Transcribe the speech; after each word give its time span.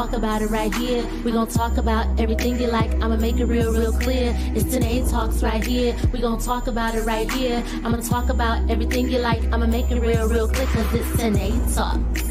talk 0.00 0.14
about 0.14 0.40
it 0.40 0.46
right 0.46 0.74
here. 0.76 1.04
We 1.24 1.30
gonna 1.30 1.50
talk 1.50 1.76
about 1.76 2.18
everything 2.18 2.58
you 2.58 2.68
like. 2.68 2.90
I'ma 3.02 3.16
make 3.16 3.38
it 3.38 3.44
real, 3.44 3.70
real 3.70 3.92
clear. 3.92 4.34
It's 4.56 4.72
Tynee 4.72 5.04
Talks 5.10 5.42
right 5.42 5.62
here. 5.62 5.94
We 6.10 6.22
gonna 6.22 6.40
talk 6.40 6.68
about 6.68 6.94
it 6.94 7.04
right 7.04 7.30
here. 7.30 7.62
I'ma 7.84 7.98
talk 7.98 8.30
about 8.30 8.70
everything 8.70 9.10
you 9.10 9.18
like. 9.18 9.42
I'ma 9.52 9.66
make 9.66 9.90
it 9.90 10.00
real, 10.00 10.26
real 10.26 10.48
clear. 10.48 10.66
Cause 10.68 10.94
it's 10.94 11.20
Tynee 11.20 11.60
Talks. 11.74 12.22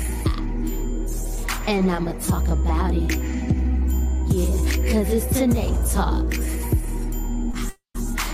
And 1.68 1.92
I'ma 1.92 2.14
talk 2.14 2.48
about 2.48 2.96
it. 2.96 3.12
Yeah, 4.34 4.92
cause 4.92 5.14
it's 5.14 5.28
Tynee 5.38 5.78
Talks. 5.94 6.40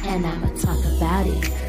And 0.05 0.25
I'ma 0.25 0.47
talk. 0.61 0.79
About 0.95 1.27
it. 1.27 1.64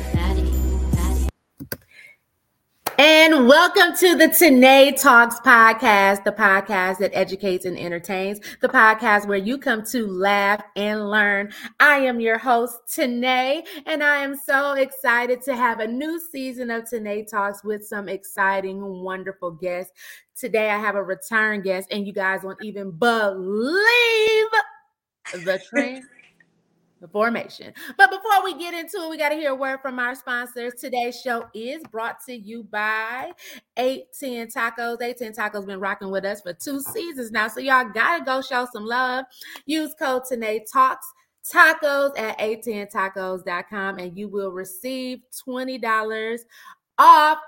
And 2.98 3.46
welcome 3.46 3.94
to 3.96 4.16
the 4.16 4.28
Tynee 4.28 4.92
Talks 4.92 5.38
podcast, 5.40 6.24
the 6.24 6.32
podcast 6.32 6.96
that 6.98 7.10
educates 7.12 7.66
and 7.66 7.78
entertains, 7.78 8.40
the 8.62 8.70
podcast 8.70 9.26
where 9.26 9.36
you 9.36 9.58
come 9.58 9.84
to 9.86 10.06
laugh 10.06 10.62
and 10.76 11.10
learn. 11.10 11.52
I 11.78 11.98
am 11.98 12.20
your 12.20 12.38
host, 12.38 12.78
Tynee, 12.94 13.64
and 13.84 14.02
I 14.02 14.16
am 14.24 14.34
so 14.34 14.72
excited 14.72 15.42
to 15.42 15.54
have 15.54 15.80
a 15.80 15.86
new 15.86 16.18
season 16.18 16.70
of 16.70 16.88
Tynee 16.88 17.24
Talks 17.24 17.62
with 17.62 17.86
some 17.86 18.08
exciting, 18.08 18.82
wonderful 18.82 19.50
guests. 19.50 19.92
Today, 20.34 20.70
I 20.70 20.78
have 20.78 20.94
a 20.94 21.02
return 21.02 21.60
guest, 21.60 21.88
and 21.90 22.06
you 22.06 22.14
guys 22.14 22.44
won't 22.44 22.64
even 22.64 22.92
believe 22.92 24.46
the 25.34 25.60
trend 25.68 26.02
the 27.06 27.12
formation. 27.12 27.72
But 27.96 28.10
before 28.10 28.44
we 28.44 28.58
get 28.58 28.74
into 28.74 28.98
it, 29.04 29.10
we 29.10 29.16
got 29.16 29.30
to 29.30 29.36
hear 29.36 29.50
a 29.50 29.54
word 29.54 29.80
from 29.80 29.98
our 29.98 30.14
sponsors. 30.14 30.74
Today's 30.74 31.20
show 31.20 31.46
is 31.54 31.82
brought 31.90 32.24
to 32.26 32.34
you 32.34 32.64
by 32.64 33.32
810 33.76 34.48
Tacos. 34.48 35.00
810 35.00 35.32
Tacos 35.32 35.66
been 35.66 35.80
rocking 35.80 36.10
with 36.10 36.24
us 36.24 36.40
for 36.40 36.52
two 36.52 36.80
seasons 36.80 37.30
now. 37.30 37.48
So 37.48 37.60
y'all 37.60 37.88
got 37.88 38.18
to 38.18 38.24
go 38.24 38.42
show 38.42 38.66
some 38.72 38.84
love. 38.84 39.24
Use 39.66 39.94
code 39.98 40.22
Tynee 40.28 40.64
Talks 40.70 41.06
tacos 41.46 42.18
at 42.18 42.36
810tacos.com 42.40 43.98
and 43.98 44.18
you 44.18 44.28
will 44.28 44.50
receive 44.50 45.20
$20 45.46 46.38
off 46.98 47.38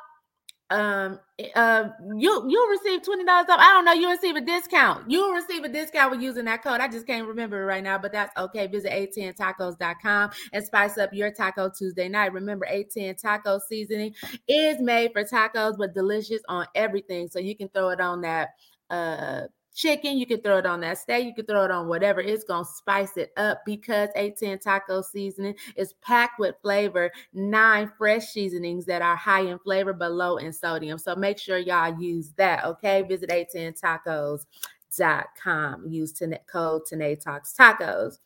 um 0.70 1.18
uh 1.54 1.88
you 2.16 2.44
you'll 2.46 2.68
receive 2.68 3.00
$20 3.00 3.26
off. 3.26 3.46
I 3.48 3.72
don't 3.72 3.84
know, 3.86 3.92
you'll 3.92 4.10
receive 4.10 4.36
a 4.36 4.40
discount. 4.40 5.10
You'll 5.10 5.32
receive 5.32 5.64
a 5.64 5.68
discount 5.68 6.10
with 6.10 6.20
using 6.20 6.44
that 6.44 6.62
code. 6.62 6.80
I 6.80 6.88
just 6.88 7.06
can't 7.06 7.26
remember 7.26 7.62
it 7.62 7.64
right 7.64 7.82
now, 7.82 7.96
but 7.96 8.12
that's 8.12 8.36
okay. 8.36 8.66
Visit 8.66 8.92
810tacos.com 8.92 10.30
and 10.52 10.64
spice 10.64 10.98
up 10.98 11.14
your 11.14 11.30
taco 11.30 11.70
Tuesday 11.70 12.08
night. 12.08 12.32
Remember 12.32 12.66
810 12.66 13.16
taco 13.16 13.58
seasoning 13.66 14.14
is 14.46 14.78
made 14.80 15.12
for 15.12 15.24
tacos 15.24 15.78
but 15.78 15.94
delicious 15.94 16.42
on 16.48 16.66
everything. 16.74 17.28
So 17.28 17.38
you 17.38 17.56
can 17.56 17.68
throw 17.70 17.88
it 17.88 18.00
on 18.00 18.20
that 18.22 18.50
uh 18.90 19.42
chicken. 19.78 20.18
You 20.18 20.26
can 20.26 20.40
throw 20.40 20.58
it 20.58 20.66
on 20.66 20.80
that 20.80 20.98
steak. 20.98 21.24
You 21.24 21.32
can 21.32 21.46
throw 21.46 21.64
it 21.64 21.70
on 21.70 21.86
whatever. 21.86 22.20
It's 22.20 22.42
going 22.42 22.64
to 22.64 22.70
spice 22.70 23.16
it 23.16 23.32
up 23.36 23.62
because 23.64 24.08
810 24.16 24.58
taco 24.58 25.02
seasoning 25.02 25.54
is 25.76 25.92
packed 26.02 26.40
with 26.40 26.56
flavor, 26.60 27.12
nine 27.32 27.92
fresh 27.96 28.26
seasonings 28.26 28.84
that 28.86 29.02
are 29.02 29.14
high 29.14 29.42
in 29.42 29.60
flavor 29.60 29.92
but 29.92 30.10
low 30.12 30.38
in 30.38 30.52
sodium. 30.52 30.98
So 30.98 31.14
make 31.14 31.38
sure 31.38 31.58
y'all 31.58 31.96
use 32.00 32.32
that. 32.36 32.64
Okay. 32.64 33.02
Visit 33.02 33.30
810tacos.com. 33.30 35.86
Use 35.86 36.12
ten- 36.12 36.38
code 36.50 36.82
Tynee 36.90 37.14
Talks 37.16 37.54
Tacos. 37.54 38.18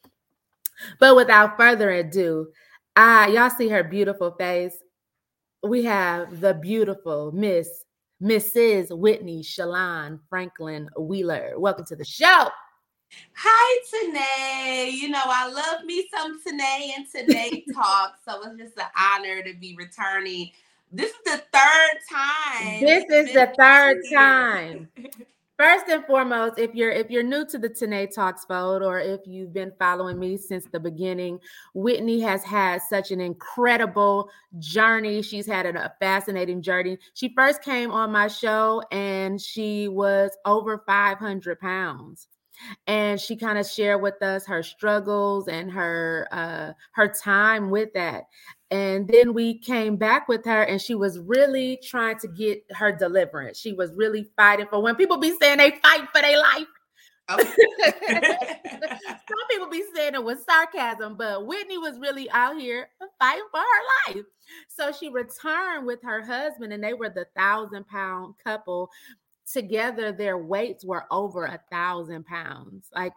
But 0.98 1.16
without 1.16 1.58
further 1.58 1.90
ado, 1.90 2.48
ah, 2.96 3.26
y'all 3.26 3.50
see 3.50 3.68
her 3.68 3.84
beautiful 3.84 4.30
face. 4.32 4.78
We 5.62 5.84
have 5.84 6.40
the 6.40 6.54
beautiful 6.54 7.30
Miss 7.30 7.81
Mrs. 8.22 8.96
Whitney 8.96 9.42
Shalon 9.42 10.20
Franklin 10.28 10.88
Wheeler. 10.96 11.54
Welcome 11.58 11.84
to 11.86 11.96
the 11.96 12.04
show. 12.04 12.48
Hi, 13.34 13.80
Tynee. 13.90 14.90
You 14.90 15.08
know, 15.08 15.22
I 15.24 15.50
love 15.50 15.84
me 15.84 16.08
some 16.14 16.40
Tynee 16.40 16.94
and 16.96 17.06
Tynee 17.12 17.64
talk. 17.74 18.18
So 18.24 18.40
it's 18.44 18.58
just 18.58 18.78
an 18.78 18.84
honor 18.96 19.42
to 19.42 19.54
be 19.58 19.74
returning. 19.76 20.50
This 20.92 21.10
is 21.10 21.18
the 21.24 21.42
third 21.52 21.98
time. 22.08 22.80
This 22.80 23.04
is 23.10 23.32
the 23.32 23.52
third 23.58 24.02
time. 24.12 24.88
First 25.58 25.84
and 25.88 26.04
foremost, 26.06 26.58
if 26.58 26.74
you're 26.74 26.90
if 26.90 27.10
you're 27.10 27.22
new 27.22 27.46
to 27.46 27.58
the 27.58 27.68
Tynee 27.68 28.06
Talks 28.06 28.44
fold, 28.44 28.82
or 28.82 28.98
if 28.98 29.20
you've 29.26 29.52
been 29.52 29.72
following 29.78 30.18
me 30.18 30.36
since 30.36 30.66
the 30.72 30.80
beginning, 30.80 31.38
Whitney 31.74 32.20
has 32.20 32.42
had 32.42 32.80
such 32.82 33.10
an 33.10 33.20
incredible 33.20 34.30
journey. 34.58 35.22
She's 35.22 35.46
had 35.46 35.66
a 35.66 35.92
fascinating 36.00 36.62
journey. 36.62 36.98
She 37.14 37.32
first 37.36 37.62
came 37.62 37.90
on 37.90 38.10
my 38.10 38.28
show 38.28 38.82
and 38.90 39.40
she 39.40 39.88
was 39.88 40.30
over 40.46 40.82
500 40.86 41.60
pounds 41.60 42.28
and 42.86 43.20
she 43.20 43.36
kind 43.36 43.58
of 43.58 43.66
shared 43.66 44.02
with 44.02 44.22
us 44.22 44.46
her 44.46 44.62
struggles 44.62 45.48
and 45.48 45.70
her 45.70 46.28
uh 46.32 46.72
her 46.92 47.08
time 47.08 47.70
with 47.70 47.92
that 47.94 48.24
and 48.72 49.06
then 49.06 49.34
we 49.34 49.58
came 49.58 49.96
back 49.96 50.28
with 50.28 50.46
her 50.46 50.62
and 50.62 50.80
she 50.80 50.94
was 50.94 51.18
really 51.18 51.78
trying 51.82 52.18
to 52.20 52.26
get 52.26 52.64
her 52.70 52.90
deliverance. 52.90 53.58
She 53.58 53.74
was 53.74 53.92
really 53.94 54.30
fighting 54.34 54.66
for 54.70 54.80
when 54.80 54.96
people 54.96 55.18
be 55.18 55.36
saying 55.38 55.58
they 55.58 55.72
fight 55.82 56.08
for 56.10 56.22
their 56.22 56.38
life. 56.38 56.66
Oh. 57.28 57.36
some 58.08 59.48
people 59.50 59.68
be 59.68 59.84
saying 59.94 60.14
it 60.14 60.24
with 60.24 60.42
sarcasm 60.42 61.16
but 61.16 61.46
whitney 61.46 61.78
was 61.78 61.98
really 62.00 62.28
out 62.30 62.58
here 62.58 62.88
fighting 63.20 63.44
for 63.50 63.60
her 63.60 64.14
life. 64.14 64.24
So 64.68 64.90
she 64.90 65.10
returned 65.10 65.86
with 65.86 66.02
her 66.02 66.24
husband 66.24 66.72
and 66.72 66.82
they 66.82 66.94
were 66.94 67.10
the 67.10 67.26
thousand 67.36 67.86
pound 67.88 68.36
couple 68.42 68.90
together. 69.52 70.12
Their 70.12 70.38
weights 70.38 70.82
were 70.82 71.04
over 71.10 71.44
a 71.44 71.60
thousand 71.70 72.24
pounds. 72.24 72.88
Like 72.94 73.12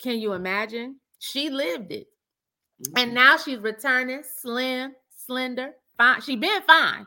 can 0.00 0.18
you 0.18 0.32
imagine? 0.32 0.96
She 1.20 1.50
lived 1.50 1.92
it 1.92 2.08
and 2.96 3.14
now 3.14 3.36
she's 3.36 3.58
returning 3.58 4.22
slim, 4.40 4.94
slender, 5.26 5.72
fine. 5.96 6.20
She 6.20 6.36
been 6.36 6.62
fine. 6.62 7.06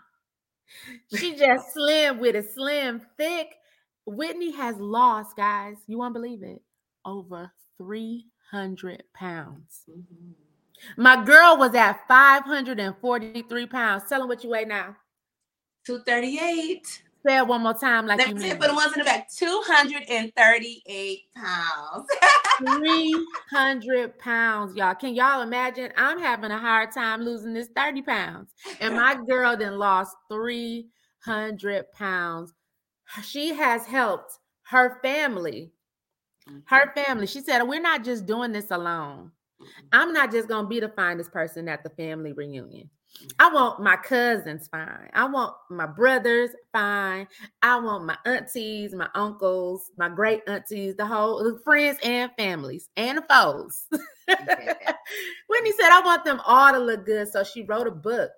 She 1.15 1.35
just 1.35 1.71
slim 1.73 2.19
with 2.19 2.35
a 2.35 2.43
slim, 2.43 3.01
thick. 3.17 3.55
Whitney 4.05 4.51
has 4.51 4.77
lost, 4.77 5.35
guys. 5.37 5.77
You 5.87 5.97
won't 5.97 6.13
believe 6.13 6.43
it. 6.43 6.61
Over 7.05 7.51
300 7.77 9.03
pounds. 9.13 9.83
Mm-hmm. 9.89 10.31
My 10.97 11.23
girl 11.23 11.57
was 11.57 11.75
at 11.75 12.07
543 12.07 13.65
pounds. 13.67 14.03
Tell 14.09 14.19
them 14.19 14.27
what 14.27 14.43
you 14.43 14.49
weigh 14.49 14.65
now. 14.65 14.95
238. 15.85 17.03
Say 17.25 17.37
it 17.37 17.45
one 17.45 17.61
more 17.61 17.73
time, 17.75 18.07
like 18.07 18.17
That's 18.17 18.31
you 18.31 18.51
it 18.51 18.61
for 18.61 18.67
the 18.67 18.73
ones 18.73 18.93
in 18.93 18.99
the 18.99 19.05
back. 19.05 19.29
238 19.35 21.19
pounds. 21.35 22.07
300 22.57 24.17
pounds, 24.17 24.75
y'all. 24.75 24.95
Can 24.95 25.13
y'all 25.13 25.41
imagine? 25.41 25.91
I'm 25.95 26.19
having 26.19 26.49
a 26.49 26.57
hard 26.57 26.91
time 26.91 27.21
losing 27.21 27.53
this 27.53 27.69
30 27.75 28.01
pounds. 28.01 28.53
And 28.79 28.95
my 28.95 29.15
girl 29.27 29.55
then 29.55 29.77
lost 29.77 30.15
300 30.31 31.91
pounds. 31.93 32.53
She 33.23 33.53
has 33.53 33.85
helped 33.85 34.39
her 34.63 34.99
family. 35.03 35.71
Her 36.65 36.87
mm-hmm. 36.87 36.99
family. 37.03 37.27
She 37.27 37.41
said, 37.41 37.61
We're 37.63 37.81
not 37.81 38.03
just 38.03 38.25
doing 38.25 38.51
this 38.51 38.71
alone. 38.71 39.31
Mm-hmm. 39.61 39.87
I'm 39.91 40.13
not 40.13 40.31
just 40.31 40.47
going 40.47 40.65
to 40.65 40.69
be 40.69 40.79
the 40.79 40.89
finest 40.89 41.31
person 41.31 41.67
at 41.67 41.83
the 41.83 41.89
family 41.91 42.33
reunion. 42.33 42.89
I 43.39 43.51
want 43.51 43.81
my 43.81 43.97
cousins 43.97 44.67
fine. 44.67 45.09
I 45.13 45.25
want 45.25 45.53
my 45.69 45.85
brothers 45.85 46.51
fine. 46.71 47.27
I 47.61 47.79
want 47.79 48.05
my 48.05 48.17
aunties, 48.25 48.93
my 48.93 49.09
uncles, 49.15 49.91
my 49.97 50.09
great 50.09 50.41
aunties, 50.47 50.95
the 50.95 51.05
whole 51.05 51.43
the 51.43 51.59
friends 51.63 51.97
and 52.03 52.31
families 52.37 52.89
and 52.95 53.19
the 53.19 53.23
foes. 53.29 53.85
Whitney 53.91 55.71
said, 55.73 55.91
I 55.91 56.01
want 56.03 56.23
them 56.23 56.41
all 56.45 56.71
to 56.71 56.79
look 56.79 57.05
good. 57.05 57.27
So 57.27 57.43
she 57.43 57.63
wrote 57.63 57.87
a 57.87 57.91
book 57.91 58.31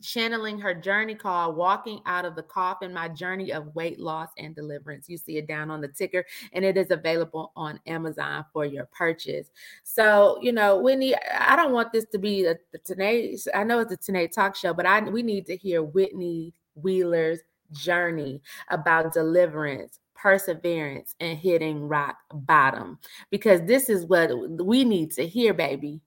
channeling 0.00 0.58
her 0.58 0.74
journey 0.74 1.14
called 1.14 1.56
Walking 1.56 2.00
Out 2.06 2.24
of 2.24 2.34
the 2.34 2.42
Coffin 2.42 2.92
My 2.92 3.08
Journey 3.08 3.52
of 3.52 3.74
Weight 3.74 4.00
Loss 4.00 4.30
and 4.38 4.54
Deliverance. 4.54 5.08
You 5.08 5.18
see 5.18 5.36
it 5.36 5.46
down 5.46 5.70
on 5.70 5.80
the 5.80 5.88
ticker, 5.88 6.24
and 6.52 6.64
it 6.64 6.76
is 6.76 6.90
available 6.90 7.52
on 7.56 7.80
Amazon 7.86 8.44
for 8.52 8.64
your 8.64 8.86
purchase. 8.86 9.50
So, 9.82 10.38
you 10.40 10.52
know, 10.52 10.78
Whitney, 10.78 11.14
I 11.38 11.56
don't 11.56 11.72
want 11.72 11.92
this 11.92 12.06
to 12.12 12.18
be 12.18 12.46
a, 12.46 12.56
the 12.72 12.78
Tynee, 12.78 13.36
I 13.54 13.64
know 13.64 13.80
it's 13.80 13.92
a 13.92 13.96
Tynee 13.96 14.28
talk 14.28 14.56
show, 14.56 14.72
but 14.72 14.86
I 14.86 15.00
we 15.00 15.22
need 15.22 15.46
to 15.46 15.56
hear 15.56 15.82
Whitney 15.82 16.54
Wheeler's 16.74 17.40
journey 17.72 18.40
about 18.68 19.12
deliverance 19.12 19.98
perseverance 20.22 21.16
and 21.18 21.36
hitting 21.36 21.88
rock 21.88 22.16
bottom 22.32 22.96
because 23.30 23.60
this 23.62 23.88
is 23.88 24.06
what 24.06 24.30
we 24.64 24.84
need 24.84 25.10
to 25.10 25.26
hear 25.26 25.52
baby 25.52 26.00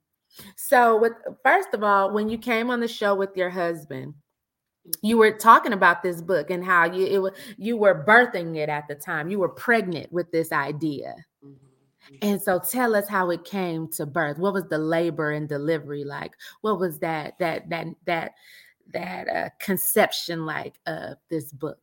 so, 0.56 0.98
with 1.00 1.14
first 1.44 1.70
of 1.74 1.84
all, 1.84 2.12
when 2.12 2.30
you 2.30 2.38
came 2.38 2.70
on 2.70 2.80
the 2.80 2.88
show 2.88 3.16
with 3.16 3.36
your 3.36 3.50
husband, 3.50 4.14
you 5.02 5.18
were 5.18 5.32
talking 5.32 5.74
about 5.74 6.04
this 6.04 6.22
book 6.22 6.50
and 6.50 6.64
how 6.64 6.86
you 6.86 7.06
it 7.06 7.20
was 7.20 7.32
you 7.58 7.78
were 7.78 8.06
birthing 8.06 8.58
it 8.58 8.70
at 8.70 8.88
the 8.88 8.96
time. 8.96 9.30
You 9.30 9.40
were 9.40 9.50
pregnant 9.50 10.12
with 10.12 10.32
this 10.32 10.52
idea. 10.52 11.16
Mm-hmm. 11.44 12.16
And 12.22 12.42
so 12.42 12.60
tell 12.60 12.96
us 12.96 13.08
how 13.08 13.32
it 13.32 13.46
came 13.46 13.88
to 13.90 14.06
birth. 14.06 14.38
What 14.38 14.54
was 14.54 14.68
the 14.70 14.78
labor 14.78 15.32
and 15.32 15.50
delivery 15.50 16.04
like? 16.04 16.34
What 16.62 16.80
was 16.80 17.00
that 17.00 17.38
that 17.40 17.70
that 17.70 17.88
that 18.06 18.32
that 18.94 19.28
uh, 19.28 19.50
conception 19.60 20.46
like 20.46 20.80
of 20.86 21.18
this 21.30 21.52
book? 21.52 21.80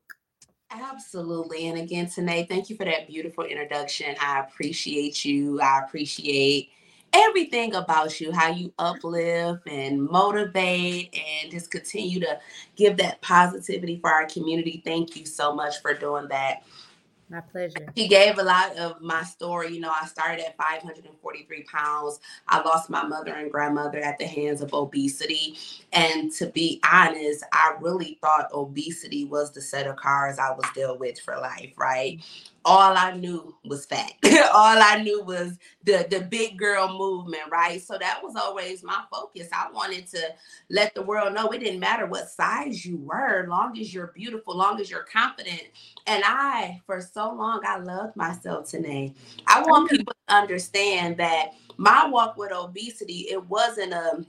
Absolutely. 0.70 1.69
And 1.69 1.78
again, 1.78 2.06
Tynee, 2.06 2.46
thank 2.48 2.70
you 2.70 2.76
for 2.76 2.84
that 2.84 3.06
beautiful 3.06 3.44
introduction. 3.44 4.14
I 4.20 4.40
appreciate 4.40 5.25
you. 5.25 5.60
I 5.60 5.81
appreciate 5.84 6.70
everything 7.12 7.75
about 7.75 8.20
you, 8.20 8.32
how 8.32 8.50
you 8.50 8.73
uplift 8.79 9.69
and 9.69 10.03
motivate 10.03 11.14
and 11.14 11.50
just 11.50 11.70
continue 11.70 12.20
to 12.20 12.38
give 12.76 12.97
that 12.97 13.20
positivity 13.23 13.99
for 14.00 14.11
our 14.11 14.26
community. 14.26 14.82
Thank 14.85 15.17
you 15.17 15.26
so 15.26 15.55
much 15.55 15.81
for 15.82 15.94
doing 15.94 16.29
that. 16.29 16.62
My 17.32 17.41
pleasure. 17.41 17.87
She 17.97 18.09
gave 18.09 18.37
a 18.38 18.43
lot 18.43 18.76
of 18.76 19.00
my 19.00 19.23
story. 19.23 19.73
You 19.73 19.81
know, 19.81 19.91
I 19.99 20.06
started 20.06 20.44
at 20.44 20.55
543 20.59 21.62
pounds. 21.62 22.20
I 22.47 22.61
lost 22.61 22.91
my 22.91 23.05
mother 23.06 23.32
and 23.32 23.50
grandmother 23.50 24.00
at 24.00 24.19
the 24.19 24.26
hands 24.26 24.61
of 24.61 24.75
obesity. 24.75 25.56
And 25.94 26.31
to 26.32 26.49
be 26.49 26.79
honest, 26.85 27.43
I 27.50 27.75
really 27.81 28.19
thought 28.20 28.53
obesity 28.53 29.25
was 29.25 29.50
the 29.50 29.62
set 29.62 29.87
of 29.87 29.97
cards 29.97 30.38
I 30.38 30.50
was 30.50 30.67
dealt 30.75 31.00
with 31.00 31.19
for 31.20 31.38
life, 31.38 31.73
right? 31.79 32.20
All 32.64 32.97
I 32.97 33.12
knew 33.12 33.55
was 33.64 33.87
fat. 33.87 34.12
all 34.25 34.76
I 34.81 35.03
knew 35.03 35.23
was 35.25 35.59
the 35.85 36.06
the 36.11 36.20
big 36.20 36.59
girl 36.59 36.97
movement, 36.97 37.43
right? 37.50 37.82
So 37.82 37.99
that 37.99 38.20
was 38.23 38.37
always 38.37 38.82
my 38.82 39.03
focus. 39.11 39.49
I 39.53 39.70
wanted 39.73 40.06
to 40.09 40.20
let 40.70 40.94
the 40.94 41.03
world 41.03 41.35
know 41.35 41.49
it 41.49 41.59
didn't 41.59 41.81
matter 41.81 42.06
what 42.06 42.29
size 42.29 42.85
you 42.85 42.99
were, 42.99 43.47
long 43.49 43.79
as 43.79 43.93
you're 43.93 44.12
beautiful, 44.14 44.56
long 44.56 44.81
as 44.81 44.91
you're 44.91 45.05
confident. 45.05 45.62
And 46.06 46.23
I, 46.26 46.81
for 46.87 47.00
so 47.00 47.32
long, 47.32 47.62
I 47.67 47.79
loved 47.79 48.17
myself 48.17 48.70
today. 48.70 49.15
I 49.47 49.62
want 49.62 49.91
people 49.91 50.15
to 50.29 50.35
understand 50.35 51.17
that 51.19 51.53
my 51.76 52.06
walk 52.06 52.37
with 52.37 52.53
obesity, 52.53 53.26
it 53.31 53.44
wasn't 53.47 53.93
a 53.93 54.25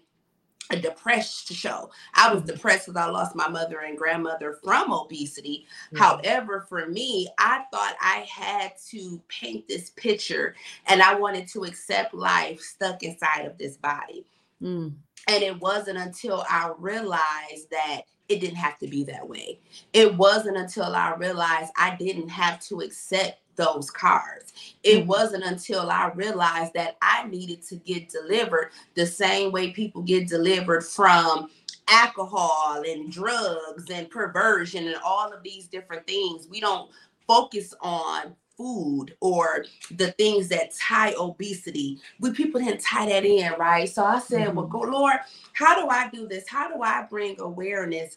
a 0.69 0.77
depressed 0.77 1.51
show. 1.53 1.91
I 2.13 2.33
was 2.33 2.43
depressed 2.43 2.87
because 2.87 3.01
I 3.01 3.09
lost 3.09 3.35
my 3.35 3.47
mother 3.47 3.81
and 3.81 3.97
grandmother 3.97 4.59
from 4.63 4.91
obesity. 4.91 5.65
Mm-hmm. 5.87 5.97
However, 5.97 6.65
for 6.67 6.87
me, 6.87 7.29
I 7.37 7.63
thought 7.71 7.95
I 8.01 8.25
had 8.29 8.73
to 8.89 9.21
paint 9.27 9.67
this 9.67 9.91
picture 9.91 10.55
and 10.87 11.01
I 11.01 11.15
wanted 11.15 11.47
to 11.49 11.63
accept 11.63 12.13
life 12.13 12.61
stuck 12.61 13.03
inside 13.03 13.45
of 13.45 13.57
this 13.57 13.77
body. 13.77 14.25
Mm. 14.61 14.93
And 15.27 15.43
it 15.43 15.59
wasn't 15.59 15.97
until 15.97 16.45
I 16.49 16.71
realized 16.77 17.69
that 17.71 18.03
it 18.29 18.39
didn't 18.39 18.55
have 18.55 18.79
to 18.79 18.87
be 18.87 19.03
that 19.05 19.27
way. 19.27 19.59
It 19.91 20.15
wasn't 20.15 20.57
until 20.57 20.95
I 20.95 21.13
realized 21.15 21.71
I 21.77 21.95
didn't 21.95 22.29
have 22.29 22.59
to 22.67 22.79
accept 22.79 23.39
those 23.55 23.89
cards. 23.89 24.53
It 24.83 24.99
mm-hmm. 24.99 25.07
wasn't 25.07 25.43
until 25.43 25.89
I 25.89 26.11
realized 26.15 26.73
that 26.73 26.97
I 27.01 27.27
needed 27.27 27.61
to 27.67 27.75
get 27.77 28.09
delivered 28.09 28.71
the 28.95 29.05
same 29.05 29.51
way 29.51 29.71
people 29.71 30.01
get 30.01 30.27
delivered 30.27 30.83
from 30.83 31.49
alcohol 31.87 32.83
and 32.85 33.11
drugs 33.11 33.89
and 33.89 34.09
perversion 34.09 34.87
and 34.87 34.97
all 35.03 35.31
of 35.31 35.43
these 35.43 35.67
different 35.67 36.07
things. 36.07 36.47
We 36.49 36.59
don't 36.59 36.89
focus 37.27 37.73
on 37.81 38.35
food 38.57 39.15
or 39.19 39.65
the 39.91 40.11
things 40.13 40.47
that 40.49 40.71
tie 40.75 41.13
obesity. 41.17 41.99
We 42.19 42.31
people 42.31 42.61
didn't 42.61 42.81
tie 42.81 43.07
that 43.07 43.25
in, 43.25 43.53
right? 43.53 43.89
So 43.89 44.03
I 44.03 44.19
said, 44.19 44.47
mm-hmm. 44.47 44.57
Well, 44.57 44.67
go, 44.67 44.79
Lord, 44.81 45.17
how 45.53 45.81
do 45.81 45.89
I 45.89 46.09
do 46.09 46.27
this? 46.27 46.47
How 46.47 46.73
do 46.73 46.81
I 46.81 47.05
bring 47.09 47.39
awareness 47.39 48.15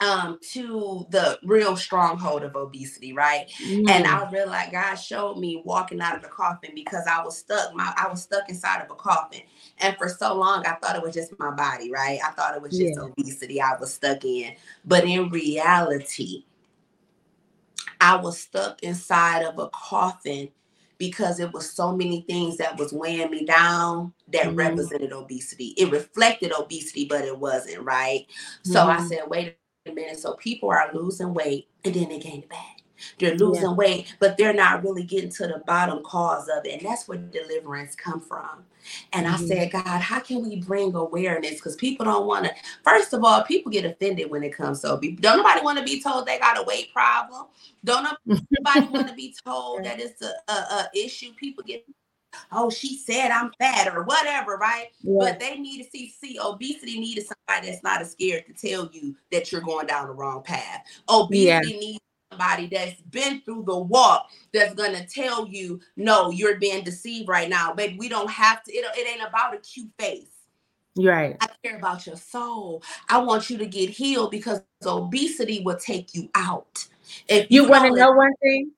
um 0.00 0.38
to 0.42 1.06
the 1.10 1.38
real 1.44 1.76
stronghold 1.76 2.42
of 2.42 2.54
obesity 2.54 3.12
right 3.12 3.50
mm. 3.64 3.88
and 3.88 4.06
i 4.06 4.28
realized 4.30 4.72
god 4.72 4.94
showed 4.94 5.38
me 5.38 5.62
walking 5.64 6.00
out 6.00 6.16
of 6.16 6.22
the 6.22 6.28
coffin 6.28 6.70
because 6.74 7.06
i 7.06 7.22
was 7.24 7.38
stuck 7.38 7.74
my 7.74 7.92
i 7.96 8.08
was 8.08 8.22
stuck 8.22 8.48
inside 8.48 8.82
of 8.82 8.90
a 8.90 8.94
coffin 8.94 9.40
and 9.78 9.96
for 9.96 10.08
so 10.08 10.34
long 10.34 10.64
i 10.66 10.74
thought 10.74 10.96
it 10.96 11.02
was 11.02 11.14
just 11.14 11.38
my 11.38 11.50
body 11.50 11.90
right 11.90 12.18
i 12.24 12.30
thought 12.32 12.54
it 12.54 12.62
was 12.62 12.76
just 12.76 12.96
yeah. 12.96 13.02
obesity 13.02 13.60
i 13.60 13.76
was 13.78 13.94
stuck 13.94 14.24
in 14.24 14.54
but 14.84 15.04
in 15.04 15.30
reality 15.30 16.44
i 18.00 18.14
was 18.14 18.38
stuck 18.38 18.82
inside 18.82 19.42
of 19.42 19.58
a 19.58 19.68
coffin 19.70 20.48
because 20.98 21.40
it 21.40 21.52
was 21.52 21.70
so 21.70 21.94
many 21.94 22.22
things 22.22 22.56
that 22.56 22.78
was 22.78 22.92
weighing 22.92 23.30
me 23.30 23.44
down 23.44 24.12
that 24.28 24.46
mm. 24.46 24.58
represented 24.58 25.12
obesity 25.12 25.74
it 25.78 25.90
reflected 25.90 26.52
obesity 26.52 27.06
but 27.06 27.24
it 27.24 27.38
wasn't 27.38 27.82
right 27.82 28.26
so 28.62 28.80
mm. 28.80 28.88
i 28.88 28.96
mm-hmm. 28.96 29.06
said 29.06 29.20
wait 29.28 29.56
minute. 29.92 30.18
So 30.18 30.34
people 30.34 30.70
are 30.70 30.90
losing 30.92 31.34
weight 31.34 31.68
and 31.84 31.94
then 31.94 32.08
they 32.08 32.18
gain 32.18 32.42
it 32.42 32.48
back. 32.48 32.82
They're 33.18 33.34
losing 33.34 33.62
yeah. 33.62 33.74
weight, 33.74 34.16
but 34.18 34.36
they're 34.36 34.54
not 34.54 34.82
really 34.82 35.02
getting 35.02 35.30
to 35.32 35.46
the 35.46 35.62
bottom 35.66 36.02
cause 36.02 36.48
of 36.48 36.64
it. 36.64 36.78
And 36.78 36.82
that's 36.82 37.06
where 37.06 37.18
deliverance 37.18 37.94
come 37.94 38.20
from. 38.20 38.64
And 39.12 39.26
mm-hmm. 39.26 39.44
I 39.44 39.46
said, 39.46 39.72
God, 39.72 40.00
how 40.00 40.20
can 40.20 40.42
we 40.42 40.56
bring 40.56 40.94
awareness? 40.94 41.56
Because 41.56 41.76
people 41.76 42.06
don't 42.06 42.26
want 42.26 42.46
to, 42.46 42.52
first 42.82 43.12
of 43.12 43.24
all, 43.24 43.42
people 43.42 43.70
get 43.70 43.84
offended 43.84 44.30
when 44.30 44.42
it 44.42 44.54
comes 44.54 44.80
to 44.80 44.92
obesity. 44.92 45.16
Don't 45.16 45.38
nobody 45.38 45.62
want 45.62 45.78
to 45.78 45.84
be 45.84 46.00
told 46.00 46.26
they 46.26 46.38
got 46.38 46.58
a 46.58 46.62
weight 46.62 46.92
problem. 46.92 47.46
Don't 47.84 48.06
nobody 48.24 48.86
want 48.86 49.08
to 49.08 49.14
be 49.14 49.34
told 49.44 49.84
that 49.84 50.00
it's 50.00 50.22
a, 50.22 50.32
a, 50.48 50.52
a 50.52 50.88
issue. 50.94 51.32
People 51.36 51.64
get 51.64 51.84
oh, 52.52 52.70
she 52.70 52.96
said 52.96 53.30
I'm 53.30 53.52
fat 53.58 53.94
or 53.94 54.02
whatever, 54.04 54.56
right? 54.56 54.88
Yeah. 55.00 55.18
But 55.20 55.40
they 55.40 55.58
need 55.58 55.82
to 55.82 55.90
see, 55.90 56.10
see, 56.10 56.38
obesity 56.42 56.98
needed 56.98 57.26
somebody 57.26 57.70
that's 57.70 57.82
not 57.82 58.00
as 58.00 58.12
scared 58.12 58.44
to 58.46 58.52
tell 58.52 58.88
you 58.92 59.16
that 59.32 59.52
you're 59.52 59.60
going 59.60 59.86
down 59.86 60.06
the 60.06 60.12
wrong 60.12 60.42
path. 60.42 60.84
Obesity 61.08 61.44
yeah. 61.46 61.60
needs 61.60 62.00
somebody 62.30 62.66
that's 62.66 63.00
been 63.02 63.40
through 63.42 63.64
the 63.66 63.78
walk 63.78 64.28
that's 64.52 64.74
gonna 64.74 65.06
tell 65.06 65.46
you, 65.46 65.80
no, 65.96 66.30
you're 66.30 66.58
being 66.58 66.84
deceived 66.84 67.28
right 67.28 67.48
now. 67.48 67.72
Baby, 67.72 67.96
we 67.98 68.08
don't 68.08 68.30
have 68.30 68.62
to, 68.64 68.72
it, 68.72 68.84
it 68.96 69.08
ain't 69.08 69.28
about 69.28 69.54
a 69.54 69.58
cute 69.58 69.90
face. 69.98 70.28
Right. 70.96 71.36
I 71.40 71.48
care 71.62 71.76
about 71.76 72.06
your 72.06 72.16
soul. 72.16 72.82
I 73.08 73.18
want 73.18 73.50
you 73.50 73.58
to 73.58 73.66
get 73.66 73.90
healed 73.90 74.30
because 74.30 74.62
obesity 74.84 75.60
will 75.62 75.76
take 75.76 76.14
you 76.14 76.30
out. 76.34 76.86
If 77.28 77.50
you, 77.50 77.62
you 77.62 77.68
want 77.68 77.84
to 77.84 77.98
know 77.98 78.12
one 78.12 78.32
thing, 78.42 78.70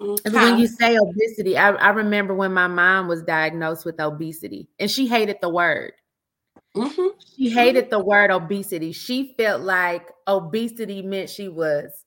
Mm-hmm. 0.00 0.32
When 0.32 0.58
you 0.58 0.66
say 0.68 0.96
obesity, 0.96 1.58
I, 1.58 1.70
I, 1.70 1.88
remember 1.90 2.32
when 2.32 2.52
my 2.52 2.68
mom 2.68 3.08
was 3.08 3.22
diagnosed 3.22 3.84
with 3.84 3.98
obesity 3.98 4.68
and 4.78 4.88
she 4.88 5.08
hated 5.08 5.38
the 5.42 5.48
word. 5.48 5.92
Mm-hmm. 6.76 7.18
She 7.36 7.50
hated 7.50 7.90
the 7.90 7.98
word 7.98 8.30
obesity. 8.30 8.92
She 8.92 9.34
felt 9.36 9.62
like 9.62 10.08
obesity 10.28 11.02
meant 11.02 11.30
she 11.30 11.48
was 11.48 12.04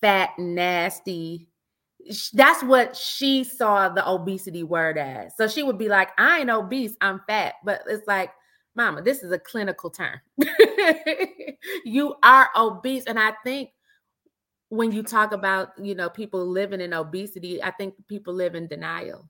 fat, 0.00 0.30
nasty. 0.38 1.48
That's 2.32 2.64
what 2.64 2.96
she 2.96 3.44
saw 3.44 3.90
the 3.90 4.08
obesity 4.08 4.64
word 4.64 4.98
as. 4.98 5.36
So 5.36 5.46
she 5.46 5.62
would 5.62 5.78
be 5.78 5.88
like, 5.88 6.08
I 6.18 6.40
ain't 6.40 6.50
obese, 6.50 6.96
I'm 7.00 7.20
fat. 7.28 7.54
But 7.64 7.82
it's 7.86 8.08
like, 8.08 8.32
Mama, 8.74 9.02
this 9.02 9.22
is 9.22 9.30
a 9.30 9.38
clinical 9.38 9.90
term. 9.90 10.20
you 11.84 12.14
are 12.24 12.48
obese. 12.56 13.04
And 13.04 13.20
I 13.20 13.34
think 13.44 13.70
when 14.70 14.90
you 14.90 15.02
talk 15.02 15.32
about 15.32 15.72
you 15.80 15.94
know 15.94 16.08
people 16.08 16.46
living 16.46 16.80
in 16.80 16.94
obesity 16.94 17.62
i 17.62 17.70
think 17.70 17.94
people 18.08 18.32
live 18.32 18.54
in 18.54 18.66
denial 18.66 19.28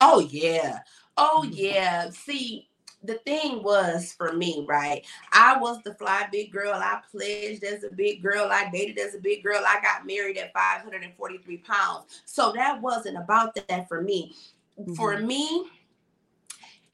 oh 0.00 0.20
yeah 0.20 0.78
oh 1.16 1.42
mm-hmm. 1.44 1.52
yeah 1.54 2.08
see 2.10 2.68
the 3.06 3.14
thing 3.18 3.62
was 3.62 4.12
for 4.12 4.32
me, 4.32 4.64
right? 4.68 5.04
I 5.32 5.56
was 5.58 5.82
the 5.82 5.94
fly 5.94 6.28
big 6.30 6.52
girl. 6.52 6.72
I 6.74 7.00
pledged 7.10 7.64
as 7.64 7.84
a 7.84 7.90
big 7.90 8.22
girl. 8.22 8.48
I 8.50 8.68
dated 8.70 8.98
as 8.98 9.14
a 9.14 9.18
big 9.18 9.42
girl. 9.42 9.62
I 9.66 9.80
got 9.80 10.06
married 10.06 10.38
at 10.38 10.52
543 10.52 11.58
pounds. 11.58 12.22
So 12.24 12.52
that 12.52 12.80
wasn't 12.80 13.18
about 13.18 13.54
that 13.54 13.88
for 13.88 14.02
me. 14.02 14.34
Mm-hmm. 14.78 14.94
For 14.94 15.18
me, 15.18 15.66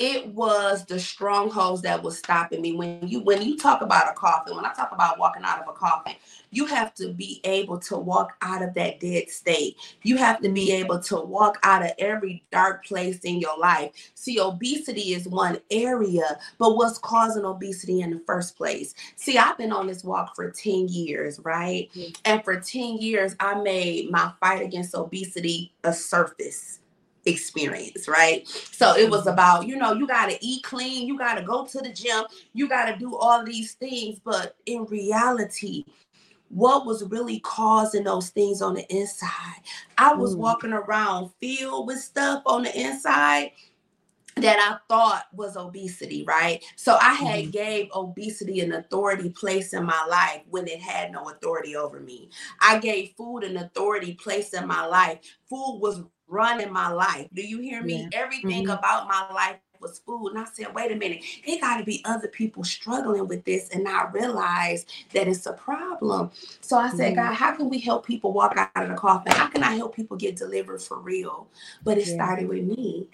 it 0.03 0.27
was 0.35 0.85
the 0.85 0.99
strongholds 0.99 1.83
that 1.83 2.03
was 2.03 2.19
stopping 2.19 2.61
me. 2.61 2.73
When 2.73 3.07
you 3.07 3.21
when 3.21 3.41
you 3.41 3.57
talk 3.57 3.83
about 3.83 4.11
a 4.11 4.15
coffin, 4.15 4.57
when 4.57 4.65
I 4.65 4.73
talk 4.73 4.91
about 4.91 5.17
walking 5.17 5.45
out 5.45 5.63
of 5.63 5.69
a 5.69 5.73
coffin, 5.73 6.15
you 6.51 6.67
have 6.67 6.93
to 6.95 7.13
be 7.13 7.41
able 7.45 7.79
to 7.79 7.97
walk 7.97 8.33
out 8.43 8.63
of 8.63 8.75
that 8.75 8.99
dead 8.99 9.31
state. 9.31 9.77
You 10.03 10.17
have 10.17 10.41
to 10.41 10.49
be 10.49 10.73
able 10.73 10.99
to 11.03 11.21
walk 11.21 11.61
out 11.63 11.85
of 11.85 11.93
every 12.01 12.43
dark 12.51 12.85
place 12.85 13.21
in 13.21 13.39
your 13.39 13.57
life. 13.57 13.93
See, 14.17 14.41
obesity 14.41 15.15
is 15.15 15.29
one 15.29 15.59
area, 15.71 16.37
but 16.59 16.77
what's 16.77 16.99
causing 16.99 17.45
obesity 17.45 18.01
in 18.01 18.11
the 18.11 18.23
first 18.27 18.57
place? 18.57 18.95
See, 19.15 19.39
I've 19.39 19.57
been 19.57 19.73
on 19.73 19.87
this 19.87 20.03
walk 20.03 20.35
for 20.35 20.51
10 20.51 20.89
years, 20.89 21.39
right? 21.45 21.89
Mm-hmm. 21.95 22.11
And 22.25 22.43
for 22.43 22.59
10 22.59 22.99
years, 22.99 23.37
I 23.39 23.55
made 23.63 24.11
my 24.11 24.33
fight 24.41 24.63
against 24.63 24.97
obesity 24.97 25.73
a 25.85 25.93
surface 25.93 26.81
experience, 27.27 28.09
right? 28.09 28.47
So 28.49 28.97
it 28.97 29.11
was 29.11 29.27
about, 29.27 29.67
you 29.67 29.77
know, 29.77 29.93
you 29.93 30.07
got 30.07 30.31
to 30.31 30.45
eat 30.45 30.63
clean, 30.63 31.07
you 31.07 31.19
got 31.19 31.35
to 31.35 31.43
go 31.43 31.67
to 31.67 31.81
the 31.81 31.93
gym, 31.93 32.25
you 32.53 32.69
got 32.69 32.87
to 32.87 32.97
do 32.97 33.17
all 33.17 33.45
these 33.45 33.75
things. 33.75 34.19
But 34.25 34.57
in 34.67 34.85
reality, 34.87 35.85
what 36.49 36.85
was 36.85 37.05
really 37.05 37.41
causing 37.41 38.05
those 38.05 38.29
things 38.29 38.61
on 38.61 38.75
the 38.75 38.87
inside? 38.95 39.63
I 39.99 40.15
was 40.15 40.35
mm. 40.35 40.39
walking 40.39 40.73
around 40.73 41.31
filled 41.41 41.87
with 41.87 41.99
stuff 41.99 42.43
on 42.45 42.65
the 42.65 42.79
inside 42.79 43.53
that 44.37 44.59
I 44.59 44.79
thought 44.89 45.27
was 45.33 45.57
obesity, 45.57 46.25
right? 46.25 46.63
So 46.77 46.97
I 47.01 47.15
had 47.15 47.45
mm. 47.45 47.53
gave 47.53 47.89
obesity 47.95 48.61
an 48.61 48.73
authority 48.73 49.31
place 49.31 49.73
in 49.75 49.85
my 49.85 50.07
life 50.09 50.43
when 50.49 50.67
it 50.67 50.81
had 50.81 51.13
no 51.13 51.29
authority 51.29 51.77
over 51.77 52.01
me. 52.01 52.31
I 52.61 52.79
gave 52.79 53.13
food 53.17 53.45
an 53.45 53.59
authority 53.59 54.15
place 54.15 54.55
in 54.55 54.67
my 54.67 54.87
life. 54.87 55.19
Food 55.49 55.79
was 55.81 56.03
running 56.33 56.73
my 56.73 56.89
life. 56.89 57.29
Do 57.35 57.43
you 57.43 57.61
hear 57.61 57.83
me? 57.83 58.09
Yeah. 58.11 58.23
Everything 58.23 58.65
mm-hmm. 58.65 58.79
about 58.79 59.07
my 59.07 59.31
life 59.33 59.57
was 59.81 59.99
food. 59.99 60.29
And 60.29 60.39
I 60.39 60.47
said, 60.53 60.75
wait 60.75 60.91
a 60.91 60.97
minute, 60.97 61.23
there 61.47 61.61
got 61.61 61.77
to 61.77 61.85
be 61.85 62.03
other 62.05 62.29
people 62.29 62.65
struggling 62.65 63.29
with 63.29 63.45
this 63.45 63.69
and 63.71 63.85
not 63.85 64.15
realize 64.15 64.87
that 65.13 65.29
it's 65.29 65.47
a 65.47 65.53
problem. 65.53 66.31
So 66.61 66.79
I 66.79 66.91
said, 66.91 67.15
mm-hmm. 67.15 67.27
God, 67.27 67.35
how 67.35 67.55
can 67.55 67.69
we 67.69 67.79
help 67.79 68.07
people 68.07 68.33
walk 68.33 68.55
out 68.57 68.71
of 68.75 68.89
the 68.89 68.95
coffin? 68.95 69.33
How 69.33 69.49
can 69.49 69.63
I 69.63 69.75
help 69.75 69.95
people 69.95 70.17
get 70.17 70.37
delivered 70.37 70.81
for 70.81 70.99
real? 70.99 71.49
But 71.85 71.99
it 71.99 72.07
yeah. 72.07 72.15
started 72.15 72.49
with 72.49 72.65
me. 72.65 73.07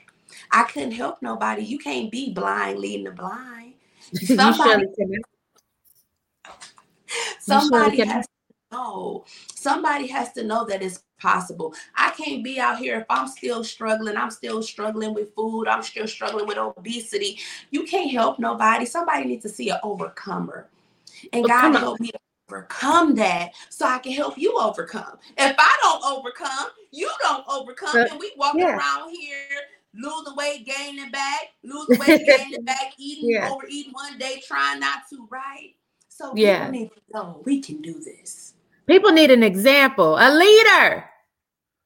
I 0.52 0.64
couldn't 0.64 0.92
help 0.92 1.22
nobody. 1.22 1.62
You 1.62 1.78
can't 1.78 2.10
be 2.10 2.32
blind 2.32 2.78
leading 2.78 3.04
the 3.04 3.12
blind. 3.12 3.74
Somebody, 4.12 4.86
somebody 7.40 8.06
has 8.06 8.26
know. 8.72 9.24
Somebody 9.54 10.06
has 10.08 10.32
to 10.32 10.44
know 10.44 10.64
that 10.66 10.82
it's 10.82 11.02
possible. 11.20 11.74
I 11.96 12.10
can't 12.10 12.44
be 12.44 12.60
out 12.60 12.78
here 12.78 13.00
if 13.00 13.06
I'm 13.10 13.28
still 13.28 13.64
struggling. 13.64 14.16
I'm 14.16 14.30
still 14.30 14.62
struggling 14.62 15.14
with 15.14 15.34
food. 15.34 15.68
I'm 15.68 15.82
still 15.82 16.06
struggling 16.06 16.46
with 16.46 16.58
obesity. 16.58 17.38
You 17.70 17.84
can't 17.84 18.10
help 18.10 18.38
nobody. 18.38 18.86
Somebody 18.86 19.24
needs 19.24 19.42
to 19.42 19.48
see 19.48 19.70
an 19.70 19.78
overcomer. 19.82 20.68
And 21.32 21.46
God 21.46 21.74
help 21.74 22.00
me 22.00 22.10
overcome 22.48 23.14
that 23.16 23.52
so 23.68 23.86
I 23.86 23.98
can 23.98 24.12
help 24.12 24.38
you 24.38 24.58
overcome. 24.58 25.18
If 25.36 25.56
I 25.58 25.78
don't 25.82 26.04
overcome, 26.04 26.68
you 26.92 27.10
don't 27.20 27.44
overcome. 27.48 27.96
Uh, 27.96 28.06
and 28.10 28.20
we 28.20 28.32
walk 28.36 28.54
yeah. 28.56 28.76
around 28.76 29.10
here 29.10 29.36
losing 29.94 30.36
weight, 30.36 30.66
gaining 30.66 31.10
back, 31.10 31.48
losing 31.64 31.98
weight, 31.98 32.26
gaining 32.38 32.64
back, 32.64 32.94
eating, 32.98 33.30
yeah. 33.30 33.50
overeating 33.50 33.92
one 33.92 34.18
day, 34.18 34.40
trying 34.46 34.80
not 34.80 35.08
to, 35.10 35.26
right? 35.30 35.74
So 36.08 36.32
yeah. 36.34 36.66
people 36.66 36.80
need 36.80 36.90
to 36.90 37.00
know 37.12 37.42
we 37.44 37.60
can 37.60 37.82
do 37.82 37.94
this. 37.94 38.54
People 38.88 39.12
need 39.12 39.30
an 39.30 39.42
example, 39.42 40.16
a 40.16 40.32
leader. 40.34 41.04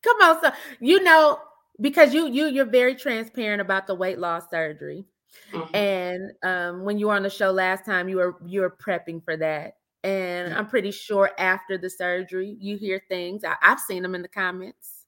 Come 0.03 0.17
on, 0.23 0.43
so 0.43 0.51
you 0.81 1.03
know, 1.03 1.39
because 1.81 2.15
you 2.15 2.29
you 2.29 2.47
you're 2.47 2.65
very 2.65 2.95
transparent 2.95 3.61
about 3.61 3.87
the 3.87 3.95
weight 3.95 4.19
loss 4.19 4.45
surgery. 4.51 5.05
Mm-hmm. 5.53 5.77
And 5.77 6.33
um, 6.43 6.85
when 6.85 6.99
you 6.99 7.09
were 7.09 7.15
on 7.15 7.23
the 7.23 7.31
show 7.31 7.51
last 7.51 7.85
time, 7.85 8.09
you 8.09 8.17
were 8.17 8.37
you 8.47 8.61
were 8.61 8.71
prepping 8.71 9.25
for 9.25 9.37
that. 9.37 9.77
And 10.05 10.51
mm-hmm. 10.51 10.59
I'm 10.59 10.67
pretty 10.67 10.91
sure 10.91 11.31
after 11.39 11.79
the 11.79 11.91
surgery, 11.91 12.57
you 12.59 12.77
hear 12.77 13.03
things. 13.09 13.45
I, 13.45 13.55
have 13.61 13.81
seen 13.81 14.03
them 14.03 14.15
in 14.15 14.23
the 14.23 14.29
comments. 14.29 15.05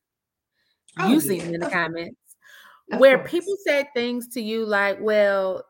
Oh, 0.99 1.09
You've 1.09 1.25
yeah. 1.25 1.29
seen 1.31 1.39
them 1.47 1.55
in 1.55 1.61
the 1.61 1.71
comments 1.71 2.17
of 2.93 3.01
where 3.01 3.19
course. 3.19 3.31
people 3.31 3.57
said 3.67 3.87
things 3.95 4.29
to 4.29 4.41
you 4.41 4.65
like, 4.65 4.99
well, 5.01 5.65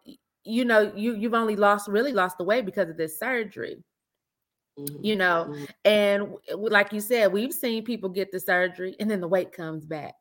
you 0.45 0.65
know, 0.65 0.93
you 0.95 1.15
you've 1.15 1.35
only 1.35 1.57
lost 1.57 1.89
really 1.89 2.13
lost 2.13 2.39
the 2.39 2.45
weight 2.45 2.67
because 2.67 2.89
of 2.89 2.97
this 2.97 3.19
surgery. 3.19 3.83
Mm-hmm. 4.79 5.05
You 5.05 5.17
know, 5.17 5.47
mm-hmm. 5.51 5.65
and 5.85 6.35
like 6.71 6.93
you 6.93 7.01
said, 7.01 7.33
we've 7.33 7.55
seen 7.55 7.85
people 7.85 8.09
get 8.09 8.33
the 8.33 8.41
surgery 8.41 8.97
and 8.99 9.09
then 9.09 9.21
the 9.21 9.29
weight 9.29 9.53
comes 9.53 9.87
back. 9.87 10.15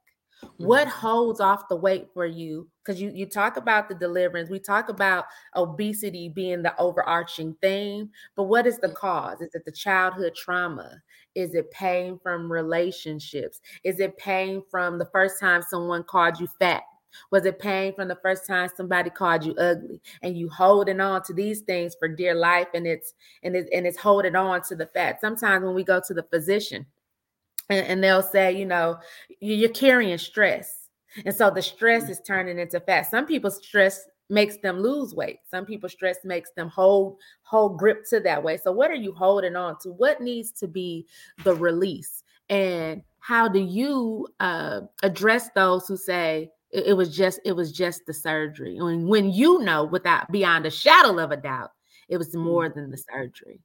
Mm-hmm. 0.43 0.65
What 0.65 0.88
holds 0.88 1.39
off 1.39 1.67
the 1.69 1.75
weight 1.75 2.10
for 2.13 2.25
you? 2.25 2.67
Because 2.83 3.01
you 3.01 3.12
you 3.15 3.25
talk 3.25 3.57
about 3.57 3.89
the 3.89 3.95
deliverance, 3.95 4.50
we 4.50 4.60
talk 4.60 4.89
about 4.89 5.25
obesity 5.55 6.29
being 6.29 6.62
the 6.62 6.77
overarching 6.79 7.55
theme, 7.62 8.12
but 8.36 8.43
what 8.43 8.67
is 8.67 8.77
the 8.77 8.88
mm-hmm. 8.88 8.95
cause? 8.98 9.41
Is 9.41 9.55
it 9.55 9.65
the 9.65 9.72
childhood 9.72 10.36
trauma? 10.36 11.01
Is 11.33 11.55
it 11.55 11.72
pain 11.72 12.19
from 12.22 12.51
relationships? 12.51 13.60
Is 13.83 14.00
it 14.00 14.17
pain 14.17 14.62
from 14.69 15.00
the 15.00 15.10
first 15.12 15.39
time 15.39 15.63
someone 15.63 16.03
called 16.03 16.39
you 16.39 16.48
fat? 16.60 16.83
Was 17.32 17.46
it 17.46 17.60
pain 17.60 17.93
from 17.93 18.08
the 18.08 18.17
first 18.22 18.46
time 18.48 18.70
somebody 18.75 19.10
called 19.10 19.46
you 19.46 19.53
ugly 19.55 20.01
and 20.22 20.38
you 20.38 20.50
holding 20.50 21.00
on 21.00 21.24
to 21.24 21.34
these 21.34 21.62
things 21.62 21.96
for 21.98 22.08
dear 22.08 22.36
life 22.36 22.67
and 22.74 22.86
it's 22.88 23.13
and 23.43 23.55
it's 23.55 23.70
and 23.74 23.86
it's 23.86 23.98
holding 23.98 24.36
on 24.36 24.62
to 24.63 24.75
the 24.75 24.88
fat. 24.88 25.22
Sometimes 25.22 25.63
when 25.63 25.75
we 25.75 25.84
go 25.84 26.01
to 26.05 26.13
the 26.13 26.24
physician 26.24 26.86
and, 27.70 27.86
and 27.88 28.03
they'll 28.03 28.22
say, 28.22 28.51
you 28.51 28.65
know, 28.65 28.98
you're 29.39 29.70
carrying 29.70 30.17
stress. 30.17 30.89
And 31.25 31.36
so 31.36 31.50
the 31.51 31.62
stress 31.62 32.10
is 32.10 32.20
turning 32.25 32.60
into 32.60 32.79
fat. 32.79 33.10
Some 33.10 33.25
people's 33.25 33.58
stress 33.58 34.08
makes 34.29 34.58
them 34.58 34.79
lose 34.79 35.13
weight. 35.13 35.39
Some 35.50 35.65
people 35.65 35.89
stress 35.89 36.17
makes 36.24 36.51
them 36.51 36.70
hold 36.70 37.17
hold 37.43 37.77
grip 37.77 38.03
to 38.10 38.20
that 38.22 38.41
way. 38.41 38.58
So 38.58 38.72
what 38.72 38.91
are 38.91 38.96
you 38.96 39.13
holding 39.13 39.55
on 39.55 39.77
to? 39.82 39.89
What 39.89 40.22
needs 40.22 40.51
to 40.53 40.67
be 40.67 41.05
the 41.43 41.53
release? 41.53 42.24
And 42.50 43.03
how 43.20 43.48
do 43.48 43.60
you 43.60 44.27
uh, 44.39 44.82
address 45.03 45.50
those 45.55 45.88
who 45.88 45.98
say 45.98 46.51
it, 46.73 46.87
it, 46.87 46.93
was 46.93 47.15
just 47.15 47.39
it 47.45 47.53
was 47.53 47.71
just 47.71 48.05
the 48.05 48.13
surgery? 48.13 48.79
When 48.79 49.07
when 49.07 49.31
you 49.31 49.59
know 49.59 49.85
without 49.85 50.31
beyond 50.31 50.65
a 50.65 50.71
shadow 50.71 51.19
of 51.19 51.31
a 51.31 51.37
doubt, 51.37 51.71
it 52.09 52.17
was 52.17 52.35
mm. 52.35 52.43
more 52.43 52.69
than 52.69 52.91
the 52.91 52.97
surgery. 52.97 53.59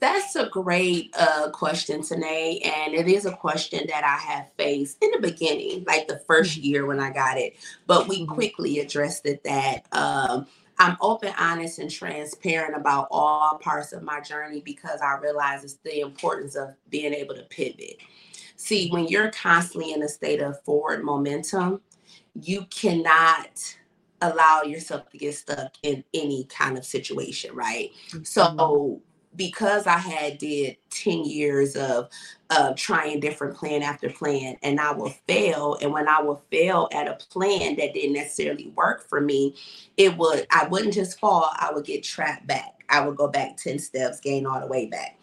That's 0.00 0.36
a 0.36 0.48
great 0.48 1.14
uh, 1.18 1.50
question, 1.50 2.02
Tynee. 2.02 2.60
And 2.60 2.94
it 2.94 3.08
is 3.08 3.26
a 3.26 3.32
question 3.32 3.86
that 3.88 4.04
I 4.04 4.32
have 4.32 4.50
faced 4.58 5.02
in 5.02 5.10
the 5.12 5.18
beginning, 5.18 5.84
like 5.86 6.08
the 6.08 6.20
1st 6.28 6.58
mm-hmm. 6.58 6.62
year 6.62 6.86
when 6.86 7.00
I 7.00 7.10
got 7.10 7.38
it. 7.38 7.56
But 7.86 8.08
we 8.08 8.22
mm-hmm. 8.22 8.34
quickly 8.34 8.80
addressed 8.80 9.24
it 9.24 9.42
that 9.44 9.86
um, 9.92 10.46
I'm 10.78 10.96
open, 11.00 11.32
honest, 11.38 11.78
and 11.78 11.90
transparent 11.90 12.76
about 12.76 13.08
all 13.10 13.56
parts 13.58 13.92
of 13.92 14.02
my 14.02 14.20
journey 14.20 14.60
because 14.60 15.00
I 15.00 15.16
realize 15.18 15.64
it's 15.64 15.78
the 15.84 16.00
importance 16.00 16.56
of 16.56 16.74
being 16.90 17.14
able 17.14 17.36
to 17.36 17.44
pivot. 17.44 17.98
See, 18.56 18.88
when 18.90 19.06
you're 19.08 19.30
constantly 19.30 19.92
in 19.92 20.02
a 20.02 20.08
state 20.08 20.40
of 20.40 20.62
forward 20.62 21.04
momentum, 21.04 21.80
you 22.34 22.66
cannot 22.70 23.76
allow 24.20 24.62
yourself 24.62 25.10
to 25.10 25.18
get 25.18 25.34
stuck 25.34 25.74
in 25.82 26.04
any 26.14 26.44
kind 26.44 26.78
of 26.78 26.84
situation, 26.84 27.54
right? 27.54 27.90
Mm-hmm. 28.10 28.24
So 28.24 29.02
because 29.36 29.86
I 29.86 29.98
had 29.98 30.38
did 30.38 30.76
10 30.90 31.24
years 31.24 31.76
of 31.76 32.08
uh, 32.50 32.72
trying 32.76 33.20
different 33.20 33.56
plan 33.56 33.82
after 33.82 34.08
plan 34.08 34.56
and 34.62 34.78
I 34.78 34.92
will 34.92 35.10
fail. 35.26 35.76
And 35.80 35.92
when 35.92 36.08
I 36.08 36.20
will 36.20 36.42
fail 36.50 36.88
at 36.92 37.08
a 37.08 37.14
plan 37.30 37.76
that 37.76 37.94
didn't 37.94 38.12
necessarily 38.12 38.68
work 38.76 39.08
for 39.08 39.20
me, 39.20 39.56
it 39.96 40.16
would, 40.16 40.46
I 40.50 40.68
wouldn't 40.68 40.94
just 40.94 41.18
fall, 41.18 41.50
I 41.56 41.72
would 41.72 41.84
get 41.84 42.04
trapped 42.04 42.46
back. 42.46 42.84
I 42.88 43.04
would 43.06 43.16
go 43.16 43.28
back 43.28 43.56
10 43.56 43.78
steps, 43.78 44.20
gain 44.20 44.46
all 44.46 44.60
the 44.60 44.66
way 44.66 44.86
back. 44.86 45.18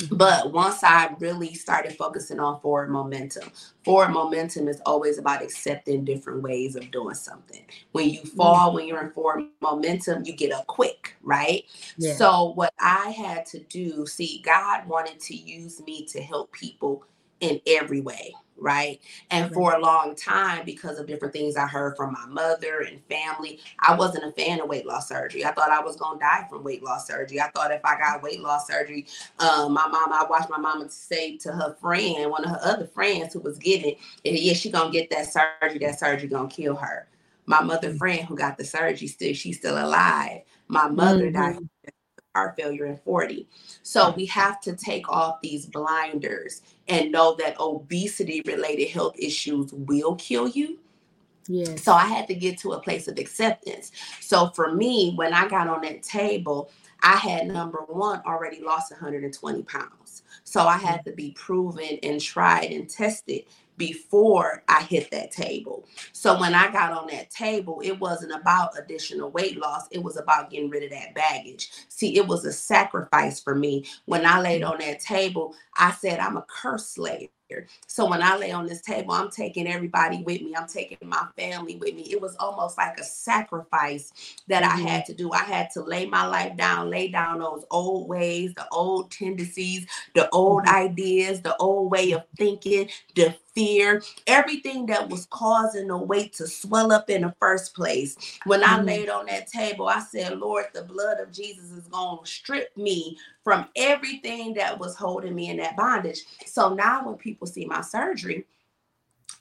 Mm-hmm. 0.00 0.16
But 0.16 0.52
once 0.52 0.82
I 0.82 1.14
really 1.18 1.54
started 1.54 1.96
focusing 1.96 2.40
on 2.40 2.60
forward 2.60 2.90
momentum, 2.90 3.50
forward 3.84 4.10
momentum 4.10 4.68
is 4.68 4.80
always 4.86 5.18
about 5.18 5.42
accepting 5.42 6.04
different 6.04 6.42
ways 6.42 6.76
of 6.76 6.90
doing 6.90 7.14
something. 7.14 7.64
When 7.92 8.08
you 8.08 8.22
fall, 8.22 8.68
mm-hmm. 8.68 8.76
when 8.76 8.86
you're 8.86 9.04
in 9.04 9.10
forward 9.10 9.44
momentum, 9.60 10.24
you 10.24 10.34
get 10.34 10.52
up 10.52 10.66
quick, 10.66 11.16
right? 11.22 11.64
Yeah. 11.98 12.14
So, 12.14 12.52
what 12.54 12.72
I 12.80 13.10
had 13.10 13.46
to 13.46 13.60
do, 13.60 14.06
see, 14.06 14.42
God 14.44 14.88
wanted 14.88 15.20
to 15.20 15.36
use 15.36 15.80
me 15.82 16.06
to 16.06 16.22
help 16.22 16.52
people 16.52 17.04
in 17.40 17.60
every 17.66 18.00
way 18.00 18.34
right? 18.60 19.00
And 19.30 19.52
for 19.52 19.74
a 19.74 19.80
long 19.80 20.14
time, 20.14 20.64
because 20.64 20.98
of 20.98 21.06
different 21.06 21.32
things 21.32 21.56
I 21.56 21.66
heard 21.66 21.96
from 21.96 22.12
my 22.12 22.26
mother 22.26 22.80
and 22.80 23.02
family, 23.08 23.60
I 23.80 23.94
wasn't 23.94 24.24
a 24.24 24.32
fan 24.32 24.60
of 24.60 24.68
weight 24.68 24.86
loss 24.86 25.08
surgery. 25.08 25.44
I 25.44 25.52
thought 25.52 25.70
I 25.70 25.82
was 25.82 25.96
gonna 25.96 26.20
die 26.20 26.46
from 26.48 26.62
weight 26.62 26.82
loss 26.82 27.06
surgery. 27.06 27.40
I 27.40 27.50
thought 27.50 27.72
if 27.72 27.84
I 27.84 27.98
got 27.98 28.22
weight 28.22 28.40
loss 28.40 28.66
surgery, 28.66 29.06
um, 29.38 29.72
my 29.72 29.88
mom, 29.88 30.12
I 30.12 30.24
watched 30.28 30.50
my 30.50 30.58
mama 30.58 30.88
say 30.90 31.36
to 31.38 31.52
her 31.52 31.76
friend, 31.80 32.30
one 32.30 32.44
of 32.44 32.50
her 32.50 32.60
other 32.62 32.86
friends 32.86 33.32
who 33.32 33.40
was 33.40 33.58
getting 33.58 33.96
it, 34.24 34.40
yeah, 34.40 34.52
she 34.52 34.70
gonna 34.70 34.90
get 34.90 35.10
that 35.10 35.32
surgery. 35.32 35.78
That 35.78 35.98
surgery 35.98 36.28
gonna 36.28 36.48
kill 36.48 36.76
her. 36.76 37.08
My 37.46 37.60
mother 37.62 37.88
mm-hmm. 37.88 37.98
friend 37.98 38.20
who 38.28 38.36
got 38.36 38.58
the 38.58 38.64
surgery 38.64 39.08
still, 39.08 39.34
she's 39.34 39.58
still 39.58 39.82
alive. 39.82 40.42
My 40.68 40.88
mother 40.88 41.30
mm-hmm. 41.30 41.58
died 41.58 41.68
heart 42.34 42.56
failure 42.56 42.86
in 42.86 42.96
40. 42.98 43.48
So 43.82 44.12
we 44.16 44.26
have 44.26 44.60
to 44.62 44.74
take 44.74 45.08
off 45.08 45.40
these 45.42 45.66
blinders 45.66 46.62
and 46.88 47.12
know 47.12 47.34
that 47.36 47.58
obesity 47.58 48.42
related 48.46 48.88
health 48.88 49.14
issues 49.18 49.72
will 49.72 50.14
kill 50.16 50.48
you. 50.48 50.78
Yes. 51.48 51.82
So 51.82 51.92
I 51.92 52.04
had 52.04 52.28
to 52.28 52.34
get 52.34 52.58
to 52.58 52.72
a 52.72 52.80
place 52.80 53.08
of 53.08 53.18
acceptance. 53.18 53.90
So 54.20 54.50
for 54.50 54.74
me, 54.74 55.14
when 55.16 55.32
I 55.32 55.48
got 55.48 55.68
on 55.68 55.80
that 55.82 56.02
table, 56.02 56.70
I 57.02 57.16
had 57.16 57.48
number 57.48 57.80
one 57.88 58.22
already 58.26 58.62
lost 58.62 58.92
120 58.92 59.62
pounds. 59.64 60.22
So 60.44 60.66
I 60.66 60.76
had 60.76 61.00
mm-hmm. 61.00 61.10
to 61.10 61.16
be 61.16 61.32
proven 61.32 61.98
and 62.02 62.20
tried 62.20 62.70
and 62.70 62.88
tested 62.88 63.44
before 63.80 64.62
I 64.68 64.82
hit 64.82 65.10
that 65.10 65.32
table. 65.32 65.86
So 66.12 66.38
when 66.38 66.54
I 66.54 66.70
got 66.70 66.92
on 66.92 67.06
that 67.06 67.30
table, 67.30 67.80
it 67.82 67.98
wasn't 67.98 68.38
about 68.38 68.78
additional 68.78 69.30
weight 69.30 69.58
loss. 69.58 69.88
It 69.90 70.02
was 70.02 70.18
about 70.18 70.50
getting 70.50 70.68
rid 70.68 70.84
of 70.84 70.90
that 70.90 71.14
baggage. 71.14 71.70
See, 71.88 72.18
it 72.18 72.26
was 72.26 72.44
a 72.44 72.52
sacrifice 72.52 73.40
for 73.40 73.54
me. 73.54 73.86
When 74.04 74.26
I 74.26 74.38
laid 74.42 74.62
on 74.62 74.80
that 74.80 75.00
table, 75.00 75.54
I 75.78 75.92
said, 75.92 76.20
I'm 76.20 76.36
a 76.36 76.44
curse 76.46 76.90
slave. 76.90 77.30
So 77.86 78.08
when 78.08 78.22
I 78.22 78.36
lay 78.36 78.52
on 78.52 78.66
this 78.66 78.80
table, 78.80 79.12
I'm 79.12 79.30
taking 79.30 79.66
everybody 79.66 80.22
with 80.22 80.42
me. 80.42 80.54
I'm 80.56 80.68
taking 80.68 80.98
my 81.08 81.26
family 81.36 81.76
with 81.76 81.94
me. 81.94 82.02
It 82.02 82.20
was 82.20 82.36
almost 82.36 82.78
like 82.78 82.98
a 82.98 83.04
sacrifice 83.04 84.12
that 84.48 84.62
mm-hmm. 84.62 84.86
I 84.86 84.90
had 84.90 85.06
to 85.06 85.14
do. 85.14 85.32
I 85.32 85.38
had 85.38 85.70
to 85.72 85.82
lay 85.82 86.06
my 86.06 86.26
life 86.26 86.56
down, 86.56 86.90
lay 86.90 87.08
down 87.08 87.40
those 87.40 87.64
old 87.70 88.08
ways, 88.08 88.52
the 88.54 88.66
old 88.70 89.10
tendencies, 89.10 89.86
the 90.14 90.28
old 90.30 90.64
mm-hmm. 90.64 90.76
ideas, 90.76 91.40
the 91.40 91.56
old 91.56 91.90
way 91.90 92.12
of 92.12 92.24
thinking, 92.36 92.88
the 93.14 93.34
fear, 93.54 94.02
everything 94.26 94.86
that 94.86 95.08
was 95.08 95.26
causing 95.26 95.88
the 95.88 95.96
weight 95.96 96.32
to 96.34 96.46
swell 96.46 96.92
up 96.92 97.10
in 97.10 97.22
the 97.22 97.34
first 97.40 97.74
place. 97.74 98.16
When 98.44 98.62
I 98.62 98.76
mm-hmm. 98.76 98.86
laid 98.86 99.08
on 99.10 99.26
that 99.26 99.48
table, 99.48 99.88
I 99.88 100.00
said, 100.00 100.38
Lord, 100.38 100.66
the 100.72 100.82
blood 100.82 101.18
of 101.20 101.32
Jesus 101.32 101.70
is 101.70 101.86
going 101.88 102.24
to 102.24 102.30
strip 102.30 102.76
me 102.76 103.18
from 103.42 103.66
everything 103.74 104.54
that 104.54 104.78
was 104.78 104.94
holding 104.94 105.34
me 105.34 105.48
in 105.48 105.56
that 105.56 105.76
bondage. 105.76 106.20
So 106.46 106.74
now 106.74 107.06
when 107.06 107.16
people 107.16 107.39
see 107.46 107.64
my 107.64 107.80
surgery, 107.80 108.46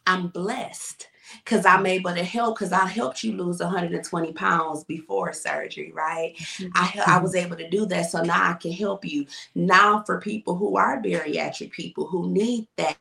I'm 0.05 0.27
blessed 0.27 1.07
because 1.43 1.65
I'm 1.65 1.85
able 1.85 2.13
to 2.13 2.23
help 2.23 2.57
because 2.57 2.71
I 2.71 2.87
helped 2.87 3.23
you 3.23 3.33
lose 3.33 3.59
120 3.59 4.33
pounds 4.33 4.83
before 4.83 5.33
surgery, 5.33 5.91
right? 5.93 6.35
I, 6.73 7.03
I 7.05 7.19
was 7.19 7.35
able 7.35 7.55
to 7.57 7.69
do 7.69 7.85
that. 7.87 8.09
So 8.09 8.23
now 8.23 8.49
I 8.49 8.53
can 8.53 8.71
help 8.71 9.05
you. 9.05 9.25
Now, 9.55 10.03
for 10.03 10.19
people 10.19 10.55
who 10.55 10.77
are 10.77 11.01
bariatric 11.01 11.71
people 11.71 12.07
who 12.07 12.29
need 12.29 12.67
that. 12.77 12.97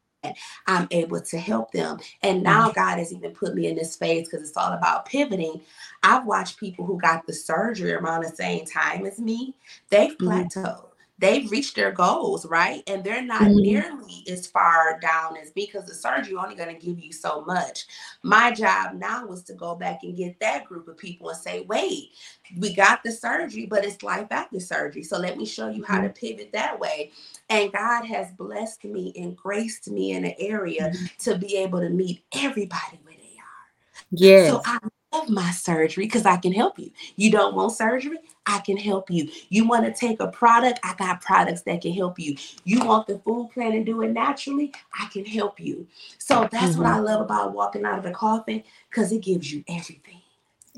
I'm 0.66 0.88
able 0.90 1.20
to 1.20 1.38
help 1.38 1.70
them. 1.70 1.98
And 2.22 2.42
now 2.42 2.64
mm-hmm. 2.64 2.74
God 2.74 2.98
has 2.98 3.12
even 3.12 3.30
put 3.30 3.54
me 3.54 3.68
in 3.68 3.76
this 3.76 3.94
phase 3.94 4.28
because 4.28 4.46
it's 4.46 4.56
all 4.56 4.72
about 4.72 5.06
pivoting. 5.06 5.60
I've 6.02 6.26
watched 6.26 6.58
people 6.58 6.84
who 6.84 6.98
got 6.98 7.24
the 7.24 7.32
surgery 7.32 7.92
around 7.92 8.24
the 8.24 8.30
same 8.30 8.64
time 8.64 9.06
as 9.06 9.20
me. 9.20 9.54
They've 9.90 10.18
mm-hmm. 10.18 10.87
They've 11.18 11.50
reached 11.50 11.74
their 11.74 11.90
goals, 11.90 12.46
right? 12.46 12.82
And 12.86 13.02
they're 13.02 13.22
not 13.22 13.42
mm-hmm. 13.42 13.58
nearly 13.58 14.24
as 14.30 14.46
far 14.46 14.98
down 15.00 15.36
as 15.36 15.54
me 15.54 15.66
because 15.66 15.86
the 15.86 15.94
surgery 15.94 16.36
only 16.36 16.54
going 16.54 16.74
to 16.74 16.86
give 16.86 16.98
you 16.98 17.12
so 17.12 17.44
much. 17.44 17.86
My 18.22 18.52
job 18.52 18.94
now 18.94 19.26
was 19.26 19.42
to 19.44 19.54
go 19.54 19.74
back 19.74 20.00
and 20.02 20.16
get 20.16 20.38
that 20.40 20.64
group 20.64 20.88
of 20.88 20.96
people 20.96 21.28
and 21.28 21.38
say, 21.38 21.62
wait, 21.68 22.10
we 22.56 22.74
got 22.74 23.02
the 23.02 23.12
surgery, 23.12 23.66
but 23.66 23.84
it's 23.84 24.02
life 24.02 24.28
after 24.30 24.60
surgery. 24.60 25.02
So 25.02 25.18
let 25.18 25.36
me 25.36 25.44
show 25.44 25.68
you 25.68 25.84
how 25.84 26.00
to 26.00 26.08
mm-hmm. 26.08 26.26
pivot 26.26 26.52
that 26.52 26.78
way. 26.78 27.12
And 27.48 27.72
God 27.72 28.04
has 28.04 28.30
blessed 28.32 28.84
me 28.84 29.12
and 29.16 29.36
graced 29.36 29.90
me 29.90 30.12
in 30.12 30.24
an 30.24 30.34
area 30.38 30.90
mm-hmm. 30.90 31.06
to 31.18 31.38
be 31.38 31.56
able 31.56 31.80
to 31.80 31.90
meet 31.90 32.22
everybody 32.32 33.00
where 33.02 33.14
they 33.16 33.36
are. 33.38 34.06
Yeah. 34.10 34.50
So 34.50 34.62
I 34.64 34.78
love 35.12 35.28
my 35.28 35.50
surgery 35.50 36.04
because 36.04 36.26
I 36.26 36.36
can 36.36 36.52
help 36.52 36.78
you. 36.78 36.90
You 37.16 37.30
don't 37.30 37.54
want 37.54 37.72
surgery? 37.72 38.18
I 38.46 38.58
can 38.60 38.76
help 38.76 39.10
you. 39.10 39.28
You 39.48 39.66
want 39.66 39.84
to 39.84 39.92
take 39.92 40.20
a 40.20 40.28
product? 40.28 40.80
I 40.82 40.94
got 40.94 41.20
products 41.20 41.62
that 41.62 41.82
can 41.82 41.92
help 41.92 42.18
you. 42.18 42.36
You 42.64 42.84
want 42.84 43.06
the 43.06 43.18
food 43.18 43.50
plan 43.52 43.72
and 43.72 43.86
do 43.86 44.02
it 44.02 44.12
naturally? 44.12 44.72
I 44.98 45.06
can 45.06 45.24
help 45.24 45.60
you. 45.60 45.86
So 46.18 46.48
that's 46.50 46.72
mm-hmm. 46.72 46.82
what 46.82 46.90
I 46.90 46.98
love 46.98 47.20
about 47.22 47.52
walking 47.52 47.84
out 47.84 47.98
of 47.98 48.04
the 48.04 48.10
coffin 48.10 48.62
because 48.90 49.12
it 49.12 49.22
gives 49.22 49.52
you 49.52 49.64
everything. 49.68 50.20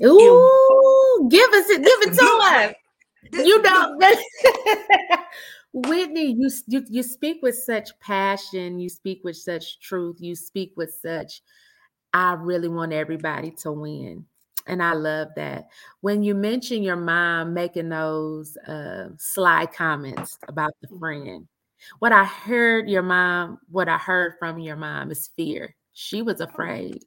Ooh, 0.03 1.27
give 1.29 1.49
us 1.49 1.69
it, 1.69 1.83
give 1.83 2.13
it 2.13 2.17
to 2.17 2.25
us. 2.43 2.73
You 3.33 3.61
know, 3.61 3.99
Whitney, 5.73 6.35
you, 6.37 6.49
you 6.67 6.85
you 6.89 7.03
speak 7.03 7.41
with 7.41 7.55
such 7.55 7.97
passion, 7.99 8.79
you 8.79 8.89
speak 8.89 9.23
with 9.23 9.37
such 9.37 9.79
truth, 9.79 10.17
you 10.19 10.35
speak 10.35 10.73
with 10.75 10.93
such 11.01 11.41
I 12.13 12.33
really 12.33 12.67
want 12.67 12.93
everybody 12.93 13.51
to 13.61 13.71
win. 13.71 14.25
And 14.67 14.83
I 14.83 14.93
love 14.93 15.29
that. 15.35 15.69
When 16.01 16.23
you 16.23 16.35
mention 16.35 16.83
your 16.83 16.95
mom 16.95 17.53
making 17.53 17.89
those 17.89 18.57
uh, 18.57 19.09
sly 19.17 19.65
comments 19.65 20.37
about 20.47 20.71
the 20.81 20.87
mm-hmm. 20.87 20.99
friend, 20.99 21.47
what 21.99 22.11
I 22.11 22.25
heard 22.25 22.89
your 22.89 23.01
mom, 23.01 23.59
what 23.69 23.89
I 23.89 23.97
heard 23.97 24.33
from 24.39 24.59
your 24.59 24.75
mom 24.75 25.11
is 25.11 25.29
fear. 25.35 25.75
She 25.93 26.21
was 26.21 26.41
oh. 26.41 26.45
afraid. 26.45 27.03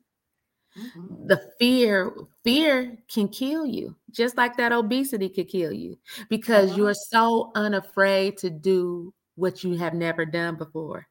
Mm-hmm. 0.77 1.29
The 1.29 1.41
fear, 1.61 2.13
fear 2.43 2.99
can 3.09 3.29
kill 3.29 3.65
you, 3.65 3.95
just 4.11 4.37
like 4.37 4.57
that 4.57 4.73
obesity 4.73 5.29
could 5.29 5.49
kill 5.49 5.73
you, 5.73 5.97
because 6.29 6.71
uh-huh. 6.71 6.77
you're 6.77 6.95
so 6.95 7.53
unafraid 7.55 8.39
to 8.39 8.51
do 8.51 9.15
what 9.37 9.63
you 9.63 9.77
have 9.77 9.95
never 9.95 10.27
done 10.27 10.57
before. 10.57 11.07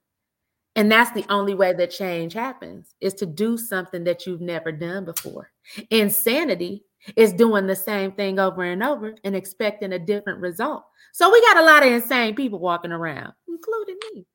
And 0.75 0.92
that's 0.92 1.12
the 1.12 1.25
only 1.30 1.53
way 1.53 1.74
that 1.74 1.92
change 1.92 2.34
happens 2.34 2.96
is 3.00 3.13
to 3.15 3.25
do 3.25 3.58
something 3.58 4.03
that 4.06 4.25
you've 4.25 4.42
never 4.42 4.72
done 4.72 5.06
before. 5.06 5.51
Insanity 5.92 6.84
is 7.15 7.34
doing 7.34 7.68
the 7.68 7.75
same 7.75 8.12
thing 8.13 8.39
over 8.39 8.63
and 8.63 8.82
over 8.82 9.13
and 9.24 9.36
expecting 9.36 9.94
a 9.94 10.00
different 10.00 10.39
result. 10.39 10.86
So 11.12 11.32
we 11.32 11.42
got 11.42 11.58
a 11.58 11.65
lot 11.65 11.86
of 11.86 11.92
insane 11.92 12.34
people 12.34 12.60
walking 12.60 12.92
around, 12.92 13.34
including 13.48 13.98
me. 14.13 14.25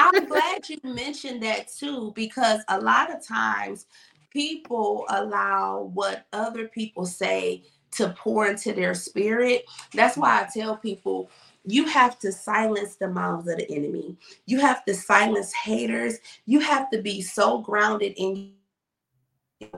I'm 0.00 0.24
glad 0.24 0.68
you 0.68 0.78
mentioned 0.82 1.42
that 1.42 1.68
too, 1.68 2.12
because 2.14 2.62
a 2.68 2.80
lot 2.80 3.14
of 3.14 3.26
times 3.26 3.86
people 4.30 5.04
allow 5.10 5.90
what 5.92 6.26
other 6.32 6.68
people 6.68 7.04
say 7.04 7.64
to 7.90 8.14
pour 8.18 8.46
into 8.46 8.72
their 8.72 8.94
spirit. 8.94 9.64
That's 9.92 10.16
why 10.16 10.42
I 10.42 10.48
tell 10.52 10.76
people 10.76 11.30
you 11.68 11.86
have 11.86 12.18
to 12.20 12.32
silence 12.32 12.96
the 12.96 13.08
mouths 13.08 13.46
of 13.48 13.58
the 13.58 13.70
enemy. 13.70 14.16
You 14.46 14.58
have 14.60 14.84
to 14.86 14.94
silence 14.94 15.52
haters. 15.52 16.18
You 16.46 16.60
have 16.60 16.90
to 16.90 17.02
be 17.02 17.20
so 17.20 17.58
grounded 17.58 18.14
in 18.16 18.52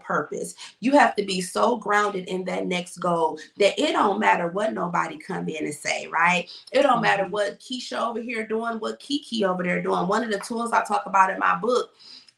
purpose. 0.01 0.55
You 0.81 0.93
have 0.93 1.17
to 1.17 1.25
be 1.25 1.41
so 1.41 1.77
grounded 1.77 2.29
in 2.29 2.45
that 2.45 2.67
next 2.67 2.99
goal 2.99 3.39
that 3.59 3.79
it 3.79 3.93
don't 3.93 4.21
matter 4.21 4.49
what 4.49 4.73
nobody 4.73 5.19
come 5.19 5.49
in 5.49 5.65
and 5.65 5.75
say, 5.75 6.07
right? 6.07 6.49
It 6.71 6.83
don't 6.83 7.01
matter 7.01 7.25
mm-hmm. 7.25 7.33
what 7.33 7.61
Keisha 7.61 7.99
over 7.99 8.21
here 8.21 8.47
doing, 8.47 8.79
what 8.79 9.01
Kiki 9.01 9.45
over 9.45 9.63
there 9.63 9.83
doing. 9.83 10.07
One 10.07 10.23
of 10.23 10.31
the 10.31 10.39
tools 10.39 10.73
I 10.73 10.85
talk 10.85 11.07
about 11.07 11.31
in 11.31 11.39
my 11.39 11.57
book 11.59 11.91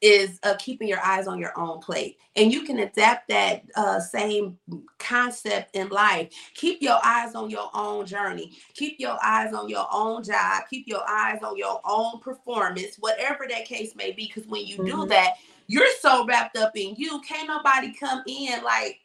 is 0.02 0.40
uh, 0.42 0.54
keeping 0.58 0.88
your 0.88 1.00
eyes 1.00 1.28
on 1.28 1.38
your 1.38 1.56
own 1.58 1.80
plate. 1.80 2.18
And 2.34 2.52
you 2.52 2.64
can 2.64 2.80
adapt 2.80 3.28
that 3.28 3.62
uh, 3.76 4.00
same 4.00 4.58
concept 4.98 5.76
in 5.76 5.88
life. 5.90 6.30
Keep 6.54 6.82
your 6.82 6.98
eyes 7.04 7.34
on 7.34 7.48
your 7.48 7.70
own 7.72 8.04
journey. 8.04 8.58
Keep 8.74 8.98
your 8.98 9.16
eyes 9.22 9.54
on 9.54 9.68
your 9.68 9.86
own 9.92 10.24
job. 10.24 10.64
Keep 10.68 10.88
your 10.88 11.08
eyes 11.08 11.40
on 11.42 11.56
your 11.56 11.80
own 11.84 12.20
performance, 12.20 12.96
whatever 12.98 13.46
that 13.48 13.64
case 13.64 13.94
may 13.94 14.10
be. 14.10 14.26
Because 14.26 14.48
when 14.50 14.66
you 14.66 14.78
mm-hmm. 14.78 15.02
do 15.02 15.06
that, 15.06 15.34
you're 15.68 15.86
so 16.00 16.26
wrapped 16.26 16.58
up 16.58 16.76
in 16.76 16.94
you. 16.96 17.20
Can't 17.20 17.48
nobody 17.48 17.92
come 17.92 18.22
in 18.26 18.64
like, 18.64 18.98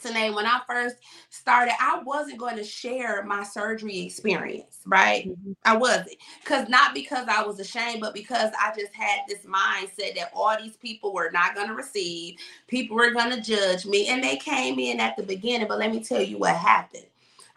Today, 0.00 0.30
when 0.30 0.46
I 0.46 0.60
first 0.66 0.96
started, 1.30 1.74
I 1.80 2.00
wasn't 2.04 2.38
going 2.38 2.56
to 2.56 2.64
share 2.64 3.22
my 3.24 3.42
surgery 3.42 4.00
experience, 4.00 4.80
right? 4.86 5.28
Mm-hmm. 5.28 5.52
I 5.64 5.76
wasn't. 5.76 6.16
Because 6.42 6.68
not 6.68 6.94
because 6.94 7.26
I 7.28 7.42
was 7.42 7.60
ashamed, 7.60 8.00
but 8.00 8.14
because 8.14 8.52
I 8.60 8.72
just 8.78 8.94
had 8.94 9.20
this 9.28 9.40
mindset 9.40 10.16
that 10.16 10.30
all 10.34 10.56
these 10.60 10.76
people 10.76 11.12
were 11.12 11.30
not 11.32 11.54
going 11.54 11.68
to 11.68 11.74
receive, 11.74 12.36
people 12.66 12.96
were 12.96 13.10
going 13.10 13.30
to 13.30 13.40
judge 13.40 13.86
me. 13.86 14.08
And 14.08 14.22
they 14.22 14.36
came 14.36 14.78
in 14.78 15.00
at 15.00 15.16
the 15.16 15.22
beginning. 15.22 15.68
But 15.68 15.78
let 15.78 15.90
me 15.90 16.02
tell 16.02 16.22
you 16.22 16.38
what 16.38 16.56
happened. 16.56 17.06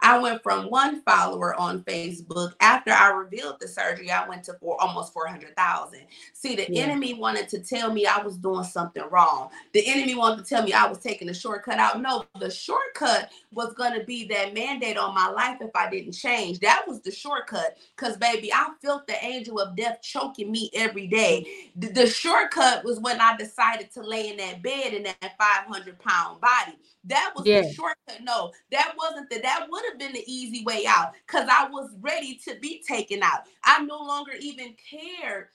I 0.02 0.18
went 0.18 0.42
from 0.42 0.68
one 0.68 1.00
follower 1.02 1.54
on 1.54 1.84
Facebook 1.84 2.54
after 2.60 2.90
I 2.90 3.10
revealed 3.10 3.56
the 3.60 3.68
surgery. 3.68 4.10
I 4.10 4.28
went 4.28 4.44
to 4.44 4.54
for 4.54 4.80
almost 4.82 5.12
400,000. 5.12 6.00
See, 6.32 6.56
the 6.56 6.66
yeah. 6.68 6.82
enemy 6.82 7.14
wanted 7.14 7.48
to 7.50 7.60
tell 7.60 7.92
me 7.92 8.04
I 8.06 8.20
was 8.20 8.36
doing 8.36 8.64
something 8.64 9.04
wrong. 9.10 9.50
The 9.72 9.86
enemy 9.86 10.16
wanted 10.16 10.44
to 10.44 10.48
tell 10.48 10.64
me 10.64 10.72
I 10.72 10.86
was 10.86 10.98
taking 10.98 11.28
a 11.28 11.34
shortcut 11.34 11.78
out. 11.78 12.02
No, 12.02 12.24
the 12.40 12.50
shortcut 12.50 13.30
was 13.52 13.74
going 13.74 13.98
to 13.98 14.04
be 14.04 14.26
that 14.28 14.54
mandate 14.54 14.96
on 14.98 15.14
my 15.14 15.28
life 15.28 15.58
if 15.60 15.70
I 15.74 15.88
didn't 15.88 16.12
change. 16.12 16.58
That 16.60 16.84
was 16.86 17.00
the 17.00 17.12
shortcut. 17.12 17.76
Because, 17.96 18.16
baby, 18.16 18.52
I 18.52 18.68
felt 18.82 19.06
the 19.06 19.24
angel 19.24 19.60
of 19.60 19.76
death 19.76 20.00
choking 20.02 20.50
me 20.50 20.70
every 20.74 21.06
day. 21.06 21.46
Mm. 21.78 21.80
The, 21.82 22.00
the 22.02 22.06
shortcut 22.06 22.84
was 22.84 22.98
when 22.98 23.20
I 23.20 23.36
decided 23.36 23.92
to 23.92 24.02
lay 24.02 24.30
in 24.30 24.36
that 24.38 24.62
bed 24.62 24.94
in 24.94 25.04
that 25.04 25.38
500 25.38 25.98
pound 26.00 26.40
body. 26.40 26.76
That 27.04 27.32
was 27.34 27.44
the 27.44 27.72
shortcut. 27.72 28.22
No, 28.22 28.52
that 28.70 28.94
wasn't 28.96 29.28
the 29.28 29.40
that 29.40 29.66
would 29.68 29.84
have 29.90 29.98
been 29.98 30.12
the 30.12 30.24
easy 30.26 30.64
way 30.64 30.84
out 30.86 31.12
because 31.26 31.48
I 31.50 31.68
was 31.68 31.90
ready 32.00 32.40
to 32.46 32.56
be 32.60 32.82
taken 32.86 33.22
out. 33.22 33.40
I 33.64 33.82
no 33.84 33.98
longer 33.98 34.32
even 34.40 34.74
cared 34.88 35.48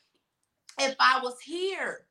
if 0.80 0.96
I 1.00 1.20
was 1.24 1.40
here. 1.40 2.06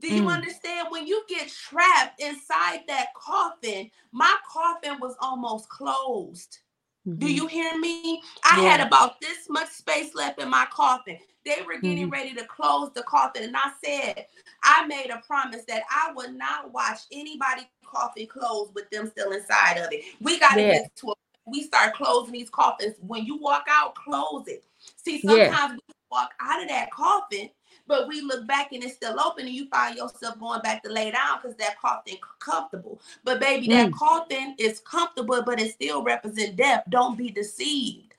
Do 0.00 0.14
you 0.14 0.22
mm. 0.22 0.32
understand? 0.32 0.88
When 0.90 1.06
you 1.06 1.22
get 1.28 1.48
trapped 1.48 2.20
inside 2.20 2.80
that 2.88 3.08
coffin, 3.14 3.90
my 4.12 4.34
coffin 4.50 4.98
was 5.00 5.16
almost 5.20 5.68
closed. 5.68 6.58
Mm-hmm. 7.06 7.18
Do 7.18 7.32
you 7.32 7.46
hear 7.46 7.78
me? 7.78 8.22
I 8.44 8.62
yeah. 8.62 8.76
had 8.76 8.86
about 8.86 9.20
this 9.20 9.48
much 9.48 9.70
space 9.70 10.14
left 10.14 10.40
in 10.40 10.50
my 10.50 10.66
coffin. 10.70 11.18
They 11.46 11.62
were 11.66 11.80
getting 11.80 12.04
mm-hmm. 12.04 12.10
ready 12.10 12.34
to 12.34 12.44
close 12.44 12.90
the 12.94 13.02
coffin. 13.04 13.44
And 13.44 13.56
I 13.56 13.70
said, 13.82 14.26
I 14.62 14.86
made 14.86 15.10
a 15.10 15.22
promise 15.26 15.62
that 15.68 15.82
I 15.90 16.12
would 16.12 16.34
not 16.34 16.72
watch 16.72 17.00
anybody 17.10 17.62
coffin 17.84 18.26
close 18.26 18.70
with 18.74 18.90
them 18.90 19.08
still 19.08 19.32
inside 19.32 19.78
of 19.78 19.88
it. 19.90 20.04
We 20.20 20.38
got 20.38 20.54
to 20.54 20.60
yeah. 20.60 20.72
get 20.72 20.96
to 20.96 21.12
a 21.12 21.14
we 21.46 21.62
start 21.62 21.94
closing 21.94 22.32
these 22.32 22.50
coffins. 22.50 22.96
When 23.00 23.24
you 23.24 23.36
walk 23.36 23.66
out, 23.68 23.94
close 23.94 24.46
it. 24.46 24.64
See, 24.96 25.20
sometimes 25.20 25.50
yeah. 25.50 25.76
we 25.88 25.94
walk 26.10 26.30
out 26.40 26.62
of 26.62 26.68
that 26.68 26.90
coffin, 26.90 27.50
but 27.90 28.06
we 28.06 28.20
look 28.20 28.46
back 28.46 28.72
and 28.72 28.84
it's 28.84 28.94
still 28.94 29.18
open, 29.20 29.46
and 29.46 29.54
you 29.54 29.68
find 29.68 29.96
yourself 29.96 30.38
going 30.38 30.62
back 30.62 30.80
to 30.84 30.88
lay 30.88 31.10
down 31.10 31.40
because 31.42 31.56
that 31.56 31.76
coffin 31.80 32.16
comfortable. 32.38 33.00
But 33.24 33.40
baby, 33.40 33.66
mm. 33.66 33.70
that 33.70 33.92
coffin 33.92 34.54
is 34.58 34.78
comfortable, 34.78 35.42
but 35.42 35.60
it 35.60 35.72
still 35.72 36.04
represents 36.04 36.54
death. 36.54 36.84
Don't 36.88 37.18
be 37.18 37.32
deceived. 37.32 38.14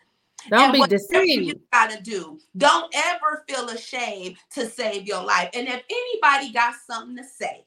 Don't 0.50 0.64
and 0.64 0.74
be 0.74 0.86
deceived. 0.88 1.46
You 1.46 1.62
gotta 1.72 2.02
do. 2.02 2.38
Don't 2.58 2.94
ever 2.94 3.46
feel 3.48 3.70
ashamed 3.70 4.36
to 4.52 4.70
save 4.70 5.08
your 5.08 5.24
life. 5.24 5.50
And 5.54 5.70
if 5.70 5.82
anybody 5.90 6.52
got 6.52 6.76
something 6.86 7.16
to 7.16 7.24
say, 7.24 7.64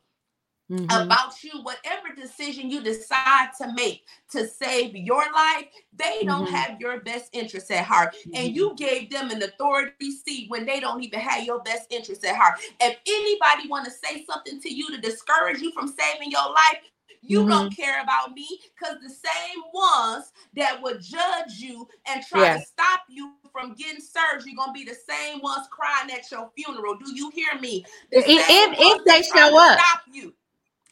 Mm-hmm. 0.72 1.03
about 1.03 1.44
you, 1.44 1.62
whatever 1.62 2.14
decision 2.16 2.70
you 2.70 2.83
decide 2.83 3.48
to 3.59 3.70
make 3.74 4.07
to 4.31 4.48
save 4.48 4.96
your 4.96 5.22
life, 5.35 5.66
they 5.94 6.22
don't 6.24 6.46
mm-hmm. 6.46 6.55
have 6.55 6.81
your 6.81 7.00
best 7.00 7.29
interest 7.35 7.70
at 7.70 7.85
heart. 7.85 8.14
Mm-hmm. 8.14 8.31
And 8.35 8.57
you 8.57 8.74
gave 8.74 9.11
them 9.11 9.31
an 9.31 9.42
authority 9.42 10.11
seat 10.11 10.48
when 10.48 10.64
they 10.64 10.81
don't 10.81 11.03
even 11.05 11.20
have 11.20 11.44
your 11.44 11.61
best 11.64 11.92
interest 11.92 12.24
at 12.24 12.35
heart. 12.35 12.61
If 12.81 12.96
anybody 13.07 13.68
want 13.68 13.85
to 13.85 13.90
say 13.90 14.24
something 14.24 14.59
to 14.62 14.72
you 14.72 14.88
to 14.88 14.98
discourage 14.98 15.61
you 15.61 15.70
from 15.72 15.87
saving 15.87 16.31
your 16.31 16.48
life, 16.48 16.79
You 17.27 17.40
mm-hmm. 17.40 17.48
don't 17.48 17.77
care 17.77 18.03
about 18.03 18.33
me 18.33 18.46
because 18.74 18.96
the 19.03 19.09
same 19.09 19.62
ones 19.72 20.31
that 20.57 20.83
would 20.83 21.00
judge 21.00 21.59
you 21.59 21.88
and 22.07 22.24
try 22.24 22.59
to 22.59 22.64
stop 22.64 23.00
you 23.09 23.33
from 23.50 23.74
getting 23.74 24.00
surgery 24.00 24.55
gonna 24.55 24.72
be 24.72 24.85
the 24.85 24.96
same 25.09 25.40
ones 25.40 25.66
crying 25.70 26.11
at 26.11 26.31
your 26.31 26.50
funeral. 26.57 26.96
Do 26.96 27.14
you 27.14 27.31
hear 27.31 27.59
me? 27.61 27.85
The 28.12 28.18
if 28.18 28.27
if, 28.29 28.77
if 28.79 29.05
they 29.05 29.22
show 29.22 29.59
up, 29.59 29.79
stop 29.79 30.03
you. 30.12 30.35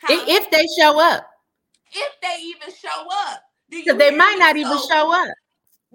Huh? 0.02 0.24
If 0.26 0.50
they 0.50 0.66
show 0.78 1.00
up, 1.00 1.26
if 1.92 2.12
they 2.20 2.42
even 2.42 2.74
show 2.74 3.06
up, 3.28 3.42
because 3.70 3.96
they 3.96 4.10
might 4.10 4.36
not 4.38 4.56
even 4.56 4.78
show 4.90 5.12
up. 5.12 5.28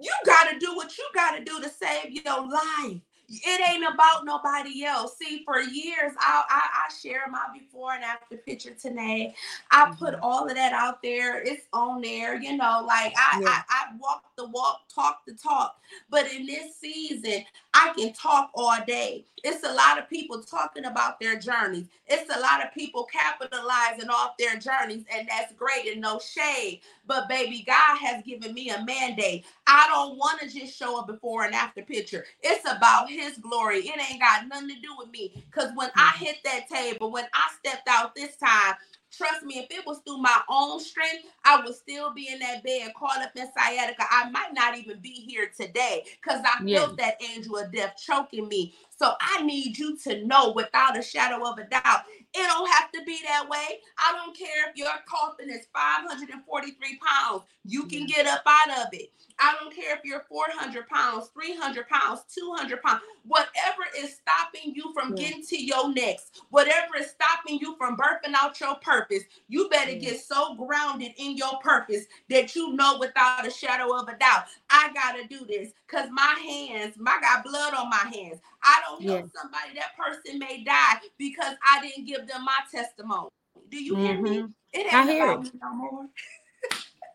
You 0.00 0.12
got 0.24 0.50
to 0.50 0.58
do 0.58 0.74
what 0.76 0.96
you 0.96 1.04
got 1.14 1.36
to 1.36 1.44
do 1.44 1.60
to 1.60 1.68
save 1.68 2.10
your 2.12 2.48
life 2.48 3.00
it 3.28 3.68
ain't 3.68 3.84
about 3.84 4.24
nobody 4.24 4.84
else. 4.84 5.18
See, 5.18 5.42
for 5.44 5.60
years, 5.60 6.12
I, 6.18 6.42
I, 6.48 6.86
I 6.86 6.94
share 6.94 7.28
my 7.30 7.44
before 7.52 7.92
and 7.92 8.02
after 8.02 8.36
picture 8.36 8.72
today. 8.72 9.34
I 9.70 9.94
put 9.98 10.14
mm-hmm. 10.14 10.24
all 10.24 10.48
of 10.48 10.54
that 10.54 10.72
out 10.72 11.02
there. 11.02 11.42
It's 11.42 11.66
on 11.72 12.00
there, 12.00 12.40
you 12.40 12.56
know. 12.56 12.84
Like 12.86 13.12
I, 13.16 13.40
yeah. 13.40 13.48
I, 13.48 13.62
I 13.68 13.96
walk 14.00 14.24
the 14.36 14.46
walk, 14.48 14.80
talk 14.94 15.26
the 15.26 15.34
talk. 15.34 15.76
But 16.08 16.32
in 16.32 16.46
this 16.46 16.76
season, 16.76 17.44
I 17.74 17.92
can 17.96 18.12
talk 18.14 18.50
all 18.54 18.76
day. 18.86 19.24
It's 19.44 19.64
a 19.64 19.72
lot 19.72 19.98
of 19.98 20.08
people 20.08 20.42
talking 20.42 20.86
about 20.86 21.20
their 21.20 21.38
journeys. 21.38 21.86
It's 22.06 22.34
a 22.34 22.40
lot 22.40 22.64
of 22.64 22.72
people 22.72 23.04
capitalizing 23.04 24.08
off 24.08 24.36
their 24.38 24.56
journeys, 24.56 25.04
and 25.14 25.28
that's 25.28 25.52
great 25.52 25.92
and 25.92 26.00
no 26.00 26.18
shade. 26.18 26.80
But 27.08 27.28
baby, 27.28 27.64
God 27.66 27.98
has 27.98 28.22
given 28.22 28.54
me 28.54 28.70
a 28.70 28.84
mandate. 28.84 29.46
I 29.66 29.88
don't 29.88 30.18
want 30.18 30.40
to 30.42 30.48
just 30.48 30.78
show 30.78 31.00
a 31.00 31.06
before 31.06 31.44
and 31.44 31.54
after 31.54 31.82
picture. 31.82 32.24
It's 32.42 32.70
about 32.70 33.10
His 33.10 33.38
glory. 33.38 33.78
It 33.78 34.00
ain't 34.10 34.20
got 34.20 34.46
nothing 34.46 34.68
to 34.68 34.74
do 34.74 34.94
with 34.98 35.10
me. 35.10 35.44
Because 35.50 35.72
when 35.74 35.90
I 35.96 36.12
mm. 36.12 36.18
hit 36.18 36.36
that 36.44 36.68
table, 36.68 37.10
when 37.10 37.24
I 37.34 37.48
stepped 37.58 37.88
out 37.88 38.14
this 38.14 38.36
time, 38.36 38.74
Trust 39.10 39.42
me, 39.42 39.58
if 39.58 39.70
it 39.70 39.86
was 39.86 40.00
through 40.06 40.18
my 40.18 40.40
own 40.50 40.80
strength, 40.80 41.24
I 41.44 41.60
would 41.64 41.74
still 41.74 42.12
be 42.12 42.28
in 42.30 42.40
that 42.40 42.62
bed 42.62 42.92
caught 42.94 43.22
up 43.22 43.32
in 43.36 43.48
sciatica. 43.56 44.04
I 44.10 44.28
might 44.30 44.52
not 44.52 44.76
even 44.76 45.00
be 45.00 45.10
here 45.10 45.50
today 45.58 46.04
because 46.22 46.42
I 46.44 46.62
yeah. 46.62 46.80
felt 46.80 46.98
that 46.98 47.20
angel 47.22 47.56
of 47.56 47.72
death 47.72 47.94
choking 48.04 48.48
me. 48.48 48.74
So 48.96 49.12
I 49.20 49.42
need 49.42 49.78
you 49.78 49.96
to 50.04 50.24
know 50.26 50.52
without 50.52 50.98
a 50.98 51.02
shadow 51.02 51.48
of 51.48 51.58
a 51.58 51.64
doubt, 51.64 52.02
it 52.34 52.46
don't 52.46 52.70
have 52.70 52.92
to 52.92 53.02
be 53.04 53.20
that 53.24 53.48
way. 53.48 53.80
I 53.98 54.12
don't 54.14 54.36
care 54.36 54.68
if 54.68 54.76
your 54.76 54.90
coffin 55.06 55.50
is 55.50 55.66
543 55.74 56.98
pounds, 56.98 57.42
you 57.64 57.84
can 57.86 58.06
get 58.06 58.26
up 58.26 58.42
out 58.46 58.86
of 58.86 58.88
it. 58.92 59.12
I 59.38 59.54
don't 59.60 59.74
care 59.74 59.94
if 59.94 60.00
you're 60.04 60.24
400 60.28 60.88
pounds, 60.88 61.30
300 61.32 61.88
pounds, 61.88 62.22
200 62.34 62.82
pounds, 62.82 63.02
whatever 63.24 63.82
is 63.96 64.16
stopping 64.16 64.74
you 64.74 64.92
from 64.92 65.14
getting 65.14 65.44
to 65.46 65.62
your 65.62 65.92
next, 65.92 66.42
whatever 66.50 66.96
is 66.98 67.10
stopping 67.10 67.58
you 67.60 67.76
from 67.76 67.96
birthing 67.96 68.34
out 68.34 68.60
your 68.60 68.74
purpose, 68.76 69.22
you 69.48 69.68
better 69.68 69.94
get 69.94 70.20
so 70.20 70.54
grounded 70.56 71.12
in 71.16 71.36
your 71.36 71.58
purpose 71.62 72.04
that 72.28 72.56
you 72.56 72.74
know 72.74 72.98
without 72.98 73.46
a 73.46 73.50
shadow 73.50 73.96
of 73.96 74.08
a 74.08 74.16
doubt, 74.18 74.44
I 74.70 74.90
got 74.92 75.12
to 75.12 75.26
do 75.28 75.46
this 75.46 75.72
because 75.86 76.08
my 76.10 76.36
hands, 76.44 76.96
I 77.06 77.20
got 77.20 77.44
blood 77.44 77.74
on 77.74 77.88
my 77.88 78.10
hands. 78.12 78.40
I 78.62 78.80
don't 78.86 79.02
know 79.04 79.14
yeah. 79.14 79.22
somebody, 79.34 79.74
that 79.76 79.96
person 79.96 80.38
may 80.38 80.64
die 80.64 81.00
because 81.16 81.54
I 81.64 81.80
didn't 81.80 82.06
give 82.06 82.26
them 82.26 82.44
my 82.44 82.58
testimony. 82.70 83.28
Do 83.70 83.82
you 83.82 83.94
mm-hmm. 83.94 84.04
hear 84.04 84.22
me? 84.22 84.36
Mm-hmm. 84.38 84.46
It 84.72 84.92
ain't 84.92 85.22
about 85.22 85.42
me 85.42 85.50
no 85.62 85.74
more. 85.74 86.06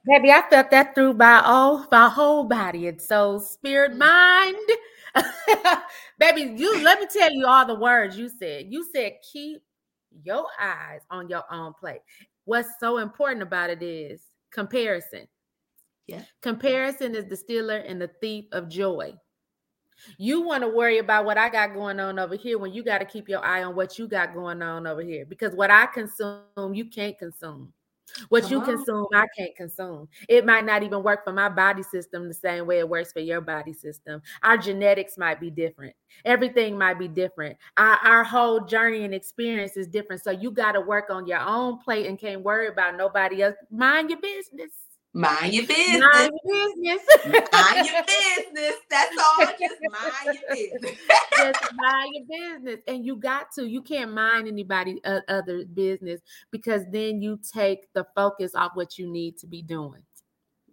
Baby, 0.06 0.32
I 0.32 0.44
felt 0.50 0.70
that 0.72 0.96
through 0.96 1.14
my 1.14 1.42
all 1.44 1.88
my 1.92 2.10
whole 2.10 2.44
body 2.44 2.88
and 2.88 3.02
soul, 3.02 3.40
spirit, 3.40 3.94
mm. 3.94 4.00
mind. 4.00 4.58
Baby, 6.20 6.56
you 6.58 6.84
let 6.84 7.00
me 7.00 7.08
tell 7.12 7.32
you 7.32 7.46
all 7.48 7.66
the 7.66 7.76
words 7.76 8.18
you 8.18 8.30
said. 8.30 8.66
You 8.70 8.86
said 8.94 9.14
keep 9.32 9.62
your 10.24 10.46
eyes 10.60 11.02
on 11.10 11.30
your 11.30 11.44
own 11.52 11.74
plate. 11.74 12.02
What's 12.46 12.80
so 12.80 12.98
important 12.98 13.44
about 13.44 13.70
it 13.70 13.82
is 13.82 14.22
comparison. 14.52 15.28
Yeah. 16.08 16.24
Comparison 16.42 17.16
is 17.16 17.26
the 17.26 17.38
stealer 17.38 17.78
and 17.78 18.02
the 18.02 18.10
thief 18.20 18.46
of 18.52 18.70
joy. 18.70 19.14
You 20.18 20.42
want 20.42 20.64
to 20.64 20.68
worry 20.68 20.98
about 20.98 21.24
what 21.24 21.38
I 21.38 21.48
got 21.48 21.74
going 21.74 22.00
on 22.00 22.20
over 22.20 22.36
here 22.36 22.58
when 22.58 22.74
you 22.74 22.84
got 22.84 22.98
to 22.98 23.06
keep 23.06 23.30
your 23.30 23.44
eye 23.44 23.64
on 23.64 23.76
what 23.76 23.98
you 23.98 24.08
got 24.08 24.34
going 24.34 24.62
on 24.62 24.86
over 24.86 25.02
here 25.02 25.26
because 25.26 25.56
what 25.56 25.72
I 25.72 25.86
consume, 25.86 26.74
you 26.74 26.86
can't 26.86 27.18
consume. 27.18 27.72
What 28.30 28.44
Come 28.44 28.52
you 28.52 28.60
on. 28.60 28.66
consume, 28.66 29.08
I 29.14 29.26
can't 29.38 29.56
consume. 29.56 30.08
It 30.30 30.46
might 30.46 30.66
not 30.66 30.84
even 30.84 31.04
work 31.04 31.24
for 31.24 31.34
my 31.34 31.50
body 31.50 31.84
system 31.84 32.28
the 32.28 32.34
same 32.34 32.66
way 32.66 32.80
it 32.80 32.90
works 32.90 33.12
for 33.14 33.20
your 33.20 33.42
body 33.42 33.74
system. 33.74 34.22
Our 34.44 34.58
genetics 34.58 35.18
might 35.18 35.40
be 35.40 35.50
different. 35.50 35.96
Everything 36.26 36.78
might 36.78 37.00
be 37.00 37.08
different. 37.08 37.58
Our, 37.78 37.98
our 37.98 38.24
whole 38.24 38.62
journey 38.62 39.04
and 39.04 39.14
experience 39.14 39.78
is 39.78 39.88
different. 39.88 40.24
So 40.24 40.32
you 40.32 40.52
got 40.52 40.74
to 40.74 40.82
work 40.82 41.10
on 41.10 41.26
your 41.28 41.40
own 41.40 41.80
plate 41.80 42.06
and 42.06 42.20
can't 42.20 42.42
worry 42.42 42.68
about 42.68 42.98
nobody 42.98 43.42
else. 43.42 43.56
Mind 43.72 44.10
your 44.10 44.20
business. 44.22 44.72
Mind 45.14 45.54
your 45.54 45.68
business. 45.68 46.02
Mind 46.12 46.34
your 46.44 46.74
business. 46.76 47.02
mind 47.54 47.86
your 47.86 48.04
business. 48.08 48.76
That's 48.90 49.16
all. 49.18 49.46
Just 49.60 49.76
mind 49.92 50.40
your 50.40 50.56
business. 50.56 50.98
Just 51.38 51.74
mind 51.76 52.16
your 52.16 52.60
business. 52.60 52.84
And 52.88 53.06
you 53.06 53.18
got 53.18 53.52
to. 53.54 53.68
You 53.68 53.84
can't 53.84 54.12
mind 54.12 54.48
anybody 54.48 55.00
uh, 55.06 55.20
other 55.28 55.66
business 55.66 56.22
because 56.52 56.82
then 56.92 57.22
you 57.22 57.40
take 57.54 57.94
the 57.94 58.06
focus 58.16 58.56
off 58.56 58.72
what 58.74 58.98
you 58.98 59.08
need 59.08 59.38
to 59.38 59.48
be 59.48 59.62
doing. 59.62 60.02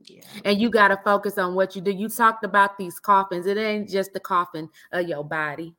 Yeah. 0.05 0.23
And 0.47 0.59
you 0.59 0.71
got 0.71 0.89
to 0.89 0.97
focus 1.05 1.37
on 1.37 1.55
what 1.55 1.77
you 1.77 1.83
do. 1.83 1.91
You 1.91 2.09
talked 2.09 2.45
about 2.45 2.79
these 2.79 2.99
coffins. 2.99 3.45
It 3.47 3.59
ain't 3.59 3.91
just 3.91 4.15
the 4.15 4.21
coffin 4.21 4.71
of 4.93 5.07
your 5.07 5.23
body. 5.23 5.75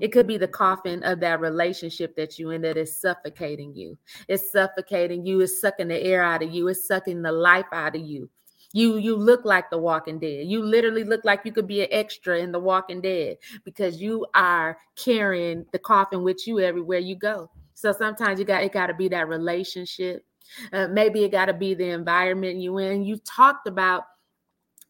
It 0.00 0.08
could 0.08 0.26
be 0.26 0.38
the 0.38 0.48
coffin 0.48 1.02
of 1.02 1.20
that 1.20 1.40
relationship 1.40 2.16
that 2.16 2.38
you 2.38 2.50
in 2.50 2.62
that 2.62 2.76
is 2.76 3.00
suffocating 3.00 3.74
you. 3.74 3.98
It's 4.28 4.52
suffocating 4.52 5.26
you. 5.26 5.40
It's 5.40 5.60
sucking 5.60 5.88
the 5.88 6.00
air 6.00 6.22
out 6.22 6.42
of 6.42 6.52
you. 6.52 6.68
It's 6.68 6.86
sucking 6.86 7.22
the 7.22 7.32
life 7.32 7.66
out 7.72 7.96
of 7.96 8.02
you. 8.02 8.30
You 8.74 8.96
you 8.96 9.16
look 9.16 9.44
like 9.44 9.68
the 9.68 9.78
Walking 9.78 10.18
Dead. 10.18 10.46
You 10.46 10.64
literally 10.64 11.04
look 11.04 11.24
like 11.24 11.42
you 11.44 11.52
could 11.52 11.66
be 11.66 11.82
an 11.82 11.88
extra 11.90 12.38
in 12.38 12.52
the 12.52 12.58
Walking 12.58 13.02
Dead 13.02 13.36
because 13.64 14.00
you 14.00 14.26
are 14.34 14.78
carrying 14.96 15.66
the 15.72 15.78
coffin 15.78 16.22
with 16.22 16.46
you 16.46 16.58
everywhere 16.60 16.98
you 16.98 17.16
go. 17.16 17.50
So 17.74 17.92
sometimes 17.92 18.38
you 18.38 18.46
got 18.46 18.62
it 18.62 18.72
got 18.72 18.86
to 18.86 18.94
be 18.94 19.08
that 19.08 19.28
relationship. 19.28 20.24
Uh, 20.72 20.88
maybe 20.88 21.24
it 21.24 21.32
got 21.32 21.46
to 21.46 21.54
be 21.54 21.74
the 21.74 21.90
environment 21.90 22.58
you 22.58 22.78
in. 22.78 23.04
You 23.04 23.18
talked 23.18 23.66
about 23.66 24.04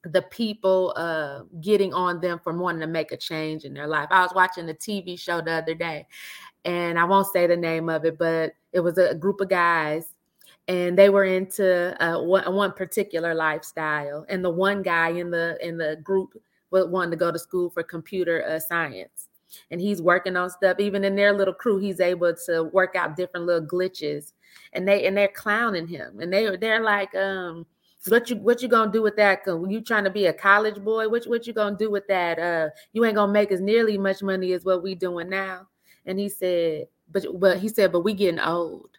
the 0.04 0.22
people 0.22 0.92
uh, 0.96 1.42
getting 1.60 1.94
on 1.94 2.20
them 2.20 2.40
for 2.42 2.56
wanting 2.56 2.80
to 2.80 2.86
make 2.86 3.12
a 3.12 3.16
change 3.16 3.64
in 3.64 3.74
their 3.74 3.86
life. 3.86 4.08
I 4.10 4.22
was 4.22 4.32
watching 4.34 4.68
a 4.68 4.74
TV 4.74 5.18
show 5.18 5.40
the 5.40 5.52
other 5.52 5.74
day, 5.74 6.06
and 6.64 6.98
I 6.98 7.04
won't 7.04 7.32
say 7.32 7.46
the 7.46 7.56
name 7.56 7.88
of 7.88 8.04
it, 8.04 8.18
but 8.18 8.54
it 8.72 8.80
was 8.80 8.98
a 8.98 9.14
group 9.14 9.40
of 9.40 9.48
guys, 9.48 10.14
and 10.66 10.98
they 10.98 11.08
were 11.08 11.24
into 11.24 11.96
uh, 12.02 12.20
one, 12.20 12.52
one 12.52 12.72
particular 12.72 13.34
lifestyle. 13.34 14.24
And 14.28 14.44
the 14.44 14.50
one 14.50 14.82
guy 14.82 15.10
in 15.10 15.30
the 15.30 15.56
in 15.66 15.78
the 15.78 16.00
group 16.02 16.34
wanted 16.70 17.10
to 17.12 17.16
go 17.16 17.30
to 17.30 17.38
school 17.38 17.70
for 17.70 17.82
computer 17.82 18.44
uh, 18.44 18.58
science, 18.58 19.28
and 19.70 19.80
he's 19.80 20.02
working 20.02 20.36
on 20.36 20.50
stuff. 20.50 20.80
Even 20.80 21.04
in 21.04 21.14
their 21.14 21.32
little 21.32 21.54
crew, 21.54 21.78
he's 21.78 22.00
able 22.00 22.34
to 22.46 22.64
work 22.64 22.96
out 22.96 23.16
different 23.16 23.46
little 23.46 23.66
glitches, 23.66 24.32
and 24.72 24.86
they 24.88 25.06
and 25.06 25.16
they're 25.16 25.28
clowning 25.28 25.86
him, 25.86 26.18
and 26.18 26.32
they 26.32 26.56
they're 26.56 26.82
like, 26.82 27.14
um 27.14 27.66
what 28.08 28.30
you 28.30 28.36
what 28.36 28.62
you 28.62 28.68
gonna 28.68 28.90
do 28.90 29.02
with 29.02 29.16
that? 29.16 29.42
You 29.46 29.80
trying 29.80 30.04
to 30.04 30.10
be 30.10 30.26
a 30.26 30.32
college 30.32 30.82
boy? 30.82 31.08
What 31.08 31.24
what 31.26 31.46
you 31.46 31.52
gonna 31.52 31.76
do 31.76 31.90
with 31.90 32.06
that? 32.08 32.38
Uh, 32.38 32.70
you 32.92 33.04
ain't 33.04 33.14
gonna 33.14 33.32
make 33.32 33.52
as 33.52 33.60
nearly 33.60 33.96
much 33.96 34.22
money 34.22 34.52
as 34.52 34.64
what 34.64 34.82
we 34.82 34.94
doing 34.94 35.28
now. 35.28 35.68
And 36.06 36.18
he 36.18 36.28
said, 36.28 36.88
but 37.10 37.24
but 37.34 37.58
he 37.58 37.68
said, 37.68 37.92
but 37.92 38.00
we 38.00 38.14
getting 38.14 38.40
old. 38.40 38.90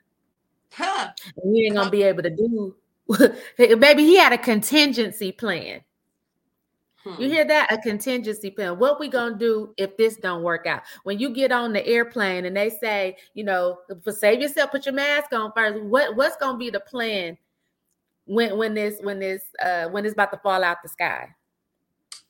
Huh. 0.72 1.10
we 1.44 1.66
ain't 1.66 1.76
gonna 1.76 1.90
be 1.90 2.04
able 2.04 2.24
to 2.24 2.30
do. 2.30 2.76
Maybe 3.78 4.04
he 4.04 4.18
had 4.18 4.34
a 4.34 4.38
contingency 4.38 5.32
plan. 5.32 5.82
Hmm. 7.04 7.22
You 7.22 7.30
hear 7.30 7.46
that? 7.46 7.72
A 7.72 7.78
contingency 7.78 8.50
plan. 8.50 8.80
What 8.80 9.00
we 9.00 9.10
gonna 9.10 9.38
do 9.38 9.74
if 9.76 9.98
this 9.98 10.16
don't 10.16 10.44
work 10.44 10.66
out? 10.66 10.84
When 11.04 11.20
you 11.20 11.30
get 11.32 11.52
on 11.52 11.74
the 11.74 11.86
airplane 11.86 12.46
and 12.46 12.56
they 12.56 12.70
say, 12.70 13.18
you 13.34 13.44
know, 13.44 13.80
save 14.10 14.42
yourself, 14.42 14.72
put 14.72 14.86
your 14.86 14.96
mask 14.96 15.34
on 15.34 15.52
first. 15.54 15.84
What 15.84 16.16
what's 16.16 16.38
gonna 16.38 16.58
be 16.58 16.70
the 16.70 16.80
plan 16.80 17.38
when 18.26 18.58
when 18.58 18.74
this 18.74 19.00
when 19.02 19.20
this 19.20 19.44
uh 19.64 19.88
when 19.90 20.06
it's 20.06 20.14
about 20.14 20.32
to 20.32 20.38
fall 20.38 20.64
out 20.64 20.78
the 20.84 20.90
sky? 20.90 21.30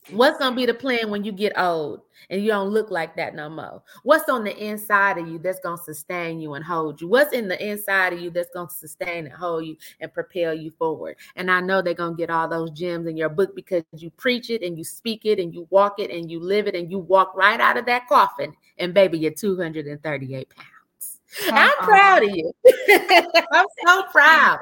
What's 0.10 0.38
gonna 0.38 0.56
be 0.56 0.66
the 0.66 0.74
plan 0.74 1.10
when 1.10 1.24
you 1.24 1.32
get 1.32 1.58
old 1.58 2.02
and 2.30 2.42
you 2.42 2.50
don't 2.50 2.72
look 2.72 2.92
like 2.92 3.16
that 3.16 3.36
no 3.36 3.50
more? 3.50 3.82
What's 4.04 4.28
on 4.28 4.44
the 4.44 4.56
inside 4.58 5.18
of 5.18 5.30
you 5.30 5.40
that's 5.40 5.62
gonna 5.62 5.78
sustain 5.78 6.42
you 6.42 6.56
and 6.56 6.66
hold 6.66 7.00
you? 7.00 7.08
What's 7.08 7.32
in 7.32 7.48
the 7.48 7.66
inside 7.66 8.12
of 8.12 8.20
you 8.20 8.30
that's 8.30 8.50
gonna 8.54 8.70
sustain 8.70 9.28
and 9.28 9.34
hold 9.34 9.66
you 9.66 9.78
and 10.02 10.14
propel 10.14 10.54
you 10.54 10.72
forward? 10.72 11.16
And 11.38 11.50
i 11.50 11.62
know 11.62 11.82
they're 11.82 11.94
gonna 11.94 12.18
get 12.18 12.30
all 12.30 12.50
those 12.50 12.72
gems 12.72 13.08
in 13.08 13.16
your 13.16 13.30
book 13.30 13.56
because 13.56 13.84
you 13.94 14.10
preach 14.10 14.50
it 14.50 14.62
and 14.62 14.78
you 14.78 14.84
speak 14.84 15.26
it 15.26 15.40
and 15.40 15.54
you 15.54 15.68
walk 15.70 16.00
it 16.00 16.12
and 16.12 16.30
you 16.30 16.42
live 16.42 16.68
it 16.68 16.76
and 16.76 16.92
you 16.92 17.00
walk 17.00 17.34
right 17.34 17.60
out 17.60 17.78
of 17.78 17.86
that 17.86 18.10
coffin. 18.10 18.54
And 18.78 18.94
baby 18.94 19.20
you're 19.20 19.32
238 19.32 20.50
pounds. 20.50 21.20
I'm 21.50 21.78
proud 21.78 22.24
of 22.24 22.30
you. 22.30 22.52
I'm 23.54 23.66
so 23.86 24.04
proud 24.12 24.60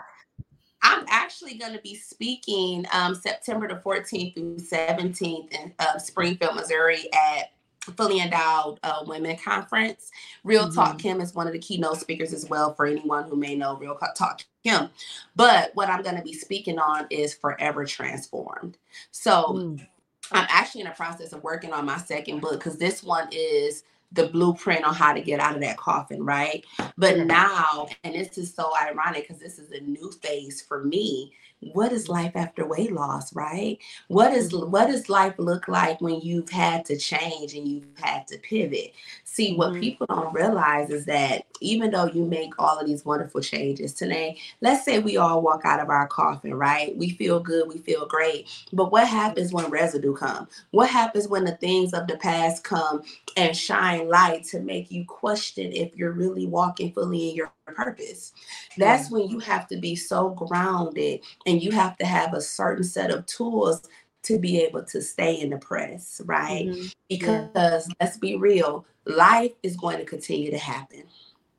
I'm 0.84 1.06
actually 1.10 1.56
going 1.56 1.74
to 1.74 1.82
be 1.82 1.96
speaking 1.96 2.86
um, 2.91 3.15
September 3.15 3.67
the 3.67 3.76
14th 3.76 4.36
through 4.36 4.58
17th 4.58 5.52
in 5.52 5.74
uh, 5.80 5.98
Springfield, 5.98 6.56
Missouri 6.56 7.08
at 7.13 7.52
Fully 7.96 8.20
Endowed 8.20 8.80
uh, 8.84 9.04
Women 9.06 9.38
Conference. 9.38 10.12
Real 10.44 10.65
mm-hmm. 10.65 10.76
Talk 10.76 11.00
Kim 11.00 11.22
is 11.22 11.34
one 11.34 11.48
of 11.48 11.54
the 11.54 11.60
keynote 11.60 12.00
speakers 12.00 12.34
as 12.34 12.48
well 12.48 12.74
for 12.74 12.86
anyone 12.86 13.28
who 13.28 13.36
may 13.36 13.56
know 13.56 13.76
Real 13.78 13.98
Talk 14.15 14.41
Kim. 14.63 14.89
But 15.36 15.72
what 15.74 15.89
I'm 15.89 16.04
going 16.04 16.17
to 16.17 16.24
be 16.24 16.34
speaking 16.34 16.80
on 16.80 17.08
is 17.10 17.34
forever 17.34 17.86
transformed. 17.86 18.78
So 19.12 19.46
mm. 19.54 19.88
I'm 20.32 20.48
actually 20.50 20.82
in 20.82 20.88
the 20.88 20.94
process 20.94 21.34
of 21.34 21.44
working 21.44 21.74
on 21.74 21.86
my 21.86 21.98
second 21.98 22.39
book 22.39 22.54
because 22.54 22.78
this 22.78 23.04
one 23.04 23.28
is 23.32 23.84
the 24.12 24.28
blueprint 24.28 24.84
on 24.84 24.93
how 24.93 25.13
to 25.13 25.21
get 25.21 25.39
out 25.39 25.56
of 25.56 25.62
that 25.62 25.78
coffin, 25.78 26.24
right? 26.24 26.65
But 26.97 27.19
now, 27.19 27.88
and 28.04 28.13
this 28.13 28.38
is 28.38 28.54
so 28.54 28.71
ironic 28.82 29.28
because 29.28 29.41
this 29.41 29.58
is 29.58 29.71
a 29.71 29.82
new 29.82 30.12
phase 30.12 30.62
for 30.62 30.84
me 30.84 31.34
what 31.62 31.91
is 31.91 32.10
life 32.10 32.32
after 32.36 32.65
weight 32.65 32.91
loss 32.91 33.34
right? 33.36 33.78
What 34.08 34.34
is 34.34 34.52
mm-hmm. 34.52 34.71
what 34.71 34.88
does 34.88 35.10
life 35.10 35.36
look 35.38 35.67
like 35.67 36.02
when 36.02 36.19
you've 36.21 36.50
had 36.50 36.86
to 36.86 36.97
change 36.97 37.54
and 37.54 37.67
you've 37.67 37.86
had 38.00 38.28
to 38.28 38.38
pivot? 38.39 38.93
See 39.24 39.56
what 39.56 39.71
mm-hmm. 39.71 39.80
people 39.80 40.08
don't 40.08 40.34
realize 40.34 40.89
is 40.89 41.06
that 41.06 41.45
even 41.62 41.91
though 41.91 42.08
you 42.08 42.26
make 42.26 42.54
all 42.58 42.80
of 42.80 42.88
these 42.88 43.06
wonderful 43.06 43.41
changes 43.41 43.93
today 43.93 44.38
let's 44.62 44.84
say 44.84 45.00
we 45.00 45.17
all 45.17 45.41
walk 45.41 45.62
out 45.63 45.80
of 45.80 45.89
our 45.89 46.08
coffin 46.08 46.54
right? 46.54 46.95
We 46.97 47.12
feel 47.12 47.39
good 47.39 47.67
we 47.67 47.78
feel 47.78 48.08
great. 48.08 48.47
But 48.74 48.91
what 48.91 49.08
happens 49.08 49.54
when 49.54 49.69
residue 49.69 50.15
come? 50.15 50.47
What 50.71 50.89
happens 50.89 51.28
when 51.28 51.45
the 51.45 51.56
things 51.58 51.93
of 51.93 52.08
the 52.08 52.17
past 52.17 52.63
come 52.63 53.04
and 53.38 53.56
shine 53.56 54.10
light 54.10 54.43
to 54.45 54.60
make 54.60 54.91
you 54.91 55.06
question 55.06 55.71
if 55.71 55.95
you're 55.95 56.12
really 56.12 56.47
walking 56.47 56.91
fully 56.91 57.30
in 57.30 57.36
your 57.36 57.52
purpose. 57.71 58.34
That's 58.77 59.10
when 59.10 59.27
you 59.27 59.39
have 59.39 59.67
to 59.67 59.77
be 59.77 59.95
so 59.95 60.29
grounded 60.29 61.21
and 61.45 61.62
you 61.62 61.71
have 61.71 61.97
to 61.97 62.05
have 62.05 62.34
a 62.34 62.41
certain 62.41 62.84
set 62.84 63.12
of 63.12 63.25
tools 63.25 63.84
to 64.23 64.38
be 64.38 64.62
able 64.62 64.84
to 64.84 65.01
stay 65.01 65.39
in 65.39 65.49
the 65.49 65.57
press, 65.57 66.21
right? 66.25 66.67
Mm-hmm. 66.67 66.88
Because 67.10 67.88
yeah. 67.88 67.93
let's 67.99 68.17
be 68.17 68.36
real, 68.36 68.86
life 69.05 69.51
is 69.63 69.75
going 69.75 69.97
to 69.97 70.05
continue 70.05 70.51
to 70.51 70.57
happen. 70.57 71.03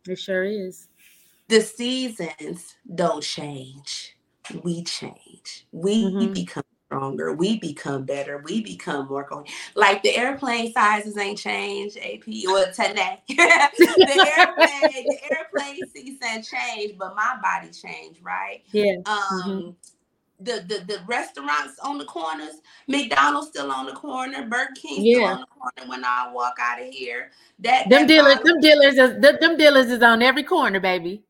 It 0.09 0.19
sure 0.19 0.45
is. 0.45 0.89
The 1.49 1.61
seasons 1.61 2.77
don't 2.95 3.23
change. 3.23 4.17
We 4.63 4.85
change. 4.85 5.67
We 5.73 6.05
mm-hmm. 6.05 6.33
become 6.33 6.65
stronger. 6.93 7.33
We 7.33 7.59
become 7.59 8.05
better. 8.05 8.43
We 8.45 8.63
become 8.63 9.09
more 9.09 9.25
going. 9.25 9.47
Like 9.75 10.03
the 10.03 10.17
airplane 10.17 10.73
sizes 10.73 11.17
ain't 11.17 11.39
changed. 11.39 11.97
AP 11.97 12.29
or 12.49 12.67
today, 12.73 13.23
the 13.29 14.33
airplane, 14.39 15.07
the 15.07 15.19
airplane 15.37 15.81
seats 15.93 16.25
ain't 16.25 16.47
changed, 16.47 16.99
but 16.99 17.15
my 17.15 17.37
body 17.43 17.71
changed, 17.71 18.21
right? 18.23 18.63
Yeah. 18.73 18.97
Um. 19.07 19.43
Mm-hmm. 19.45 19.71
The, 20.41 20.65
the 20.67 20.85
the 20.93 20.99
restaurants 21.07 21.79
on 21.85 21.99
the 21.99 22.05
corners, 22.05 22.55
McDonald's 22.89 23.51
still 23.51 23.71
on 23.71 23.87
the 23.87 23.93
corner, 23.93 24.45
Burger 24.49 24.73
King 24.75 25.05
yeah. 25.05 25.15
still 25.15 25.25
on 25.25 25.41
the 25.41 25.47
corner 25.47 25.89
when 25.89 26.05
I 26.05 26.33
walk 26.33 26.57
out 26.61 26.83
of 26.83 26.89
here. 26.89 27.31
That 27.61 27.89
them 27.89 28.03
that 28.03 28.09
dealers, 28.09 28.39
them 28.43 28.59
dealers, 28.61 28.95
is, 28.95 29.21
them, 29.21 29.37
them 29.41 29.57
dealers 29.57 29.87
is 29.87 30.03
on 30.03 30.21
every 30.21 30.43
corner, 30.43 30.81
baby. 30.81 31.23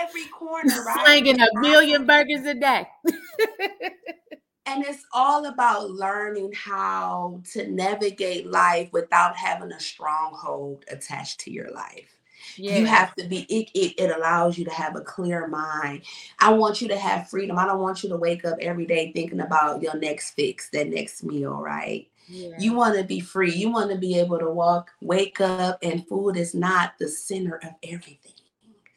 Every 0.00 0.24
corner, 0.36 0.82
right? 0.84 1.06
Slinging 1.06 1.40
a 1.40 1.46
million 1.60 2.06
burgers 2.06 2.44
a 2.44 2.54
day. 2.54 2.88
And 4.66 4.84
it's 4.84 5.04
all 5.12 5.46
about 5.46 5.90
learning 5.90 6.52
how 6.52 7.40
to 7.52 7.68
navigate 7.68 8.50
life 8.50 8.92
without 8.92 9.36
having 9.36 9.72
a 9.72 9.80
stronghold 9.80 10.84
attached 10.90 11.40
to 11.40 11.52
your 11.52 11.70
life. 11.70 12.16
Yeah. 12.56 12.78
You 12.78 12.86
have 12.86 13.14
to 13.16 13.24
be, 13.24 13.40
it, 13.42 13.70
it, 13.74 13.94
it 14.00 14.16
allows 14.16 14.58
you 14.58 14.64
to 14.64 14.70
have 14.70 14.96
a 14.96 15.00
clear 15.00 15.46
mind. 15.46 16.02
I 16.38 16.52
want 16.52 16.80
you 16.80 16.88
to 16.88 16.98
have 16.98 17.28
freedom. 17.28 17.58
I 17.58 17.66
don't 17.66 17.80
want 17.80 18.02
you 18.02 18.08
to 18.08 18.16
wake 18.16 18.44
up 18.44 18.58
every 18.60 18.86
day 18.86 19.12
thinking 19.12 19.40
about 19.40 19.82
your 19.82 19.96
next 19.96 20.32
fix, 20.32 20.68
that 20.70 20.88
next 20.88 21.22
meal, 21.22 21.54
right? 21.54 22.08
Yeah. 22.28 22.56
You 22.58 22.74
want 22.74 22.96
to 22.96 23.04
be 23.04 23.20
free. 23.20 23.52
You 23.52 23.70
want 23.70 23.90
to 23.90 23.98
be 23.98 24.18
able 24.18 24.38
to 24.38 24.50
walk, 24.50 24.90
wake 25.00 25.40
up, 25.40 25.78
and 25.82 26.06
food 26.08 26.36
is 26.36 26.54
not 26.54 26.94
the 26.98 27.08
center 27.08 27.56
of 27.62 27.74
everything. 27.82 28.32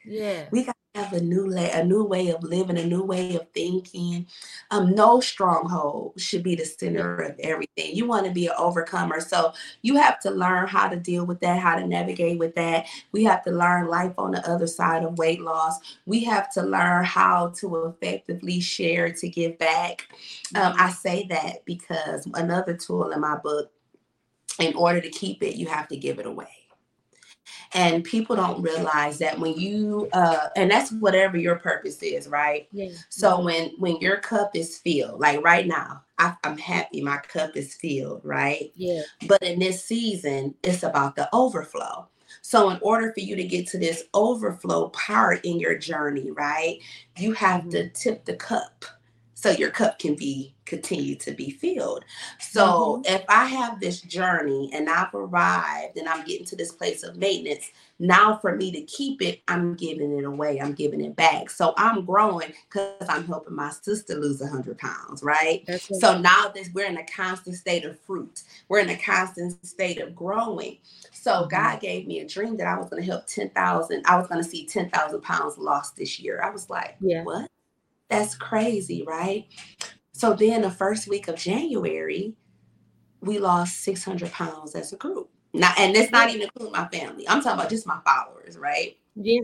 Yeah. 0.04 0.46
We 0.50 0.64
got 0.64 0.76
have 1.00 1.12
a 1.12 1.20
new 1.20 1.46
la- 1.48 1.78
a 1.78 1.84
new 1.84 2.04
way 2.04 2.28
of 2.28 2.42
living, 2.42 2.78
a 2.78 2.84
new 2.84 3.02
way 3.02 3.34
of 3.36 3.48
thinking. 3.52 4.26
Um, 4.70 4.94
no 4.94 5.20
stronghold 5.20 6.20
should 6.20 6.42
be 6.42 6.54
the 6.54 6.64
center 6.64 7.16
of 7.16 7.38
everything. 7.40 7.94
You 7.94 8.06
want 8.06 8.26
to 8.26 8.32
be 8.32 8.46
an 8.46 8.54
overcomer, 8.58 9.20
so 9.20 9.52
you 9.82 9.96
have 9.96 10.20
to 10.20 10.30
learn 10.30 10.68
how 10.68 10.88
to 10.88 10.96
deal 10.96 11.24
with 11.24 11.40
that, 11.40 11.58
how 11.58 11.76
to 11.76 11.86
navigate 11.86 12.38
with 12.38 12.54
that. 12.54 12.86
We 13.12 13.24
have 13.24 13.42
to 13.44 13.50
learn 13.50 13.88
life 13.88 14.14
on 14.18 14.32
the 14.32 14.48
other 14.48 14.66
side 14.66 15.04
of 15.04 15.18
weight 15.18 15.40
loss. 15.40 15.78
We 16.06 16.24
have 16.24 16.52
to 16.54 16.62
learn 16.62 17.04
how 17.04 17.52
to 17.58 17.86
effectively 17.86 18.60
share 18.60 19.12
to 19.12 19.28
give 19.28 19.58
back. 19.58 20.08
Um, 20.54 20.74
I 20.78 20.90
say 20.90 21.26
that 21.30 21.64
because 21.64 22.26
another 22.34 22.74
tool 22.74 23.10
in 23.10 23.20
my 23.20 23.36
book, 23.36 23.70
in 24.58 24.74
order 24.74 25.00
to 25.00 25.10
keep 25.10 25.42
it, 25.42 25.56
you 25.56 25.66
have 25.66 25.88
to 25.88 25.96
give 25.96 26.18
it 26.18 26.26
away 26.26 26.59
and 27.72 28.04
people 28.04 28.36
don't 28.36 28.62
realize 28.62 29.18
that 29.18 29.38
when 29.38 29.54
you 29.54 30.08
uh 30.12 30.48
and 30.56 30.70
that's 30.70 30.92
whatever 30.92 31.36
your 31.36 31.56
purpose 31.56 32.02
is 32.02 32.28
right? 32.28 32.68
Yeah. 32.72 32.90
so 33.08 33.40
when 33.40 33.72
when 33.78 33.96
your 33.98 34.18
cup 34.18 34.54
is 34.54 34.78
filled 34.78 35.20
like 35.20 35.42
right 35.42 35.66
now 35.66 36.02
I, 36.18 36.34
i'm 36.44 36.58
happy 36.58 37.00
my 37.00 37.18
cup 37.18 37.56
is 37.56 37.74
filled 37.74 38.22
right? 38.24 38.72
Yeah. 38.74 39.02
But 39.26 39.42
in 39.42 39.58
this 39.58 39.84
season 39.84 40.54
it's 40.62 40.82
about 40.82 41.16
the 41.16 41.28
overflow. 41.32 42.08
So, 42.42 42.70
in 42.70 42.78
order 42.80 43.12
for 43.12 43.20
you 43.20 43.36
to 43.36 43.44
get 43.44 43.66
to 43.68 43.78
this 43.78 44.04
overflow 44.14 44.88
part 44.90 45.44
in 45.44 45.58
your 45.58 45.76
journey, 45.76 46.30
right, 46.30 46.78
you 47.16 47.32
have 47.32 47.62
mm-hmm. 47.62 47.70
to 47.70 47.88
tip 47.90 48.24
the 48.24 48.36
cup 48.36 48.84
so 49.40 49.50
your 49.50 49.70
cup 49.70 49.98
can 49.98 50.14
be 50.14 50.54
continue 50.66 51.16
to 51.16 51.32
be 51.32 51.50
filled. 51.50 52.04
So 52.38 53.02
mm-hmm. 53.02 53.14
if 53.14 53.24
I 53.28 53.46
have 53.46 53.80
this 53.80 54.02
journey 54.02 54.70
and 54.74 54.88
I've 54.88 55.14
arrived 55.14 55.96
and 55.96 56.06
I'm 56.06 56.26
getting 56.26 56.46
to 56.46 56.56
this 56.56 56.72
place 56.72 57.02
of 57.02 57.16
maintenance, 57.16 57.72
now 57.98 58.36
for 58.36 58.54
me 58.54 58.70
to 58.72 58.82
keep 58.82 59.22
it, 59.22 59.40
I'm 59.48 59.74
giving 59.74 60.16
it 60.16 60.24
away. 60.24 60.60
I'm 60.60 60.74
giving 60.74 61.00
it 61.00 61.16
back. 61.16 61.48
So 61.48 61.72
I'm 61.78 62.04
growing 62.04 62.52
because 62.68 63.08
I'm 63.08 63.26
helping 63.26 63.56
my 63.56 63.70
sister 63.70 64.14
lose 64.14 64.40
100 64.40 64.76
pounds, 64.76 65.22
right? 65.22 65.64
So 65.98 66.18
now 66.18 66.48
this 66.54 66.68
we're 66.74 66.86
in 66.86 66.98
a 66.98 67.06
constant 67.06 67.56
state 67.56 67.86
of 67.86 67.98
fruit. 68.00 68.42
We're 68.68 68.80
in 68.80 68.90
a 68.90 68.98
constant 68.98 69.66
state 69.66 70.00
of 70.00 70.14
growing. 70.14 70.78
So 71.12 71.32
mm-hmm. 71.32 71.48
God 71.48 71.80
gave 71.80 72.06
me 72.06 72.20
a 72.20 72.28
dream 72.28 72.58
that 72.58 72.66
I 72.66 72.78
was 72.78 72.90
going 72.90 73.02
to 73.02 73.10
help 73.10 73.26
10,000. 73.26 74.02
I 74.04 74.18
was 74.18 74.28
going 74.28 74.42
to 74.42 74.48
see 74.48 74.66
10,000 74.66 75.22
pounds 75.22 75.56
lost 75.56 75.96
this 75.96 76.20
year. 76.20 76.42
I 76.42 76.50
was 76.50 76.68
like, 76.68 76.96
yeah. 77.00 77.24
what? 77.24 77.50
That's 78.10 78.36
crazy, 78.36 79.04
right? 79.06 79.46
So 80.12 80.34
then 80.34 80.62
the 80.62 80.70
first 80.70 81.08
week 81.08 81.28
of 81.28 81.36
January, 81.36 82.34
we 83.20 83.38
lost 83.38 83.80
600 83.82 84.32
pounds 84.32 84.74
as 84.74 84.92
a 84.92 84.96
group. 84.96 85.30
Now, 85.54 85.72
and 85.78 85.94
that's 85.94 86.12
not 86.12 86.30
even 86.30 86.42
including 86.42 86.72
my 86.72 86.88
family. 86.88 87.28
I'm 87.28 87.42
talking 87.42 87.58
about 87.58 87.70
just 87.70 87.86
my 87.86 88.00
followers, 88.06 88.58
right? 88.58 88.96
Yeah. 89.16 89.40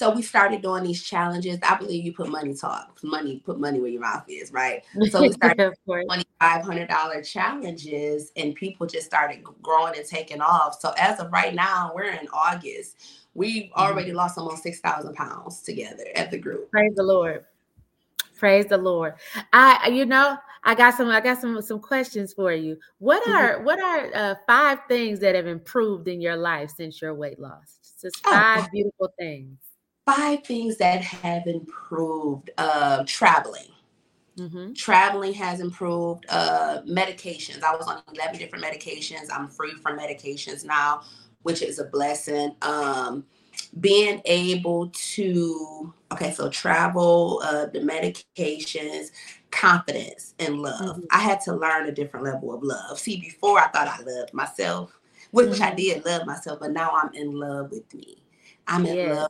So 0.00 0.08
we 0.08 0.22
started 0.22 0.62
doing 0.62 0.82
these 0.84 1.02
challenges. 1.02 1.58
I 1.62 1.76
believe 1.76 2.06
you 2.06 2.14
put 2.14 2.30
money 2.30 2.54
talk, 2.54 2.98
money, 3.02 3.42
put 3.44 3.60
money 3.60 3.80
where 3.80 3.90
your 3.90 4.00
mouth 4.00 4.24
is, 4.28 4.50
right? 4.50 4.82
So 5.10 5.20
we 5.20 5.30
started 5.30 5.74
twenty 5.84 6.24
five 6.40 6.64
hundred 6.64 6.88
dollar 6.88 7.22
challenges, 7.22 8.32
and 8.34 8.54
people 8.54 8.86
just 8.86 9.04
started 9.04 9.44
growing 9.60 9.98
and 9.98 10.06
taking 10.06 10.40
off. 10.40 10.80
So 10.80 10.94
as 10.96 11.20
of 11.20 11.30
right 11.30 11.54
now, 11.54 11.92
we're 11.94 12.12
in 12.12 12.28
August. 12.32 12.96
We've 13.34 13.64
mm-hmm. 13.64 13.78
already 13.78 14.12
lost 14.12 14.38
almost 14.38 14.62
6,000 14.62 15.14
pounds 15.14 15.60
together 15.60 16.04
at 16.16 16.30
the 16.30 16.38
group. 16.38 16.70
Praise 16.70 16.94
the 16.96 17.02
Lord. 17.02 17.44
Praise 18.38 18.64
the 18.64 18.78
Lord. 18.78 19.16
I, 19.52 19.88
you 19.88 20.06
know, 20.06 20.38
I 20.64 20.76
got 20.76 20.94
some, 20.94 21.08
I 21.10 21.20
got 21.20 21.42
some, 21.42 21.60
some 21.60 21.78
questions 21.78 22.32
for 22.32 22.54
you. 22.54 22.78
What 23.00 23.22
mm-hmm. 23.22 23.32
are, 23.32 23.54
mm-hmm. 23.56 23.64
what 23.64 23.78
are 23.78 24.10
uh, 24.14 24.34
five 24.46 24.78
things 24.88 25.20
that 25.20 25.34
have 25.34 25.46
improved 25.46 26.08
in 26.08 26.22
your 26.22 26.36
life 26.36 26.70
since 26.74 27.02
your 27.02 27.12
weight 27.12 27.38
loss? 27.38 27.76
Just 28.00 28.22
oh, 28.24 28.30
five 28.30 28.64
oh, 28.64 28.68
beautiful 28.72 29.12
things. 29.18 29.58
Five 30.06 30.44
things 30.44 30.76
that 30.78 31.02
have 31.02 31.46
improved. 31.46 32.50
Uh, 32.58 33.04
traveling. 33.06 33.68
Mm-hmm. 34.36 34.72
Traveling 34.72 35.34
has 35.34 35.60
improved. 35.60 36.24
Uh, 36.28 36.82
medications. 36.82 37.62
I 37.62 37.76
was 37.76 37.86
on 37.86 38.02
11 38.14 38.38
different 38.38 38.64
medications. 38.64 39.28
I'm 39.32 39.48
free 39.48 39.72
from 39.82 39.98
medications 39.98 40.64
now 40.64 41.02
which 41.42 41.62
is 41.62 41.78
a 41.78 41.84
blessing. 41.84 42.54
Um, 42.62 43.24
being 43.78 44.20
able 44.24 44.88
to 44.88 45.92
okay, 46.12 46.32
so 46.32 46.48
travel, 46.48 47.40
uh, 47.44 47.66
the 47.66 47.80
medications, 47.80 49.10
confidence, 49.50 50.34
and 50.38 50.60
love. 50.60 50.96
Mm-hmm. 50.96 51.04
I 51.10 51.18
had 51.18 51.40
to 51.42 51.54
learn 51.54 51.86
a 51.86 51.92
different 51.92 52.24
level 52.24 52.54
of 52.54 52.62
love. 52.62 52.98
See, 52.98 53.20
before 53.20 53.58
I 53.58 53.68
thought 53.68 53.88
I 53.88 54.00
loved 54.02 54.34
myself, 54.34 54.98
which 55.30 55.50
mm-hmm. 55.50 55.62
I 55.62 55.74
did 55.74 56.04
love 56.04 56.26
myself, 56.26 56.60
but 56.60 56.72
now 56.72 56.90
I'm 56.92 57.12
in 57.14 57.32
love 57.32 57.70
with 57.70 57.92
me. 57.94 58.22
I'm 58.66 58.86
in 58.86 58.96
yeah. 58.96 59.26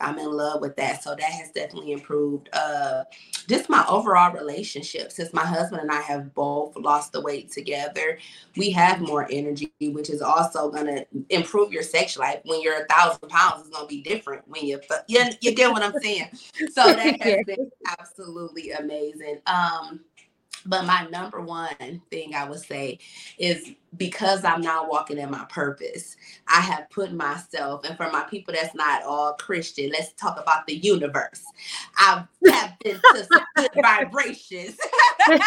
I'm 0.00 0.18
in 0.18 0.30
love 0.30 0.60
with 0.60 0.76
that. 0.76 1.02
So 1.02 1.14
that 1.14 1.22
has 1.22 1.50
definitely 1.50 1.92
improved 1.92 2.48
uh 2.52 3.04
just 3.48 3.68
my 3.68 3.84
overall 3.88 4.32
relationship. 4.32 5.12
Since 5.12 5.32
my 5.32 5.44
husband 5.44 5.82
and 5.82 5.90
I 5.90 6.00
have 6.00 6.34
both 6.34 6.76
lost 6.76 7.12
the 7.12 7.20
weight 7.20 7.50
together, 7.50 8.18
we 8.56 8.70
have 8.70 9.00
more 9.00 9.28
energy, 9.30 9.72
which 9.80 10.10
is 10.10 10.22
also 10.22 10.70
gonna 10.70 11.04
improve 11.30 11.72
your 11.72 11.82
sex 11.82 12.16
life. 12.16 12.40
When 12.44 12.62
you're 12.62 12.82
a 12.82 12.86
thousand 12.86 13.28
pounds, 13.28 13.60
it's 13.60 13.70
gonna 13.70 13.86
be 13.86 14.02
different 14.02 14.46
when 14.48 14.66
you're 14.66 14.80
you, 15.08 15.24
you 15.40 15.54
get 15.54 15.70
what 15.70 15.82
I'm 15.82 15.94
saying. 16.00 16.28
So 16.72 16.82
that 16.84 17.20
has 17.22 17.44
been 17.46 17.70
absolutely 17.86 18.72
amazing. 18.72 19.40
Um 19.46 20.00
But 20.66 20.86
my 20.86 21.06
number 21.10 21.40
one 21.40 22.02
thing 22.10 22.34
I 22.34 22.48
would 22.48 22.60
say 22.60 22.98
is 23.38 23.72
because 23.96 24.44
I'm 24.44 24.60
now 24.60 24.88
walking 24.88 25.18
in 25.18 25.30
my 25.30 25.44
purpose, 25.48 26.16
I 26.48 26.60
have 26.60 26.90
put 26.90 27.12
myself, 27.12 27.84
and 27.84 27.96
for 27.96 28.10
my 28.10 28.24
people 28.24 28.54
that's 28.54 28.74
not 28.74 29.02
all 29.02 29.34
Christian, 29.34 29.90
let's 29.90 30.12
talk 30.14 30.40
about 30.40 30.66
the 30.66 30.74
universe. 30.74 31.44
I've 31.98 32.26
tapped 32.44 32.82
into 32.84 33.26
some 33.30 33.44
good 33.56 33.70
vibrations. 33.82 34.76
and 35.28 35.40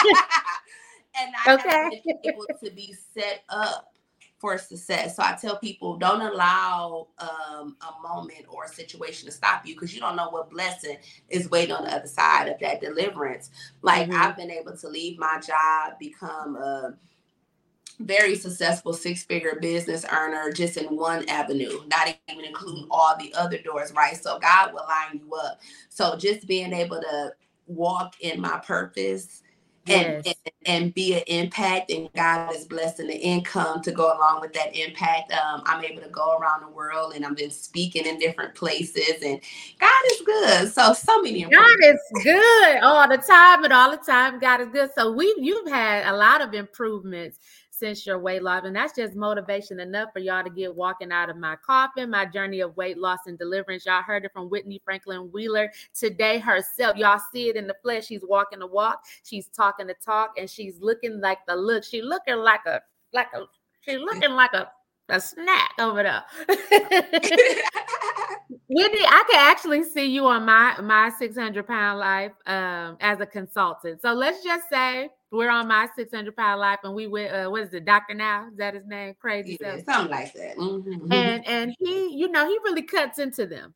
I 1.45 1.53
okay. 1.53 1.69
have 1.69 1.91
been 1.91 2.19
able 2.23 2.45
to 2.63 2.71
be 2.71 2.95
set 3.13 3.43
up 3.49 3.96
for 4.39 4.57
success. 4.57 5.15
So 5.15 5.23
I 5.23 5.37
tell 5.39 5.57
people 5.57 5.97
don't 5.97 6.21
allow 6.21 7.07
um, 7.17 7.75
a 7.81 8.01
moment 8.07 8.45
or 8.49 8.65
a 8.65 8.69
situation 8.69 9.27
to 9.27 9.31
stop 9.31 9.65
you 9.65 9.73
because 9.73 9.93
you 9.93 9.99
don't 9.99 10.15
know 10.15 10.29
what 10.29 10.51
blessing 10.51 10.97
is 11.29 11.49
waiting 11.49 11.75
on 11.75 11.85
the 11.85 11.95
other 11.95 12.07
side 12.07 12.47
of 12.47 12.59
that 12.59 12.81
deliverance. 12.81 13.49
Like 13.81 14.09
mm-hmm. 14.09 14.21
I've 14.21 14.37
been 14.37 14.51
able 14.51 14.77
to 14.77 14.87
leave 14.87 15.17
my 15.17 15.39
job, 15.39 15.97
become 15.99 16.55
a 16.55 16.95
very 17.99 18.35
successful 18.35 18.93
six 18.93 19.23
figure 19.23 19.57
business 19.59 20.05
earner 20.11 20.51
just 20.51 20.77
in 20.77 20.95
one 20.95 21.27
avenue, 21.29 21.79
not 21.87 22.15
even 22.29 22.45
including 22.45 22.87
all 22.91 23.17
the 23.17 23.33
other 23.33 23.57
doors, 23.57 23.91
right? 23.93 24.15
So 24.15 24.37
God 24.37 24.71
will 24.71 24.85
line 24.87 25.19
you 25.19 25.33
up. 25.33 25.59
So 25.89 26.15
just 26.15 26.47
being 26.47 26.73
able 26.73 27.01
to 27.01 27.33
walk 27.65 28.15
in 28.21 28.39
my 28.39 28.59
purpose 28.59 29.41
yes. 29.87 30.25
and, 30.25 30.35
and 30.65 30.93
be 30.93 31.15
an 31.15 31.23
impact 31.27 31.91
and 31.91 32.09
god 32.13 32.53
is 32.55 32.65
blessing 32.65 33.07
the 33.07 33.17
income 33.17 33.81
to 33.81 33.91
go 33.91 34.05
along 34.05 34.41
with 34.41 34.53
that 34.53 34.75
impact. 34.75 35.31
Um, 35.31 35.63
i'm 35.65 35.83
able 35.83 36.01
to 36.01 36.09
go 36.09 36.37
around 36.37 36.61
the 36.61 36.69
world 36.69 37.13
and 37.15 37.25
i've 37.25 37.35
been 37.35 37.51
speaking 37.51 38.05
in 38.05 38.19
different 38.19 38.55
places 38.55 39.21
and 39.23 39.39
god 39.79 40.03
is 40.11 40.21
good. 40.25 40.71
So 40.73 40.93
so 40.93 41.21
many 41.21 41.43
god 41.43 41.77
is 41.83 41.99
good 42.23 42.83
all 42.83 43.07
the 43.07 43.17
time 43.17 43.63
and 43.63 43.73
all 43.73 43.91
the 43.91 43.97
time 43.97 44.39
god 44.39 44.61
is 44.61 44.69
good. 44.69 44.89
So 44.97 45.11
we 45.11 45.33
you've 45.39 45.69
had 45.69 46.07
a 46.11 46.15
lot 46.15 46.41
of 46.41 46.53
improvements 46.53 47.39
since 47.77 48.05
your 48.05 48.19
weight 48.19 48.43
loss. 48.43 48.63
And 48.65 48.75
that's 48.75 48.95
just 48.95 49.15
motivation 49.15 49.79
enough 49.79 50.09
for 50.13 50.19
y'all 50.19 50.43
to 50.43 50.49
get 50.49 50.75
walking 50.75 51.11
out 51.11 51.29
of 51.29 51.37
my 51.37 51.55
coffin, 51.55 52.09
my 52.09 52.25
journey 52.25 52.61
of 52.61 52.75
weight 52.75 52.97
loss 52.97 53.19
and 53.27 53.37
deliverance. 53.37 53.85
Y'all 53.85 54.01
heard 54.01 54.25
it 54.25 54.31
from 54.33 54.49
Whitney 54.49 54.81
Franklin 54.83 55.29
Wheeler 55.31 55.71
today 55.93 56.39
herself. 56.39 56.97
Y'all 56.97 57.21
see 57.31 57.49
it 57.49 57.55
in 57.55 57.67
the 57.67 57.75
flesh. 57.83 58.07
She's 58.07 58.23
walking 58.27 58.59
the 58.59 58.67
walk, 58.67 59.03
she's 59.23 59.47
talking 59.47 59.87
the 59.87 59.95
talk, 60.03 60.33
and 60.37 60.49
she's 60.49 60.79
looking 60.79 61.21
like 61.21 61.39
the 61.47 61.55
look. 61.55 61.83
She 61.83 62.01
looking 62.01 62.37
like 62.37 62.65
a 62.65 62.81
like 63.13 63.27
a 63.33 63.43
she's 63.81 63.99
looking 63.99 64.31
like 64.31 64.53
a 64.53 64.69
a 65.09 65.21
snack 65.21 65.71
over 65.79 66.03
there. 66.03 66.23
Whitney, 68.69 68.99
I 68.99 69.23
can 69.29 69.39
actually 69.39 69.83
see 69.83 70.05
you 70.05 70.25
on 70.25 70.45
my 70.45 70.79
my 70.81 71.09
600 71.17 71.65
pound 71.65 71.99
life 71.99 72.33
um, 72.45 72.97
as 72.99 73.19
a 73.21 73.25
consultant. 73.25 74.01
So 74.01 74.13
let's 74.13 74.43
just 74.43 74.67
say 74.69 75.09
we're 75.31 75.49
on 75.49 75.67
my 75.67 75.87
600 75.95 76.35
pound 76.35 76.59
life 76.59 76.79
and 76.83 76.93
we 76.93 77.07
went 77.07 77.33
uh, 77.33 77.49
what 77.49 77.63
is 77.63 77.73
it 77.73 77.85
dr 77.85 78.13
now? 78.13 78.47
Is 78.47 78.57
that 78.57 78.73
his 78.73 78.85
name? 78.85 79.15
Crazy 79.19 79.57
yeah, 79.61 79.77
something 79.85 80.11
like 80.11 80.33
that. 80.33 80.57
Mm-hmm. 80.57 81.13
and 81.13 81.47
and 81.47 81.75
he 81.79 82.13
you 82.13 82.29
know 82.29 82.45
he 82.45 82.57
really 82.63 82.83
cuts 82.83 83.19
into 83.19 83.45
them. 83.45 83.73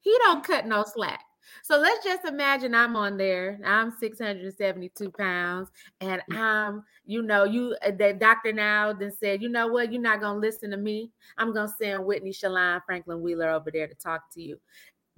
He 0.00 0.16
don't 0.22 0.44
cut 0.44 0.66
no 0.66 0.84
slack 0.84 1.20
so 1.62 1.78
let's 1.78 2.04
just 2.04 2.24
imagine 2.24 2.74
i'm 2.74 2.96
on 2.96 3.16
there 3.16 3.58
i'm 3.64 3.90
672 3.90 5.10
pounds 5.12 5.70
and 6.00 6.22
mm. 6.30 6.36
i'm 6.36 6.84
you 7.06 7.22
know 7.22 7.44
you 7.44 7.76
uh, 7.84 7.90
that 7.98 8.18
dr 8.18 8.52
now 8.52 8.92
then 8.92 9.12
said 9.12 9.42
you 9.42 9.48
know 9.48 9.66
what? 9.66 9.92
You're 9.92 10.02
not 10.02 10.20
gonna 10.20 10.38
listen 10.38 10.70
to 10.70 10.76
me. 10.76 11.10
I'm 11.38 11.52
gonna 11.52 11.72
send 11.80 12.04
whitney 12.04 12.30
shalon 12.30 12.80
franklin 12.86 13.22
wheeler 13.22 13.50
over 13.50 13.70
there 13.70 13.88
to 13.88 13.94
talk 13.94 14.32
to 14.34 14.42
you. 14.42 14.58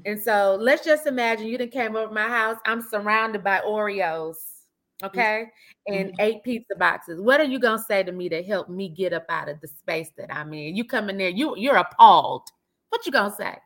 And 0.04 0.20
so 0.20 0.56
let's 0.61 0.85
just 0.85 1.06
imagine 1.06 1.46
you 1.46 1.58
didn't 1.58 1.72
came 1.72 1.96
over 1.96 2.12
my 2.12 2.28
house 2.28 2.56
i'm 2.66 2.82
surrounded 2.82 3.44
by 3.44 3.61
oreos 3.61 4.37
okay 5.02 5.46
and 5.87 6.11
mm-hmm. 6.11 6.20
eight 6.20 6.44
pizza 6.44 6.76
boxes. 6.76 7.20
What 7.20 7.40
are 7.40 7.44
you 7.44 7.58
going 7.58 7.78
to 7.78 7.85
say 7.85 8.02
to 8.04 8.12
me 8.12 8.28
to 8.28 8.42
help 8.42 8.68
me 8.68 8.88
get 8.88 9.12
up 9.12 9.26
out 9.28 9.48
of 9.48 9.61
the 9.61 9.68
space 9.68 10.11
that 10.16 10.32
i'm 10.35 10.52
in? 10.54 10.76
You 10.76 10.85
come 10.85 11.11
in 11.11 11.18
there 11.18 11.28
you 11.28 11.56
you're 11.56 11.76
appalled. 11.76 12.48
What 12.88 13.04
you 13.06 13.12
going 13.12 13.30
to 13.30 13.37
say? 13.37 13.56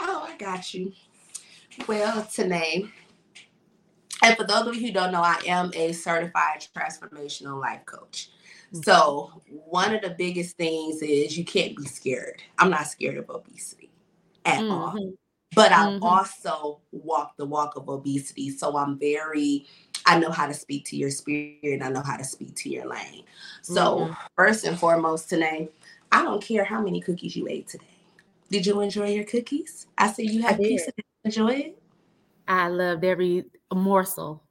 Oh 0.00 0.26
i 0.28 0.36
got 0.36 0.74
you 0.74 0.92
well 1.86 2.22
Tynee, 2.22 2.88
and 4.22 4.36
for 4.36 4.44
those 4.44 4.66
of 4.66 4.74
you 4.74 4.86
who 4.86 4.92
don't 4.92 5.12
know 5.12 5.22
i 5.22 5.40
am 5.46 5.70
a 5.74 5.92
certified 5.92 6.66
transformational 6.76 7.60
life 7.60 7.84
coach 7.86 8.30
mm-hmm. 8.72 8.82
so 8.82 9.30
one 9.48 9.94
of 9.94 10.02
the 10.02 10.10
biggest 10.10 10.56
things 10.56 11.02
is 11.02 11.36
you 11.36 11.44
can't 11.44 11.76
be 11.76 11.84
scared 11.84 12.42
i'm 12.58 12.70
not 12.70 12.86
scared 12.86 13.16
of 13.16 13.28
obesity 13.30 13.90
at 14.44 14.60
mm-hmm. 14.60 14.72
all 14.72 15.14
but 15.54 15.70
mm-hmm. 15.70 16.02
also 16.02 16.80
walk 16.92 17.36
the 17.36 17.44
walk 17.44 17.76
of 17.76 17.88
obesity. 17.88 18.50
So 18.50 18.76
I'm 18.76 18.98
very 18.98 19.66
I 20.06 20.18
know 20.18 20.30
how 20.30 20.46
to 20.46 20.54
speak 20.54 20.84
to 20.86 20.96
your 20.96 21.10
spirit. 21.10 21.82
I 21.82 21.88
know 21.88 22.02
how 22.02 22.16
to 22.16 22.24
speak 22.24 22.56
to 22.56 22.68
your 22.68 22.88
lane. 22.88 23.22
So, 23.62 23.98
mm-hmm. 23.98 24.12
first 24.36 24.64
and 24.64 24.76
foremost, 24.76 25.28
today, 25.28 25.68
I 26.10 26.22
don't 26.22 26.42
care 26.42 26.64
how 26.64 26.80
many 26.80 27.00
cookies 27.00 27.36
you 27.36 27.46
ate 27.48 27.68
today. 27.68 27.84
Did 28.50 28.66
you 28.66 28.80
enjoy 28.80 29.10
your 29.10 29.24
cookies? 29.24 29.86
I 29.96 30.10
see 30.10 30.28
you 30.28 30.42
had 30.42 30.58
pizza. 30.58 30.86
Did 30.86 30.94
you 30.96 31.11
enjoy 31.24 31.52
it? 31.52 31.82
I 32.48 32.68
loved 32.68 33.04
every 33.04 33.44
morsel. 33.72 34.42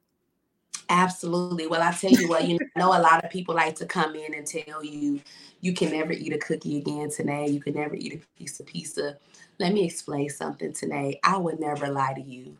Absolutely. 0.88 1.66
Well, 1.66 1.82
I 1.82 1.92
tell 1.92 2.10
you 2.10 2.28
what, 2.28 2.46
you 2.46 2.58
know, 2.76 2.88
a 2.88 3.00
lot 3.00 3.24
of 3.24 3.30
people 3.30 3.54
like 3.54 3.76
to 3.76 3.86
come 3.86 4.14
in 4.14 4.34
and 4.34 4.46
tell 4.46 4.84
you 4.84 5.20
you 5.60 5.72
can 5.72 5.90
never 5.90 6.12
eat 6.12 6.32
a 6.32 6.38
cookie 6.38 6.78
again 6.78 7.08
today. 7.10 7.46
You 7.46 7.60
can 7.60 7.74
never 7.74 7.94
eat 7.94 8.14
a 8.14 8.38
piece 8.38 8.60
of 8.60 8.66
pizza. 8.66 9.16
Let 9.58 9.72
me 9.72 9.84
explain 9.84 10.28
something 10.28 10.72
today. 10.72 11.18
I 11.24 11.36
would 11.36 11.60
never 11.60 11.88
lie 11.88 12.14
to 12.14 12.20
you. 12.20 12.56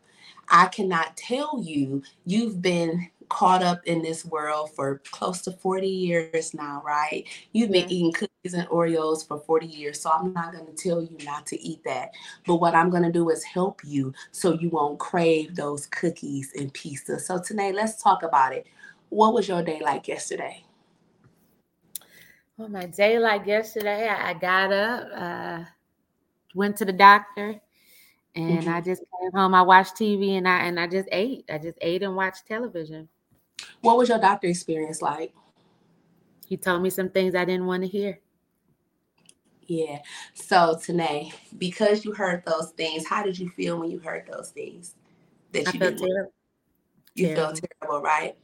I 0.49 0.67
cannot 0.67 1.17
tell 1.17 1.61
you 1.63 2.03
you've 2.25 2.63
been 2.63 3.11
caught 3.33 3.63
up 3.63 3.81
in 3.87 4.03
this 4.03 4.27
world 4.27 4.71
for 4.77 5.01
close 5.11 5.41
to 5.41 5.51
40 5.51 5.89
years 5.89 6.53
now, 6.53 6.83
right? 6.85 7.25
You've 7.53 7.73
been 7.73 7.89
yeah. 7.89 7.95
eating 7.95 8.13
cookies 8.13 8.53
and 8.53 8.69
Oreos 8.69 9.27
for 9.27 9.39
40 9.39 9.67
years. 9.67 10.03
So 10.03 10.11
I'm 10.11 10.35
not 10.35 10.53
going 10.53 10.67
to 10.67 10.75
tell 10.75 11.01
you 11.01 11.17
not 11.25 11.47
to 11.47 11.61
eat 11.61 11.83
that. 11.85 12.11
But 12.47 12.57
what 12.57 12.75
I'm 12.75 12.91
going 12.91 13.05
to 13.05 13.11
do 13.11 13.31
is 13.31 13.43
help 13.43 13.81
you 13.85 14.13
so 14.33 14.53
you 14.53 14.69
won't 14.69 14.99
crave 14.99 15.57
those 15.57 15.87
cookies 15.87 16.53
and 16.59 16.73
pizza. 16.75 17.19
So 17.19 17.41
today, 17.41 17.73
let's 17.73 18.03
talk 18.03 18.23
about 18.23 18.53
it. 18.53 18.67
What 19.09 19.33
was 19.33 19.49
your 19.49 19.63
day 19.63 19.81
like 19.83 20.09
yesterday? 20.09 20.63
Well, 22.59 22.69
my 22.69 22.85
day 22.85 23.19
like 23.19 23.47
yesterday, 23.47 24.09
I 24.11 24.35
got 24.35 24.73
up, 24.73 25.09
uh, 25.15 25.65
went 26.55 26.77
to 26.77 26.85
the 26.85 26.93
doctor, 26.93 27.59
and 28.35 28.61
mm-hmm. 28.61 28.69
I 28.69 28.83
just 28.83 29.01
came 29.01 29.33
home. 29.33 29.55
I 29.55 29.63
watched 29.63 29.95
TV 29.95 30.37
and 30.37 30.47
I 30.47 30.67
and 30.67 30.79
I 30.79 30.87
just 30.87 31.09
ate. 31.11 31.47
I 31.51 31.57
just 31.57 31.79
ate 31.81 32.03
and 32.03 32.15
watched 32.15 32.47
television. 32.47 33.09
What 33.81 33.97
was 33.97 34.09
your 34.09 34.19
doctor 34.19 34.47
experience 34.47 35.03
like? 35.03 35.33
He 36.47 36.57
told 36.57 36.83
me 36.83 36.91
some 36.91 37.09
things 37.09 37.35
I 37.35 37.45
didn't 37.45 37.67
want 37.67 37.83
to 37.83 37.89
hear. 37.89 38.21
Yeah. 39.67 40.01
So 40.35 40.79
Tynee, 40.85 41.33
because 41.57 42.05
you 42.05 42.13
heard 42.13 42.45
those 42.45 42.71
things, 42.71 43.07
how 43.07 43.23
did 43.23 43.39
you 43.39 43.49
feel 43.49 43.79
when 43.79 43.91
you 43.91 43.99
heard 43.99 44.29
those 44.31 44.51
things? 44.51 44.95
That 45.53 45.73
you 45.73 45.81
I 45.81 45.85
felt 45.85 45.99
terrible. 45.99 46.33
You 47.15 47.27
terrible. 47.29 47.43
felt 47.43 47.61
terrible, 47.81 48.03
right? 48.03 48.37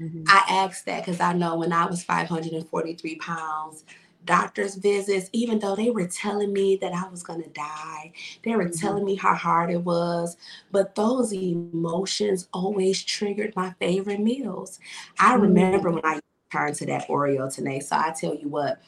Mm-hmm. 0.00 0.24
I 0.26 0.44
asked 0.48 0.86
that 0.86 1.04
because 1.04 1.20
I 1.20 1.32
know 1.32 1.56
when 1.56 1.72
I 1.72 1.86
was 1.86 2.02
543 2.02 3.16
pounds, 3.16 3.84
doctor's 4.24 4.76
visits, 4.76 5.28
even 5.32 5.58
though 5.58 5.76
they 5.76 5.90
were 5.90 6.06
telling 6.06 6.52
me 6.52 6.76
that 6.76 6.92
I 6.92 7.08
was 7.08 7.22
going 7.22 7.42
to 7.42 7.48
die, 7.50 8.12
they 8.44 8.54
were 8.54 8.64
mm-hmm. 8.66 8.78
telling 8.78 9.04
me 9.04 9.14
how 9.14 9.34
hard 9.34 9.70
it 9.70 9.82
was. 9.82 10.36
But 10.70 10.94
those 10.94 11.32
emotions 11.32 12.48
always 12.52 13.02
triggered 13.02 13.54
my 13.56 13.74
favorite 13.78 14.20
meals. 14.20 14.78
I 15.18 15.32
mm-hmm. 15.32 15.42
remember 15.42 15.90
when 15.90 16.04
I 16.04 16.20
turned 16.52 16.76
to 16.76 16.86
that 16.86 17.08
Oreo 17.08 17.52
today. 17.52 17.80
So 17.80 17.96
I 17.96 18.12
tell 18.18 18.34
you 18.34 18.48
what, 18.48 18.80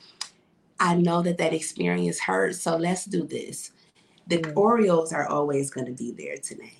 I 0.78 0.94
know 0.94 1.22
that 1.22 1.38
that 1.38 1.54
experience 1.54 2.20
hurt. 2.20 2.54
So 2.56 2.76
let's 2.76 3.04
do 3.04 3.26
this. 3.26 3.72
The 4.26 4.38
mm-hmm. 4.38 4.58
Oreos 4.58 5.12
are 5.12 5.26
always 5.28 5.70
going 5.70 5.86
to 5.86 5.92
be 5.92 6.12
there 6.12 6.36
today. 6.36 6.78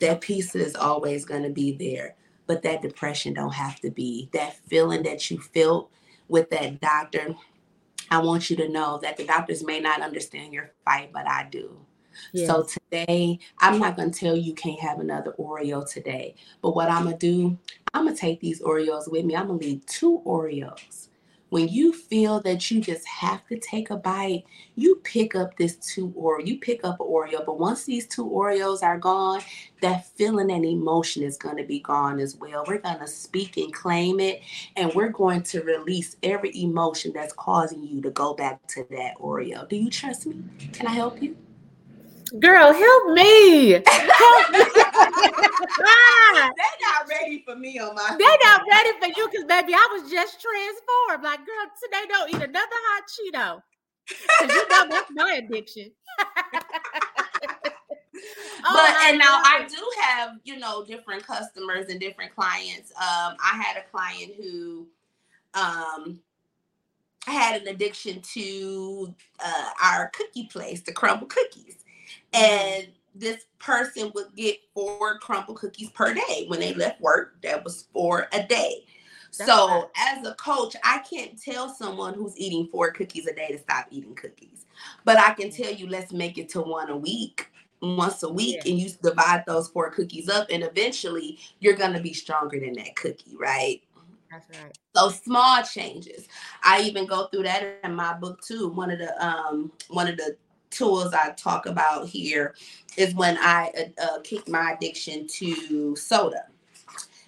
That 0.00 0.20
pizza 0.20 0.58
is 0.58 0.74
always 0.74 1.24
going 1.24 1.44
to 1.44 1.50
be 1.50 1.72
there. 1.72 2.16
But 2.46 2.62
that 2.62 2.82
depression 2.82 3.34
don't 3.34 3.54
have 3.54 3.80
to 3.80 3.90
be. 3.90 4.28
That 4.32 4.56
feeling 4.66 5.04
that 5.04 5.30
you 5.30 5.38
felt 5.38 5.90
with 6.28 6.50
that 6.50 6.80
doctor 6.80 7.36
I 8.12 8.18
want 8.18 8.50
you 8.50 8.56
to 8.56 8.68
know 8.68 8.98
that 9.02 9.16
the 9.16 9.24
doctors 9.24 9.64
may 9.64 9.80
not 9.80 10.02
understand 10.02 10.52
your 10.52 10.72
fight, 10.84 11.10
but 11.12 11.26
I 11.26 11.48
do. 11.50 11.78
Yes. 12.32 12.46
So 12.46 12.64
today, 12.64 13.38
I'm 13.58 13.78
not 13.78 13.96
going 13.96 14.10
to 14.10 14.18
tell 14.18 14.36
you 14.36 14.54
can't 14.54 14.78
have 14.80 15.00
another 15.00 15.34
Oreo 15.38 15.90
today. 15.90 16.34
But 16.60 16.76
what 16.76 16.90
I'm 16.90 17.04
going 17.04 17.16
to 17.16 17.18
do, 17.18 17.58
I'm 17.94 18.04
going 18.04 18.14
to 18.14 18.20
take 18.20 18.40
these 18.40 18.60
Oreos 18.60 19.10
with 19.10 19.24
me. 19.24 19.34
I'm 19.34 19.46
going 19.46 19.60
to 19.60 19.66
leave 19.66 19.86
two 19.86 20.22
Oreos 20.26 21.08
when 21.52 21.68
you 21.68 21.92
feel 21.92 22.40
that 22.40 22.70
you 22.70 22.80
just 22.80 23.06
have 23.06 23.46
to 23.46 23.58
take 23.58 23.90
a 23.90 23.96
bite, 23.96 24.42
you 24.74 24.96
pick 25.04 25.34
up 25.34 25.54
this 25.58 25.76
two 25.76 26.10
or 26.16 26.40
you 26.40 26.58
pick 26.58 26.80
up 26.82 26.98
an 26.98 27.06
Oreo. 27.06 27.44
But 27.44 27.58
once 27.58 27.84
these 27.84 28.06
two 28.06 28.24
Oreos 28.24 28.82
are 28.82 28.96
gone, 28.96 29.42
that 29.82 30.06
feeling 30.16 30.50
and 30.50 30.64
emotion 30.64 31.22
is 31.22 31.36
going 31.36 31.58
to 31.58 31.64
be 31.64 31.80
gone 31.80 32.20
as 32.20 32.36
well. 32.36 32.64
We're 32.66 32.78
going 32.78 33.00
to 33.00 33.06
speak 33.06 33.58
and 33.58 33.70
claim 33.70 34.18
it, 34.18 34.40
and 34.76 34.94
we're 34.94 35.10
going 35.10 35.42
to 35.42 35.60
release 35.60 36.16
every 36.22 36.58
emotion 36.58 37.12
that's 37.14 37.34
causing 37.34 37.84
you 37.84 38.00
to 38.00 38.10
go 38.12 38.32
back 38.32 38.66
to 38.68 38.86
that 38.90 39.18
Oreo. 39.18 39.68
Do 39.68 39.76
you 39.76 39.90
trust 39.90 40.24
me? 40.24 40.42
Can 40.72 40.86
I 40.86 40.92
help 40.92 41.22
you? 41.22 41.36
Girl, 42.40 42.72
help 42.72 43.12
me. 43.12 43.72
Help 43.72 44.52
me. 44.52 44.58
They're 47.46 47.56
not 47.56 47.58
ready 47.58 47.60
for 47.60 47.60
me 47.60 47.78
on 47.78 47.94
my. 47.94 48.16
They're 48.18 48.38
not 48.42 48.62
ready 48.70 48.90
for 49.00 49.18
you 49.18 49.28
because, 49.30 49.44
baby, 49.44 49.74
I 49.74 49.88
was 49.92 50.10
just 50.10 50.40
transformed. 50.40 51.24
Like, 51.24 51.38
girl, 51.38 51.66
today 51.82 52.06
don't 52.08 52.30
eat 52.30 52.48
another 52.48 52.66
hot 52.70 53.02
Cheeto. 53.08 53.62
Because 54.08 54.56
you 54.56 54.68
know 54.68 54.86
that's 54.88 55.10
my 55.12 55.40
addiction. 55.44 55.90
Oh, 58.64 58.74
but 58.74 59.08
and 59.08 59.18
now 59.18 59.40
I 59.42 59.66
do 59.68 59.82
have 60.02 60.38
you 60.44 60.56
know 60.56 60.84
different 60.84 61.26
customers 61.26 61.88
and 61.88 61.98
different 61.98 62.34
clients. 62.34 62.92
Um, 62.92 63.36
I 63.42 63.60
had 63.60 63.76
a 63.76 63.90
client 63.90 64.34
who 64.40 64.86
um 65.54 66.20
had 67.26 67.60
an 67.60 67.68
addiction 67.68 68.20
to 68.20 69.12
uh, 69.44 69.70
our 69.82 70.10
cookie 70.10 70.46
place, 70.46 70.82
the 70.82 70.92
Crumbl 70.92 71.28
cookies, 71.28 71.78
mm-hmm. 72.32 72.44
and 72.44 72.88
this 73.14 73.44
person 73.58 74.10
would 74.14 74.34
get 74.36 74.56
four 74.74 75.18
Crumbl 75.20 75.54
cookies 75.54 75.90
per 75.90 76.14
day 76.14 76.44
when 76.48 76.60
they 76.60 76.74
left 76.74 77.00
work. 77.00 77.40
That 77.42 77.64
was 77.64 77.86
for 77.92 78.28
a 78.32 78.42
day. 78.42 78.84
That's 79.38 79.50
so 79.50 79.68
right. 79.68 79.86
as 79.98 80.26
a 80.26 80.34
coach, 80.34 80.76
I 80.84 80.98
can't 80.98 81.40
tell 81.40 81.68
someone 81.74 82.14
who's 82.14 82.36
eating 82.36 82.68
four 82.70 82.90
cookies 82.90 83.26
a 83.26 83.34
day 83.34 83.48
to 83.48 83.58
stop 83.58 83.86
eating 83.90 84.14
cookies. 84.14 84.66
But 85.04 85.18
I 85.18 85.32
can 85.32 85.50
tell 85.50 85.72
you, 85.72 85.88
let's 85.88 86.12
make 86.12 86.38
it 86.38 86.48
to 86.50 86.60
one 86.60 86.90
a 86.90 86.96
week 86.96 87.48
once 87.82 88.22
a 88.22 88.28
week 88.28 88.60
yeah. 88.64 88.70
and 88.70 88.80
you 88.80 88.90
divide 89.02 89.42
those 89.46 89.68
four 89.68 89.90
cookies 89.90 90.28
up 90.28 90.46
and 90.50 90.62
eventually 90.62 91.38
you're 91.58 91.74
going 91.74 91.92
to 91.92 92.00
be 92.00 92.12
stronger 92.12 92.58
than 92.60 92.74
that 92.74 92.94
cookie 92.94 93.36
right 93.36 93.82
that's 94.30 94.46
right 94.62 94.78
so 94.94 95.08
small 95.08 95.62
changes 95.64 96.28
i 96.62 96.80
even 96.82 97.06
go 97.06 97.26
through 97.26 97.42
that 97.42 97.80
in 97.82 97.92
my 97.92 98.14
book 98.14 98.40
too 98.40 98.68
one 98.68 98.88
of 98.88 99.00
the 99.00 99.26
um 99.26 99.72
one 99.88 100.06
of 100.06 100.16
the 100.16 100.36
tools 100.72 101.14
i 101.14 101.30
talk 101.30 101.66
about 101.66 102.08
here 102.08 102.54
is 102.96 103.14
when 103.14 103.38
i 103.38 103.70
uh, 103.78 104.02
uh, 104.02 104.20
kicked 104.22 104.48
my 104.48 104.72
addiction 104.72 105.26
to 105.26 105.94
soda 105.94 106.46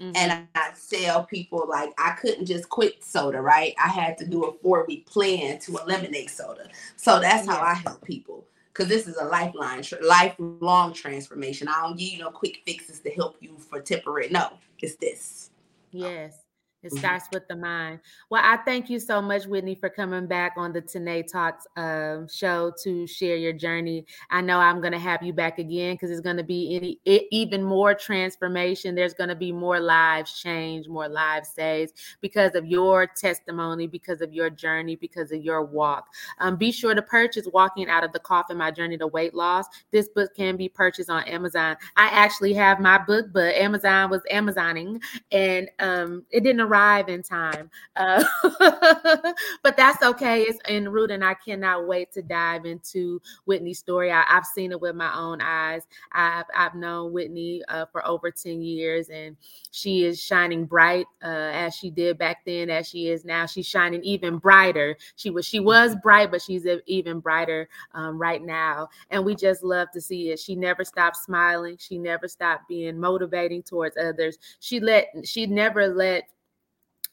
Mm-hmm. 0.01 0.17
And 0.17 0.47
I 0.55 0.73
tell 0.91 1.25
people 1.25 1.67
like 1.69 1.91
I 1.99 2.13
couldn't 2.21 2.47
just 2.47 2.69
quit 2.69 3.05
soda, 3.05 3.41
right? 3.41 3.75
I 3.83 3.89
had 3.89 4.19
to 4.19 4.27
do 4.27 4.45
a 4.45 4.53
four 4.53 4.85
week 4.87 5.07
plan 5.07 5.59
to 5.61 5.77
eliminate 5.79 6.31
soda. 6.31 6.69
So 6.97 7.21
that's 7.21 7.47
how 7.47 7.61
I 7.61 7.75
help 7.75 8.03
people 8.05 8.45
because 8.73 8.89
this 8.89 9.07
is 9.07 9.17
a 9.17 9.25
lifeline, 9.25 9.85
lifelong 10.03 10.93
transformation. 10.93 11.69
I 11.69 11.83
don't 11.83 11.97
give 11.97 12.09
you 12.09 12.19
no 12.19 12.31
quick 12.31 12.63
fixes 12.67 13.01
to 13.01 13.11
help 13.11 13.37
you 13.41 13.57
for 13.57 13.81
temporary. 13.81 14.29
No, 14.31 14.55
it's 14.81 14.97
this. 14.97 15.51
Yes. 15.93 16.44
It 16.85 16.89
mm-hmm. 16.89 16.99
starts 16.99 17.29
with 17.33 17.49
the 17.49 17.57
mind. 17.57 18.01
Well, 18.29 18.43
I 18.45 18.59
thank 18.59 18.91
you 18.91 19.01
so 19.01 19.23
much, 19.23 19.47
Whitney, 19.47 19.75
for 19.75 19.89
coming 19.89 20.27
back 20.27 20.53
on 20.59 20.75
the 20.75 20.83
Tynee 20.83 21.23
Talks 21.23 21.67
uh, 21.77 22.27
show 22.31 22.73
to 22.83 23.07
share 23.07 23.37
your 23.37 23.55
journey. 23.55 24.05
I 24.31 24.43
know 24.43 24.59
I'm 24.59 24.83
going 24.83 24.93
to 24.93 24.99
have 24.99 25.23
you 25.23 25.33
back 25.33 25.59
again 25.59 25.95
because 25.95 26.11
it's 26.11 26.21
going 26.21 26.37
to 26.37 26.45
be 26.45 26.77
any 27.07 27.27
even 27.31 27.65
more 27.65 27.95
transformation. 27.95 28.95
There's 28.95 29.15
going 29.15 29.31
to 29.31 29.35
be 29.35 29.51
more 29.51 29.81
lives 29.81 30.39
changed, 30.39 30.91
more 30.91 31.09
lives 31.09 31.49
saved 31.49 31.95
because 32.21 32.55
of 32.55 32.67
your 32.67 33.07
testimony, 33.07 33.87
because 33.87 34.21
of 34.21 34.35
your 34.35 34.51
journey, 34.51 34.97
because 34.97 35.33
of 35.33 35.43
your 35.43 35.65
walk. 35.65 36.09
Um, 36.39 36.57
be 36.57 36.71
sure 36.71 36.95
to 36.95 37.03
purchase 37.03 37.49
"Walking 37.55 37.89
Out 37.89 38.05
of 38.05 38.13
the 38.13 38.21
Coffin: 38.21 38.59
My 38.59 38.71
Journey 38.71 38.99
to 38.99 39.07
Weight 39.07 39.33
Loss." 39.33 39.69
This 39.91 40.09
book 40.09 40.35
can 40.37 40.59
be 40.59 40.69
purchased 40.69 41.09
on 41.09 41.25
Amazon. 41.25 41.77
I 41.97 42.09
actually 42.09 42.53
have 42.53 42.79
my 42.79 42.99
book, 42.99 43.29
but 43.33 43.55
Amazon 43.55 44.11
was 44.11 44.21
Amazoning, 44.31 45.03
and 45.33 45.71
um, 45.79 46.25
it 46.31 46.43
didn't 46.43 46.61
arrive 46.61 46.74
arrive 46.75 47.09
in 47.09 47.23
time. 47.23 47.71
Uh, 47.97 48.25
but 49.63 49.77
that's 49.77 50.03
okay. 50.03 50.43
It's 50.43 50.59
en 50.67 50.89
route, 50.89 51.11
and 51.11 51.25
I 51.25 51.35
cannot 51.35 51.87
wait 51.87 52.13
to 52.13 52.23
dive 52.23 52.67
into 52.67 53.21
Whitney's 53.45 53.79
story. 53.79 54.11
I, 54.11 54.25
have 54.27 54.45
seen 54.45 54.73
it 54.73 54.81
with 54.81 54.97
my 54.97 55.15
own 55.15 55.41
eyes. 55.41 55.87
I've, 56.13 56.47
I've 56.55 56.75
known 56.75 57.13
Whitney 57.13 57.63
uh, 57.69 57.87
for 57.87 58.07
over 58.07 58.31
10 58.31 58.63
years, 58.63 59.09
and 59.09 59.37
she 59.71 60.05
is 60.05 60.21
shining 60.21 60.65
bright 60.65 61.07
uh, 61.23 61.51
as 61.53 61.75
she 61.75 61.91
did 61.91 62.19
back 62.19 62.45
then, 62.45 62.71
as 62.71 62.89
she 62.89 63.09
is 63.09 63.25
now. 63.25 63.47
She's 63.47 63.67
shining 63.67 64.03
even 64.03 64.39
brighter. 64.39 64.97
She 65.17 65.31
was 65.31 65.47
she 65.47 65.61
was 65.61 65.95
bright, 66.03 66.31
but 66.31 66.43
she's 66.43 66.67
even 66.87 67.21
brighter 67.21 67.69
um, 67.93 68.19
right 68.19 68.43
now. 68.43 68.89
And 69.11 69.25
we 69.25 69.37
just 69.37 69.63
love 69.63 69.89
to 69.93 70.01
see 70.01 70.31
it. 70.31 70.41
She 70.41 70.57
never 70.57 70.85
stopped 70.85 71.19
smiling. 71.19 71.77
She 71.79 71.99
never 71.99 72.27
stopped 72.27 72.69
being 72.69 72.99
motivating 72.99 73.63
towards 73.63 73.97
others. 73.97 74.39
She 74.61 74.81
let 74.81 75.09
she 75.25 75.47
never 75.47 75.87
let 75.89 76.25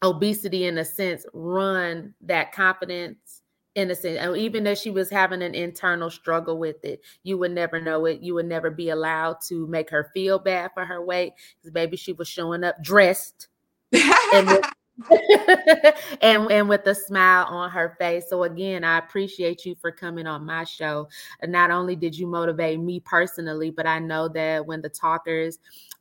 obesity 0.03 0.65
in 0.65 0.77
a 0.77 0.85
sense 0.85 1.25
run 1.33 2.13
that 2.21 2.51
confidence 2.51 3.41
in 3.75 3.89
a 3.91 3.95
sense 3.95 4.17
and 4.19 4.35
even 4.35 4.63
though 4.63 4.75
she 4.75 4.89
was 4.89 5.09
having 5.09 5.41
an 5.41 5.55
internal 5.55 6.09
struggle 6.09 6.57
with 6.57 6.83
it 6.83 7.01
you 7.23 7.37
would 7.37 7.51
never 7.51 7.79
know 7.79 8.05
it. 8.05 8.19
You 8.21 8.33
would 8.35 8.47
never 8.47 8.69
be 8.69 8.89
allowed 8.89 9.37
to 9.47 9.67
make 9.67 9.89
her 9.89 10.09
feel 10.13 10.39
bad 10.39 10.71
for 10.73 10.85
her 10.85 11.03
weight 11.03 11.33
because 11.59 11.73
maybe 11.73 11.95
she 11.95 12.13
was 12.13 12.27
showing 12.27 12.63
up 12.63 12.81
dressed 12.83 13.47
and, 14.33 14.47
with, 14.47 14.65
and 16.21 16.51
and 16.51 16.67
with 16.67 16.85
a 16.85 16.93
smile 16.93 17.45
on 17.45 17.69
her 17.69 17.95
face. 17.97 18.25
So 18.29 18.43
again 18.43 18.83
i 18.83 18.97
appreciate 18.97 19.65
you 19.65 19.75
for 19.79 19.91
coming 19.91 20.27
on 20.27 20.45
my 20.45 20.63
show. 20.65 21.07
And 21.39 21.51
not 21.51 21.71
only 21.71 21.95
did 21.95 22.17
you 22.17 22.27
motivate 22.27 22.79
me 22.79 22.99
personally 22.99 23.69
but 23.69 23.87
i 23.87 23.99
know 23.99 24.27
that 24.29 24.65
when 24.65 24.81
the 24.81 24.89
talkers 24.89 25.59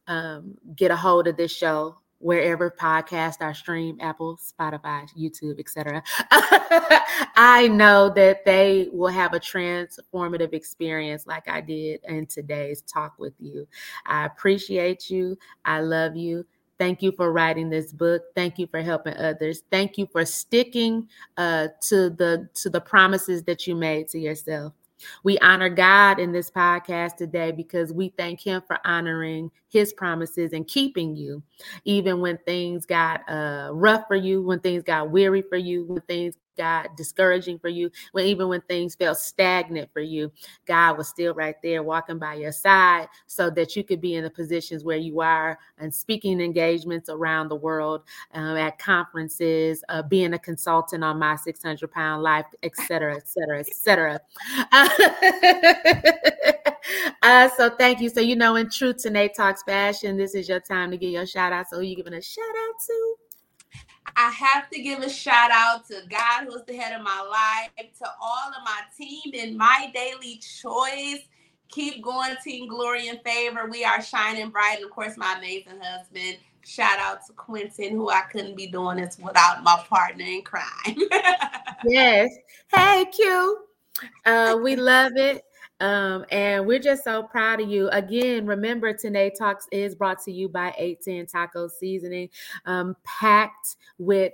um, 0.08 0.56
get 0.74 0.90
a 0.90 0.96
hold 0.96 1.28
of 1.28 1.36
this 1.36 1.52
show 1.52 1.96
wherever 2.20 2.70
podcasts 2.70 3.40
are 3.40 3.54
streamed 3.54 4.00
apple 4.00 4.38
spotify 4.38 5.08
youtube 5.18 5.58
etc 5.58 6.02
i 7.36 7.68
know 7.72 8.08
that 8.08 8.44
they 8.44 8.88
will 8.92 9.08
have 9.08 9.34
a 9.34 9.40
transformative 9.40 10.52
experience 10.52 11.26
like 11.26 11.48
i 11.48 11.60
did 11.60 12.00
in 12.04 12.26
today's 12.26 12.82
talk 12.82 13.14
with 13.18 13.34
you 13.38 13.66
i 14.06 14.26
appreciate 14.26 15.10
you 15.10 15.36
i 15.64 15.80
love 15.80 16.14
you 16.14 16.44
Thank 16.80 17.02
you 17.02 17.12
for 17.12 17.30
writing 17.30 17.68
this 17.68 17.92
book. 17.92 18.22
Thank 18.34 18.58
you 18.58 18.66
for 18.66 18.80
helping 18.80 19.14
others. 19.18 19.64
Thank 19.70 19.98
you 19.98 20.08
for 20.10 20.24
sticking 20.24 21.08
uh, 21.36 21.68
to 21.88 22.08
the 22.08 22.48
to 22.54 22.70
the 22.70 22.80
promises 22.80 23.42
that 23.42 23.66
you 23.66 23.76
made 23.76 24.08
to 24.08 24.18
yourself. 24.18 24.72
We 25.22 25.38
honor 25.38 25.68
God 25.68 26.18
in 26.18 26.32
this 26.32 26.50
podcast 26.50 27.16
today 27.16 27.52
because 27.52 27.92
we 27.92 28.12
thank 28.16 28.40
Him 28.40 28.62
for 28.66 28.78
honoring 28.84 29.50
His 29.68 29.92
promises 29.92 30.52
and 30.52 30.66
keeping 30.66 31.16
you, 31.16 31.42
even 31.84 32.20
when 32.20 32.38
things 32.38 32.86
got 32.86 33.28
uh, 33.28 33.70
rough 33.72 34.04
for 34.08 34.16
you, 34.16 34.42
when 34.42 34.60
things 34.60 34.82
got 34.82 35.10
weary 35.10 35.42
for 35.42 35.56
you, 35.56 35.84
when 35.86 36.00
things 36.02 36.36
got 36.60 36.94
discouraging 36.94 37.58
for 37.58 37.70
you, 37.70 37.90
when 38.12 38.26
even 38.26 38.48
when 38.48 38.60
things 38.62 38.94
felt 38.94 39.16
stagnant 39.16 39.90
for 39.94 40.00
you, 40.00 40.30
God 40.66 40.98
was 40.98 41.08
still 41.08 41.32
right 41.32 41.54
there 41.62 41.82
walking 41.82 42.18
by 42.18 42.34
your 42.34 42.52
side 42.52 43.08
so 43.26 43.48
that 43.50 43.74
you 43.74 43.82
could 43.82 44.00
be 44.00 44.16
in 44.16 44.24
the 44.24 44.30
positions 44.30 44.84
where 44.84 44.98
you 44.98 45.20
are 45.20 45.58
and 45.78 45.92
speaking 45.92 46.40
engagements 46.40 47.08
around 47.08 47.48
the 47.48 47.56
world, 47.56 48.02
um, 48.34 48.58
at 48.58 48.78
conferences, 48.78 49.82
uh, 49.88 50.02
being 50.02 50.34
a 50.34 50.38
consultant 50.38 51.02
on 51.02 51.18
my 51.18 51.36
600 51.36 51.90
pound 51.90 52.22
life, 52.22 52.44
et 52.62 52.76
cetera, 52.76 53.16
et 53.16 53.26
cetera, 53.26 53.60
et 53.60 53.74
cetera. 53.74 54.20
uh, 57.22 57.48
so 57.56 57.70
thank 57.70 58.00
you. 58.00 58.10
So, 58.10 58.20
you 58.20 58.36
know, 58.36 58.56
in 58.56 58.68
true 58.68 58.92
Tynee 58.92 59.30
Talks 59.34 59.62
fashion, 59.62 60.18
this 60.18 60.34
is 60.34 60.46
your 60.46 60.60
time 60.60 60.90
to 60.90 60.98
get 60.98 61.10
your 61.10 61.26
shout 61.26 61.54
out. 61.54 61.70
So, 61.70 61.78
who 61.78 61.82
you 61.82 61.96
giving 61.96 62.12
a 62.12 62.20
shout 62.20 62.44
out 62.44 62.74
to? 62.86 63.19
I 64.16 64.30
have 64.30 64.68
to 64.70 64.80
give 64.80 65.00
a 65.00 65.08
shout 65.08 65.50
out 65.52 65.86
to 65.88 66.02
God, 66.08 66.44
who's 66.44 66.62
the 66.66 66.76
head 66.76 66.98
of 66.98 67.02
my 67.02 67.20
life, 67.20 67.88
to 67.98 68.06
all 68.20 68.48
of 68.48 68.64
my 68.64 68.80
team 68.96 69.32
in 69.34 69.56
my 69.56 69.90
daily 69.94 70.36
choice. 70.36 71.26
Keep 71.68 72.02
going, 72.02 72.34
Team 72.42 72.68
Glory 72.68 73.08
and 73.08 73.20
Favor. 73.24 73.68
We 73.70 73.84
are 73.84 74.02
shining 74.02 74.50
bright. 74.50 74.76
And 74.76 74.84
of 74.84 74.90
course, 74.90 75.16
my 75.16 75.36
amazing 75.38 75.80
husband. 75.80 76.38
Shout 76.64 76.98
out 76.98 77.26
to 77.26 77.32
Quentin, 77.32 77.92
who 77.92 78.10
I 78.10 78.22
couldn't 78.30 78.56
be 78.56 78.66
doing 78.66 78.98
this 78.98 79.18
without 79.18 79.62
my 79.62 79.82
partner 79.88 80.24
in 80.24 80.42
crime. 80.42 80.96
yes. 81.84 82.30
Hey, 82.74 83.06
Q. 83.06 83.64
Uh, 84.26 84.58
we 84.62 84.76
love 84.76 85.12
it. 85.16 85.42
Um, 85.80 86.24
and 86.30 86.66
we're 86.66 86.78
just 86.78 87.04
so 87.04 87.22
proud 87.22 87.60
of 87.60 87.68
you. 87.68 87.88
Again, 87.88 88.46
remember 88.46 88.92
Tynee 88.92 89.32
Talks 89.36 89.66
is 89.72 89.94
brought 89.94 90.22
to 90.24 90.32
you 90.32 90.48
by 90.48 90.74
810 90.78 91.26
Taco 91.26 91.68
Seasoning, 91.68 92.28
um, 92.66 92.96
packed 93.04 93.76
with 93.98 94.32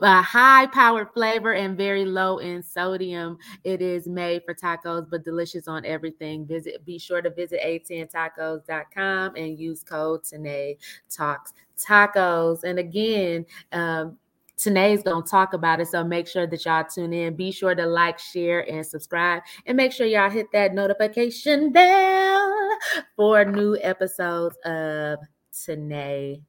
a 0.00 0.22
high 0.22 0.66
powered 0.66 1.12
flavor 1.12 1.52
and 1.54 1.76
very 1.76 2.04
low 2.04 2.38
in 2.38 2.62
sodium. 2.62 3.36
It 3.64 3.82
is 3.82 4.06
made 4.06 4.42
for 4.44 4.54
tacos, 4.54 5.08
but 5.10 5.24
delicious 5.24 5.68
on 5.68 5.84
everything. 5.84 6.46
Visit, 6.46 6.84
be 6.84 6.98
sure 6.98 7.20
to 7.20 7.30
visit 7.30 7.60
810tacos.com 7.62 9.36
and 9.36 9.58
use 9.58 9.82
code 9.82 10.22
Tynee 10.24 10.78
Talks 11.10 11.52
Tacos. 11.78 12.64
And 12.64 12.78
again, 12.78 13.44
um, 13.72 14.16
Tynee's 14.56 15.02
gonna 15.02 15.24
talk 15.24 15.52
about 15.52 15.80
it. 15.80 15.88
So 15.88 16.04
make 16.04 16.28
sure 16.28 16.46
that 16.46 16.64
y'all 16.64 16.84
tune 16.84 17.12
in. 17.12 17.34
Be 17.36 17.50
sure 17.50 17.74
to 17.74 17.86
like, 17.86 18.18
share, 18.18 18.60
and 18.70 18.86
subscribe. 18.86 19.42
And 19.66 19.76
make 19.76 19.92
sure 19.92 20.06
y'all 20.06 20.30
hit 20.30 20.46
that 20.52 20.74
notification 20.74 21.72
bell 21.72 22.78
for 23.16 23.44
new 23.44 23.76
episodes 23.80 24.56
of 24.64 25.18
Tynee 25.52 26.42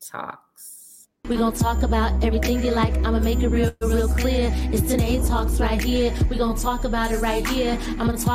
Talks. 0.00 1.08
We're 1.28 1.38
gonna 1.38 1.54
talk 1.54 1.82
about 1.82 2.24
everything 2.24 2.64
you 2.64 2.72
like. 2.72 2.96
I'ma 3.06 3.20
make 3.20 3.40
it 3.40 3.48
real, 3.48 3.72
real 3.82 4.08
clear. 4.08 4.50
It's 4.72 4.90
Tynee 4.90 5.24
Talks 5.28 5.60
right 5.60 5.80
here. 5.80 6.12
We're 6.28 6.38
gonna 6.38 6.58
talk 6.58 6.84
about 6.84 7.12
it 7.12 7.20
right 7.20 7.46
here. 7.46 7.78
I'm 7.90 7.98
gonna 7.98 8.16
talk 8.16 8.28